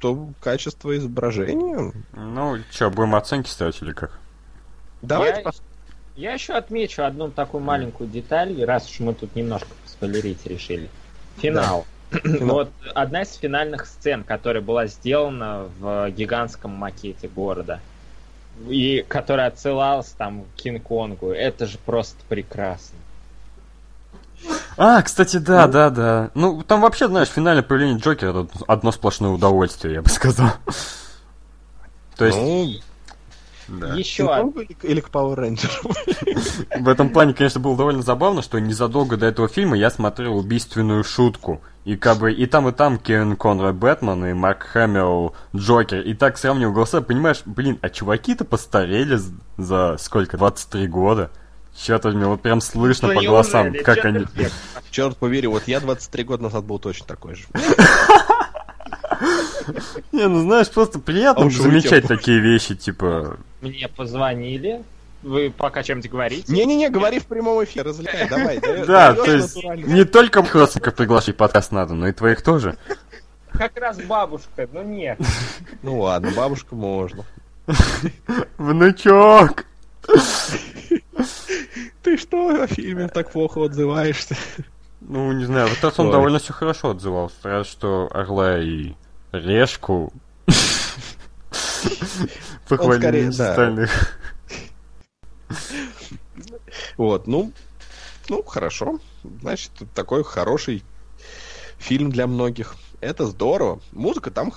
[0.00, 1.92] то качество изображения.
[2.12, 4.18] Ну, что, будем оценки ставить или как?
[5.00, 5.62] Давайте Я- пос-
[6.16, 10.88] Я еще отмечу одну такую маленькую деталь, раз уж мы тут немножко спойлерить решили.
[11.38, 11.86] Финал.
[12.40, 17.80] Вот одна из финальных сцен, которая была сделана в гигантском макете города,
[18.68, 22.98] и которая отсылалась там к Кинг-Конгу, это же просто прекрасно.
[24.76, 26.30] А, кстати, да, да, да.
[26.34, 30.50] Ну, там вообще, знаешь, финальное появление Джокера одно сплошное удовольствие, я бы сказал.
[32.16, 32.72] То есть, Ну,
[33.70, 33.94] да.
[33.94, 36.80] Еще или, или к Power Rangers?
[36.80, 41.04] в этом плане, конечно, было довольно забавно, что незадолго до этого фильма я смотрел убийственную
[41.04, 41.60] шутку.
[41.84, 46.00] И как бы и там, и там Кевин Конрад Бэтмен и Марк Хэмилл Джокер.
[46.00, 49.18] И так сравнивал голоса, понимаешь, блин, а чуваки-то постарели
[49.56, 51.30] за сколько, 23 года?
[51.76, 54.24] Черт возьми, вот прям слышно Да по голосам, как Чё ты они...
[54.26, 54.52] фиг?
[54.90, 57.44] Черт побери, вот я 23 года назад был точно такой же.
[60.12, 63.38] Не, ну знаешь, просто приятно замечать такие вещи, типа...
[63.60, 64.82] Мне позвонили.
[65.22, 66.50] Вы пока чем-нибудь говорите?
[66.52, 68.58] Не-не-не, говори в прямом эфире, развлекай, давай.
[68.86, 72.78] да- то есть не только родственников приглашать подкаст надо, но и твоих тоже.
[73.52, 75.18] Как раз бабушка, но нет.
[75.82, 77.24] Ну ладно, бабушка можно.
[78.58, 79.66] Внучок!
[82.02, 84.36] Ты что о фильме так плохо отзываешься?
[85.02, 87.36] Ну, не знаю, вот раз он довольно все хорошо отзывался.
[87.42, 88.92] Раз что Орла и
[89.32, 90.12] Решку
[92.76, 93.50] похвалили скорее, да.
[93.50, 93.90] остальных.
[96.96, 97.52] Вот, ну,
[98.28, 99.00] ну, хорошо.
[99.40, 100.84] Значит, такой хороший
[101.78, 102.76] фильм для многих.
[103.00, 103.80] Это здорово.
[103.92, 104.52] Музыка там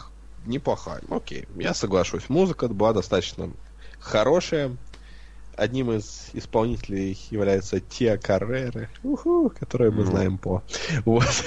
[0.45, 1.01] неплохая.
[1.09, 2.29] Окей, я соглашусь.
[2.29, 3.51] Музыка была достаточно
[3.99, 4.77] хорошая.
[5.55, 8.89] Одним из исполнителей является Тиа Каррера,
[9.59, 10.11] которую мы Ну.
[10.11, 10.63] знаем по...
[11.05, 11.45] Вот.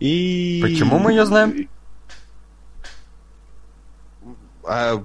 [0.00, 0.60] И...
[0.62, 1.68] Почему мы её знаем?
[4.66, 5.02] А,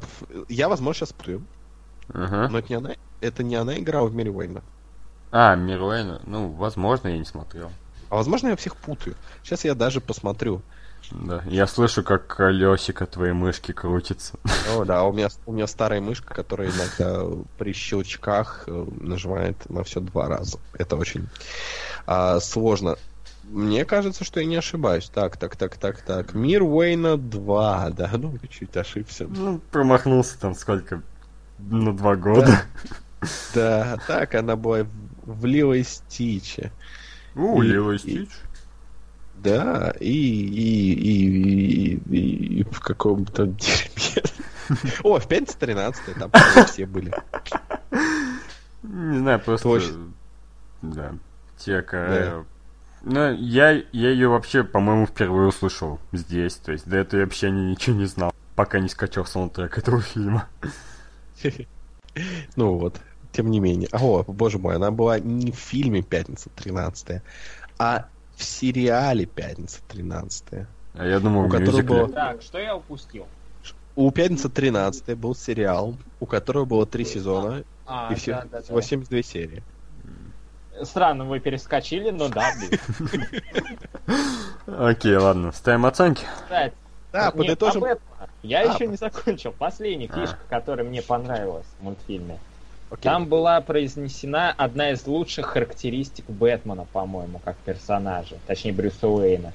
[0.50, 1.44] я, возможно, сейчас путаю.
[2.14, 2.50] Ага.
[2.50, 4.62] Но это не она, это не она играла в мире Уэйна.
[5.32, 6.22] А, Мируэна.
[6.26, 7.72] Ну, возможно, я не смотрел.
[8.10, 9.16] А возможно, я всех путаю.
[9.44, 10.62] Сейчас я даже посмотрю.
[11.12, 11.42] Да.
[11.46, 14.38] Я слышу, как колесико твоей мышки крутится.
[14.76, 17.26] О, да, у меня, у меня старая мышка, которая иногда
[17.58, 20.60] при щелчках э, нажимает на все два раза.
[20.74, 21.28] Это очень
[22.06, 22.98] а, сложно.
[23.52, 25.10] Мне кажется, что я не ошибаюсь.
[25.14, 26.34] Так, так, так, так, так.
[26.34, 29.28] Мир Уэйна 2, да, ну, чуть ошибся.
[29.28, 31.02] Ну, промахнулся там сколько?
[31.60, 32.62] На два года.
[33.54, 34.88] Да, так, она была
[35.26, 36.72] в Лило и Стиче.
[37.36, 38.30] У, И- Лило и и- Стич.
[39.36, 44.24] Да, и, и, и, и, и в каком-то дерьме.
[45.04, 46.32] О, в пятницу 13 там
[46.66, 47.14] все были.
[48.84, 49.70] Не знаю, просто...
[50.82, 51.14] Да.
[51.60, 52.44] Тека...
[53.04, 56.56] Ну, я, я ее вообще, по-моему, впервые услышал здесь.
[56.56, 60.02] То есть до этого я вообще ни- ничего не знал, пока не скачал саундтрек этого
[60.02, 60.48] фильма.
[62.58, 63.00] Ну вот,
[63.32, 63.88] тем не менее.
[63.94, 67.22] О, боже мой, она была не в фильме «Пятница 13
[67.80, 73.26] а в сериале «Пятница 13 А я думал, У которого было- Так, что я упустил?
[73.96, 78.48] У «Пятница 13 был сериал, у которого было три сезона А, и все, да, да,
[78.58, 78.62] да.
[78.62, 79.64] всего 72 серии.
[80.84, 82.80] Странно, вы перескочили, но да, блин.
[84.68, 86.26] Окей, ладно, ставим оценки.
[86.44, 86.74] Кстати,
[87.12, 87.84] Да, подытожим.
[88.42, 89.54] Я А, еще не закончил.
[89.58, 90.20] Последняя А.
[90.20, 92.40] фишка, которая мне понравилась в мультфильме.
[93.02, 99.54] Там была произнесена одна из лучших характеристик Бэтмена, по-моему, как персонажа, точнее Брюса Уэйна.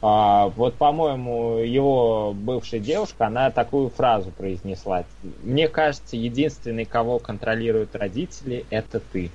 [0.00, 5.04] А, вот, по-моему, его бывшая девушка, она такую фразу произнесла.
[5.42, 9.32] Мне кажется, единственный, кого контролируют родители, это ты.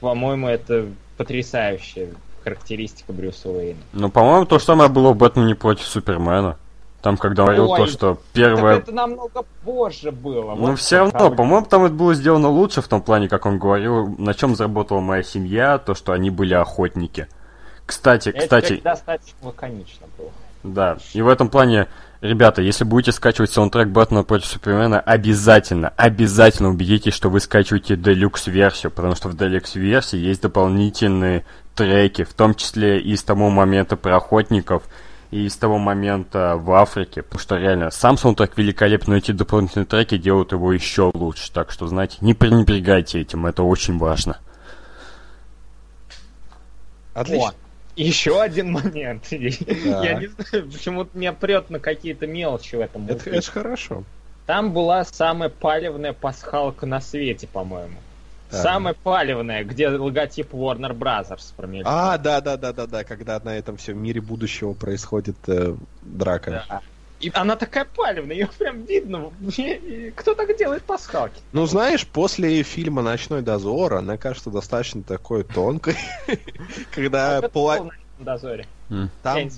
[0.00, 0.86] По-моему, это
[1.16, 2.08] потрясающая
[2.44, 3.80] характеристика Брюса Уэйна.
[3.92, 6.56] Ну, по-моему, то же самое было в «Бэтмене против Супермена».
[7.02, 8.78] Там, когда говорил то, что первое...
[8.78, 10.54] это намного позже было.
[10.56, 13.58] Ну, Вот все равно, по-моему, там это было сделано лучше в том плане, как он
[13.58, 17.28] говорил, на чем заработала моя семья, то, что они были охотники.
[17.84, 20.30] Кстати, Это кстати, достаточно лаконично было.
[20.64, 21.86] да, и в этом плане,
[22.20, 28.90] ребята, если будете скачивать саундтрек Бэтмена против Супермена, обязательно, обязательно убедитесь, что вы скачиваете Deluxe-версию,
[28.90, 31.44] потому что в Deluxe-версии есть дополнительные
[31.74, 34.82] треки, в том числе и с того момента про охотников,
[35.30, 39.86] и с того момента в Африке, потому что реально сам саундтрек великолепный, но эти дополнительные
[39.86, 44.38] треки делают его еще лучше, так что, знаете, не пренебрегайте этим, это очень важно.
[47.12, 47.48] Отлично.
[47.48, 47.65] О,
[47.96, 49.26] еще один момент.
[49.30, 54.04] Я не знаю, почему-то меня прет на какие-то мелочи в этом Это, это хорошо.
[54.46, 57.96] Там была самая палевная пасхалка на свете, по-моему.
[58.50, 58.62] Так.
[58.62, 61.92] Самая палевная, где логотип Warner Brothers промелькнул.
[61.92, 66.64] А, да, да, да, да, да, когда на этом всем мире будущего происходит э, драка.
[66.68, 66.80] Да.
[67.20, 69.32] И она такая палевная, ее прям видно.
[70.16, 71.40] Кто так делает пасхалки?
[71.52, 75.96] Ну, знаешь, после фильма «Ночной дозор» она кажется достаточно такой тонкой,
[76.92, 77.40] когда
[78.18, 78.66] дозоре.
[79.22, 79.48] Там,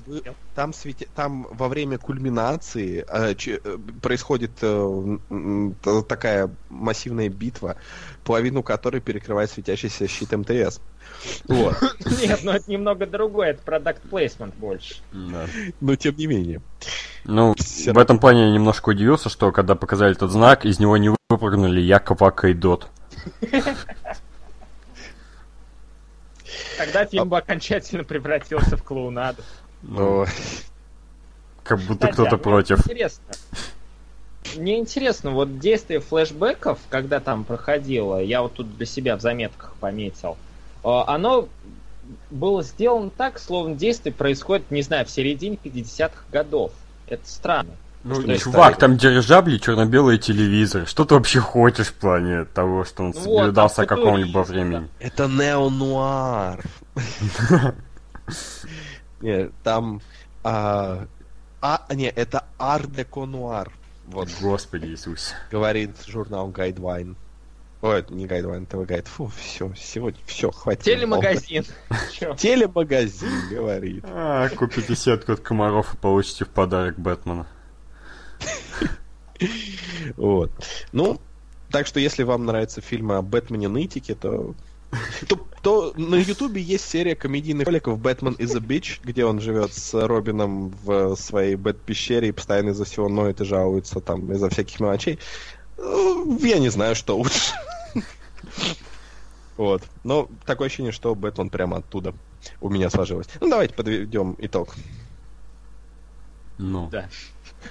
[0.55, 7.77] там, свете- там во время кульминации э, че- э, происходит э, такая массивная битва,
[8.25, 10.81] половину которой перекрывает светящийся щит МТС.
[11.47, 11.77] Вот.
[12.23, 14.97] Нет, ну это немного другое, это продукт плейсмент больше.
[15.81, 16.61] Но тем не менее.
[17.25, 20.97] Ну, Всё в этом плане я немножко удивился, что когда показали этот знак, из него
[20.97, 22.89] не выпрыгнули Яков Ака и Дот.
[26.79, 29.43] Тогда фильм бы окончательно превратился в клоунаду.
[29.83, 30.27] Но
[31.65, 32.79] Как будто а кто-то мне против.
[32.79, 33.25] Интересно.
[34.57, 39.75] Мне интересно, вот действие флешбеков, когда там проходило, я вот тут для себя в заметках
[39.79, 40.39] пометил,
[41.07, 41.49] оно
[42.31, 46.73] было сделано так, словно действие происходит, не знаю, в середине 50-х годов.
[47.07, 47.73] Это странно.
[48.05, 50.87] Ну, Что чувак, там дирижабли, черно-белый телевизор.
[50.87, 54.51] Что ты вообще хочешь в плане того, что он Ну вот, соблюдался там какого-либо футурист,
[54.51, 54.89] времени?
[55.01, 56.65] это неонуар.
[59.21, 60.01] Не, там...
[60.45, 61.07] А,
[61.61, 63.73] а, не, это ар-деко нуар.
[64.07, 65.35] Вот, Господи Иисус.
[65.51, 67.17] говорит журнал Guidewine.
[67.81, 69.07] Ой, не Guidewine, это Guide.
[69.07, 70.83] Фу, все, сегодня все, хватит.
[70.83, 71.65] Телемагазин.
[72.37, 74.05] Телемагазин, говорит.
[74.09, 77.47] А, купите сетку от комаров и получите в подарок Бэтмена.
[80.17, 80.51] Вот.
[80.91, 81.21] Ну,
[81.71, 84.55] так что если вам нравятся фильмы о Бэтмене нытике, то...
[85.29, 89.75] То, то на Ютубе есть серия комедийных роликов «Бэтмен is a bitch», где он живет
[89.75, 94.81] с Робином в своей Бэт-пещере и постоянно из-за всего ноет и жалуется там из-за всяких
[94.81, 95.19] мелочей.
[95.79, 97.55] Ну, Я не знаю, что лучше.
[99.57, 99.83] Вот.
[100.05, 102.15] Но такое ощущение, что Бэтмен прямо оттуда
[102.61, 103.27] у меня сложилось.
[103.41, 104.77] Ну, давайте подведем итог.
[106.59, 106.89] Ну.
[106.93, 107.09] Да.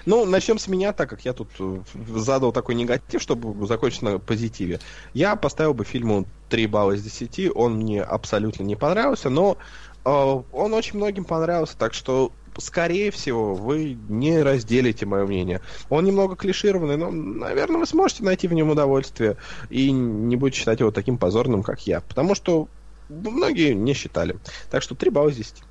[0.05, 4.19] Ну, начнем с меня, так как я тут э, задал такой негатив, чтобы закончить на
[4.19, 4.79] позитиве.
[5.13, 7.55] Я поставил бы фильму 3 балла из 10.
[7.55, 13.53] Он мне абсолютно не понравился, но э, он очень многим понравился, так что, скорее всего,
[13.53, 15.61] вы не разделите мое мнение.
[15.89, 19.37] Он немного клишированный, но, наверное, вы сможете найти в нем удовольствие
[19.69, 22.01] и не будете считать его таким позорным, как я.
[22.01, 22.67] Потому что
[23.09, 24.37] многие не считали.
[24.71, 25.63] Так что 3 балла из 10.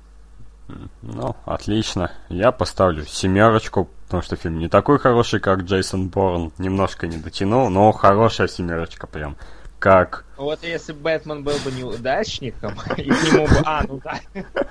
[1.01, 2.11] Ну, отлично.
[2.29, 6.51] Я поставлю семерочку, потому что фильм не такой хороший, как Джейсон Борн.
[6.57, 9.37] Немножко не дотянул, но хорошая семерочка прям.
[9.79, 10.25] Как...
[10.37, 13.61] Вот если бы Бэтмен был бы неудачником, и к нему бы...
[13.63, 14.19] А, ну да.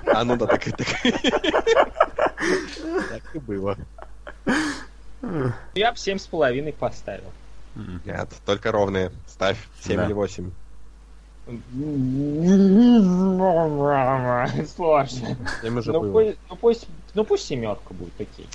[0.05, 0.87] А, ну да, так и так.
[3.09, 3.77] Так и было.
[5.75, 7.31] Я бы семь с половиной поставил.
[8.05, 9.11] Нет, только ровные.
[9.27, 10.05] Ставь 7 Да.
[10.05, 10.51] или 8.
[14.65, 15.37] Сложно.
[15.61, 18.47] 7 уже Ну пусть, ну пусть, ну пусть семерка будет, окей.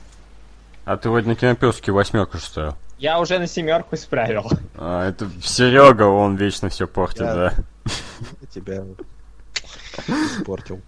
[0.85, 2.77] А ты вроде на кинопёске восьмерку же ставил.
[2.99, 4.51] Я уже на семерку исправил.
[4.77, 7.53] А, это Серега, он вечно все портит, Я- да.
[8.41, 8.85] Я тебя
[10.09, 10.81] испортил.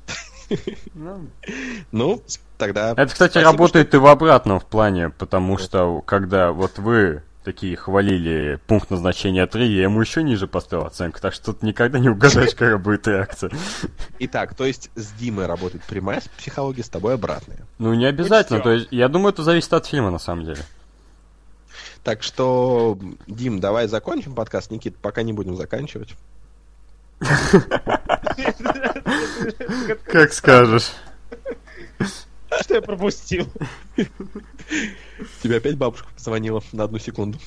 [1.93, 2.23] Ну,
[2.59, 2.93] тогда...
[2.93, 8.59] Это, кстати, работает и в обратном в плане, потому что когда вот вы такие хвалили
[8.67, 12.51] пункт назначения 3, я ему еще ниже поставил оценку, так что тут никогда не угадаешь,
[12.57, 13.51] какая будет реакция.
[14.19, 17.59] Итак, то есть с Димой работает прямая психология, с тобой обратная.
[17.79, 20.63] Ну, не обязательно, то есть, я думаю, это зависит от фильма, на самом деле.
[22.03, 24.71] Так что, Дим, давай закончим подкаст.
[24.71, 26.15] Никит, пока не будем заканчивать.
[30.05, 30.93] Как скажешь.
[32.61, 33.49] Что я пропустил?
[35.43, 37.39] Тебе опять бабушка позвонила на одну секунду.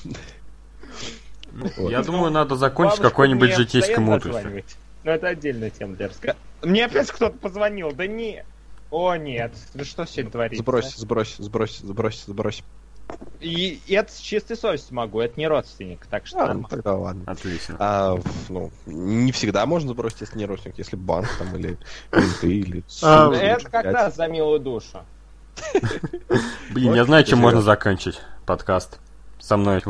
[1.52, 1.90] Вот.
[1.90, 3.50] Я думаю, надо закончить Бабушка какой-нибудь
[3.98, 4.36] мудростью.
[4.36, 4.76] отзванивает.
[5.04, 6.36] Но это отдельная тема для рассказа.
[6.62, 8.44] Мне опять кто-то позвонил, да не...
[8.90, 10.62] О, нет, да что сегодня творится?
[10.62, 12.62] Сбрось, сбрось, сбрось, сбрось, сбрось.
[13.40, 16.38] И, и это с чистой совестью могу, это не родственник, так что...
[16.38, 17.22] Ладно, тогда ладно.
[17.26, 17.76] Отлично.
[17.78, 18.18] А,
[18.48, 21.78] ну, не всегда можно сбросить, если не родственник, если банк там или
[22.12, 25.04] менты, или А, суд, Это раз за милую душу.
[26.70, 28.98] Блин, я знаю, чем можно заканчивать подкаст.
[29.40, 29.82] Со мной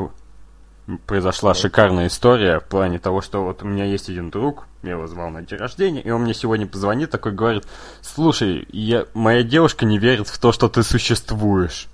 [1.06, 5.06] произошла шикарная история в плане того, что вот у меня есть один друг, я его
[5.06, 7.66] звал на день рождения, и он мне сегодня позвонит, такой говорит,
[8.00, 11.88] слушай, я, моя девушка не верит в то, что ты существуешь.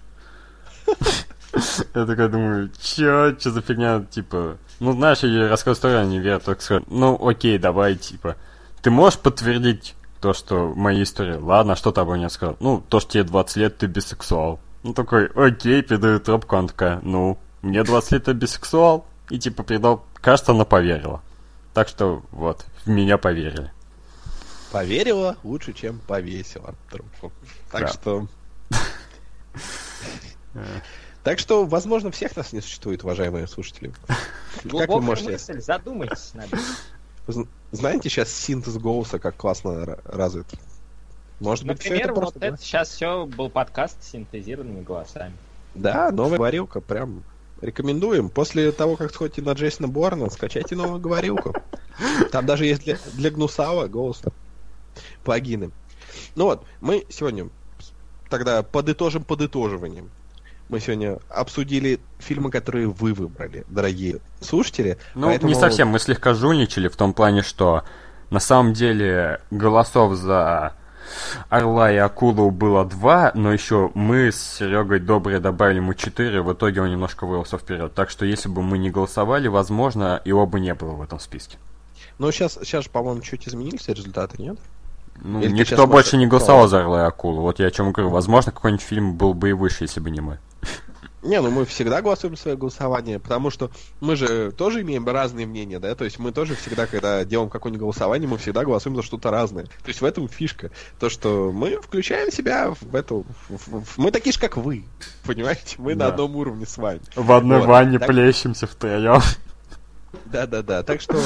[1.94, 6.18] Я такой думаю, чё, чё за фигня, типа, ну знаешь, я рассказываю историю, она не
[6.18, 8.34] верит, только скажет, ну окей, давай, типа,
[8.82, 9.94] ты можешь подтвердить
[10.24, 11.36] то, что моя история?
[11.36, 12.56] Ладно, а что ты обо мне сказал?
[12.58, 14.58] Ну, то, что тебе 20 лет, ты бисексуал.
[14.82, 19.04] Ну, такой, окей, передаю трубку, она такая, ну, мне 20 лет, я бисексуал.
[19.28, 21.20] И, типа, передал, кажется, она поверила.
[21.74, 23.70] Так что, вот, в меня поверили.
[24.72, 27.30] Поверила лучше, чем повесила трубку.
[27.70, 27.88] Так Да.
[27.88, 28.26] что...
[31.22, 33.92] Так что, возможно, всех нас не существует, уважаемые слушатели.
[34.08, 34.16] Как
[34.64, 35.32] вы Глубокая можете...
[35.32, 36.62] мысль, задумайтесь над этим.
[37.26, 40.46] Зн- Знаете, сейчас синтез голоса как классно ра- развит.
[41.40, 42.38] Может быть, Например, это вот просто...
[42.40, 45.36] это сейчас все был подкаст с синтезированными голосами.
[45.74, 47.24] Да, новая говорилка, прям
[47.60, 48.30] рекомендуем.
[48.30, 51.54] После того, как сходите на Джейсона Борна, скачайте новую говорилку.
[52.30, 54.22] Там даже есть для, для гнусава голос
[55.24, 55.70] плагины.
[56.36, 57.48] Ну вот, мы сегодня
[58.28, 60.10] тогда подытожим подытоживанием.
[60.68, 64.96] Мы сегодня обсудили фильмы, которые вы выбрали, дорогие слушатели.
[65.14, 67.84] Ну, Поэтому- не совсем, мы слегка жульничали в том плане, что
[68.30, 70.74] на самом деле голосов за
[71.50, 76.52] Орла и Акулу было два, но еще мы с Серегой Добрые добавили ему четыре, в
[76.52, 77.92] итоге он немножко вырвался вперед.
[77.94, 81.58] Так что если бы мы не голосовали, возможно, его бы не было в этом списке.
[82.18, 84.58] Ну, сейчас, сейчас, по-моему, чуть изменились результаты, нет?
[85.22, 87.42] Ну, Или никто больше можешь- не голосовал за Орла и Акулу.
[87.42, 88.10] Вот я о чем говорю.
[88.10, 90.38] Возможно, какой-нибудь фильм был бы и выше, если бы не мы.
[91.24, 93.70] Не, ну мы всегда голосуем свое голосование, потому что
[94.00, 97.80] мы же тоже имеем разные мнения, да, то есть мы тоже всегда, когда делаем какое-нибудь
[97.80, 99.64] голосование, мы всегда голосуем за что-то разное.
[99.64, 100.70] То есть в этом фишка.
[101.00, 103.24] То, что мы включаем себя в эту...
[103.48, 104.84] в- мы такие же, как вы,
[105.26, 105.76] понимаете?
[105.78, 106.08] Мы на Да.
[106.08, 107.00] одном уровне с вами.
[107.16, 107.68] В одной Вот.
[107.68, 109.22] ванне Так- плещемся втроем.
[110.26, 111.20] Да-да-да, так что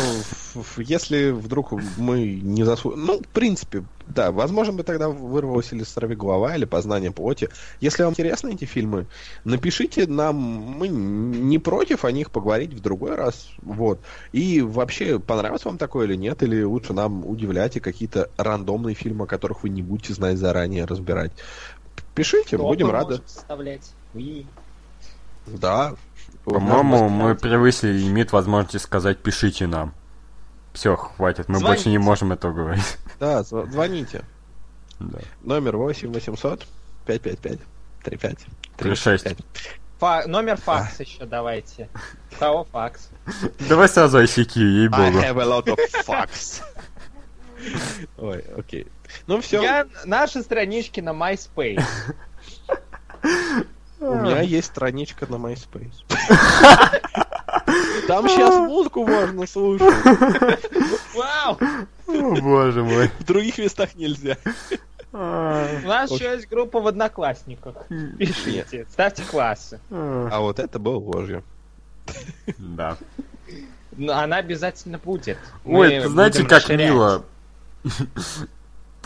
[0.77, 3.05] если вдруг мы не заслужим...
[3.07, 7.49] Ну, в принципе, да, возможно бы тогда вырвалась или «Сорвиголова», или «Познание плоти».
[7.81, 9.07] Если вам интересны эти фильмы,
[9.45, 14.01] напишите нам, мы не против о них поговорить в другой раз, вот.
[14.33, 19.25] И вообще, понравилось вам такое или нет, или лучше нам удивлять и какие-то рандомные фильмы,
[19.25, 21.33] о которых вы не будете знать заранее, разбирать.
[22.15, 23.11] Пишите, будем Кто рады.
[23.11, 23.91] может вставлять?
[24.15, 24.47] Уи.
[25.47, 25.95] Да.
[26.45, 29.95] По-моему, мы превысили лимит возможности сказать «пишите нам».
[30.73, 31.67] Все, хватит, мы Звоните.
[31.67, 32.99] больше не можем этого говорить.
[33.21, 34.25] Да, зв- звоните.
[35.01, 35.19] Да.
[35.43, 36.67] Номер 8 800
[37.07, 37.59] 555
[38.05, 38.39] 35
[38.77, 39.25] 36.
[39.25, 39.47] 35.
[39.99, 41.89] Фа- номер факса еще давайте.
[42.39, 43.11] Кого факс?
[43.69, 45.19] Давай сразу ICQ, I ей-богу.
[45.19, 46.63] have a lot of fucks.
[48.19, 48.87] Ой, окей.
[49.27, 51.85] Ну все, Я наши странички на MySpace.
[54.01, 56.05] У меня есть страничка на MySpace.
[58.07, 59.93] Там сейчас музыку можно слушать.
[61.15, 61.59] Вау!
[62.07, 63.11] О, боже мой.
[63.19, 64.39] В других местах нельзя.
[65.13, 67.75] А, У нас еще есть группа в Одноклассниках.
[68.19, 69.81] Пишите, ставьте классы.
[69.91, 70.29] а.
[70.33, 71.45] А вот это было ложью.
[72.57, 72.97] Да.
[73.97, 75.39] Но она обязательно будет.
[75.65, 77.25] Ой, знаете, как мило.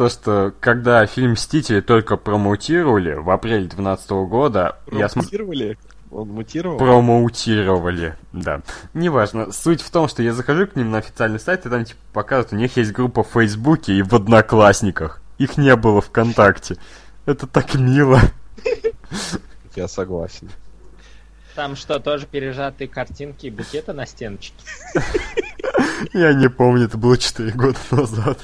[0.03, 5.47] То, что когда фильм «Мстители» только промоутировали в апреле 2012 года, я смотрел...
[5.47, 5.79] Мутировали?
[6.11, 6.77] Он мутировал?
[6.77, 8.62] Промоутировали, да.
[8.95, 9.53] Неважно.
[9.53, 12.53] Суть в том, что я захожу к ним на официальный сайт, и там типа показывают,
[12.53, 15.23] у них есть группа в Фейсбуке и в Одноклассниках.
[15.39, 16.79] Их не было ВКонтакте.
[17.24, 18.19] Это так мило.
[19.77, 20.51] Я согласен.
[21.55, 24.65] Там что, тоже пережатые картинки и букеты на стеночке?
[26.12, 28.41] Я не помню, это было 4 года назад.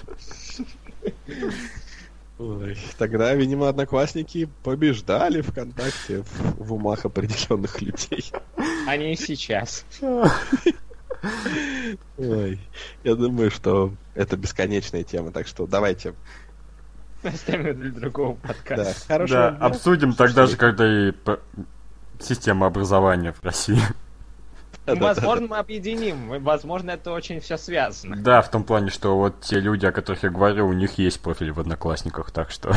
[2.39, 8.31] Ой, тогда, видимо, одноклассники побеждали ВКонтакте в, в умах определенных людей.
[8.87, 9.85] Они и сейчас.
[12.17, 12.61] Ой,
[13.05, 16.15] я думаю, что это бесконечная тема, так что давайте.
[17.25, 19.07] Оставим для другого Да, подкаста.
[19.09, 19.67] хорошего Да, дня.
[19.67, 21.13] обсудим тогда же, когда и
[22.21, 23.81] система образования в России.
[24.97, 26.43] Возможно, мы объединим.
[26.43, 28.17] Возможно, это очень все связано.
[28.17, 31.21] Да, в том плане, что вот те люди, о которых я говорю, у них есть
[31.21, 32.75] профиль в Одноклассниках, так что...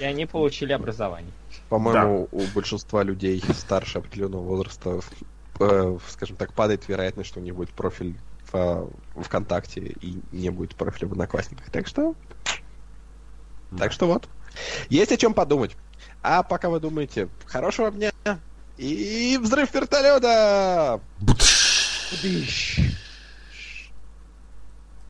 [0.00, 1.32] И они получили образование.
[1.68, 5.00] По-моему, у большинства людей старше определенного возраста,
[5.58, 8.16] э, скажем так, падает вероятность, что у них будет профиль
[8.52, 11.70] в в ВКонтакте и не будет профиля в Одноклассниках.
[11.70, 12.14] Так что...
[13.76, 14.28] Так что вот.
[14.88, 15.76] Есть о чем подумать.
[16.22, 18.12] А пока вы думаете, хорошего дня
[18.78, 21.00] и взрыв вертолета!
[22.22, 22.80] Дыщ.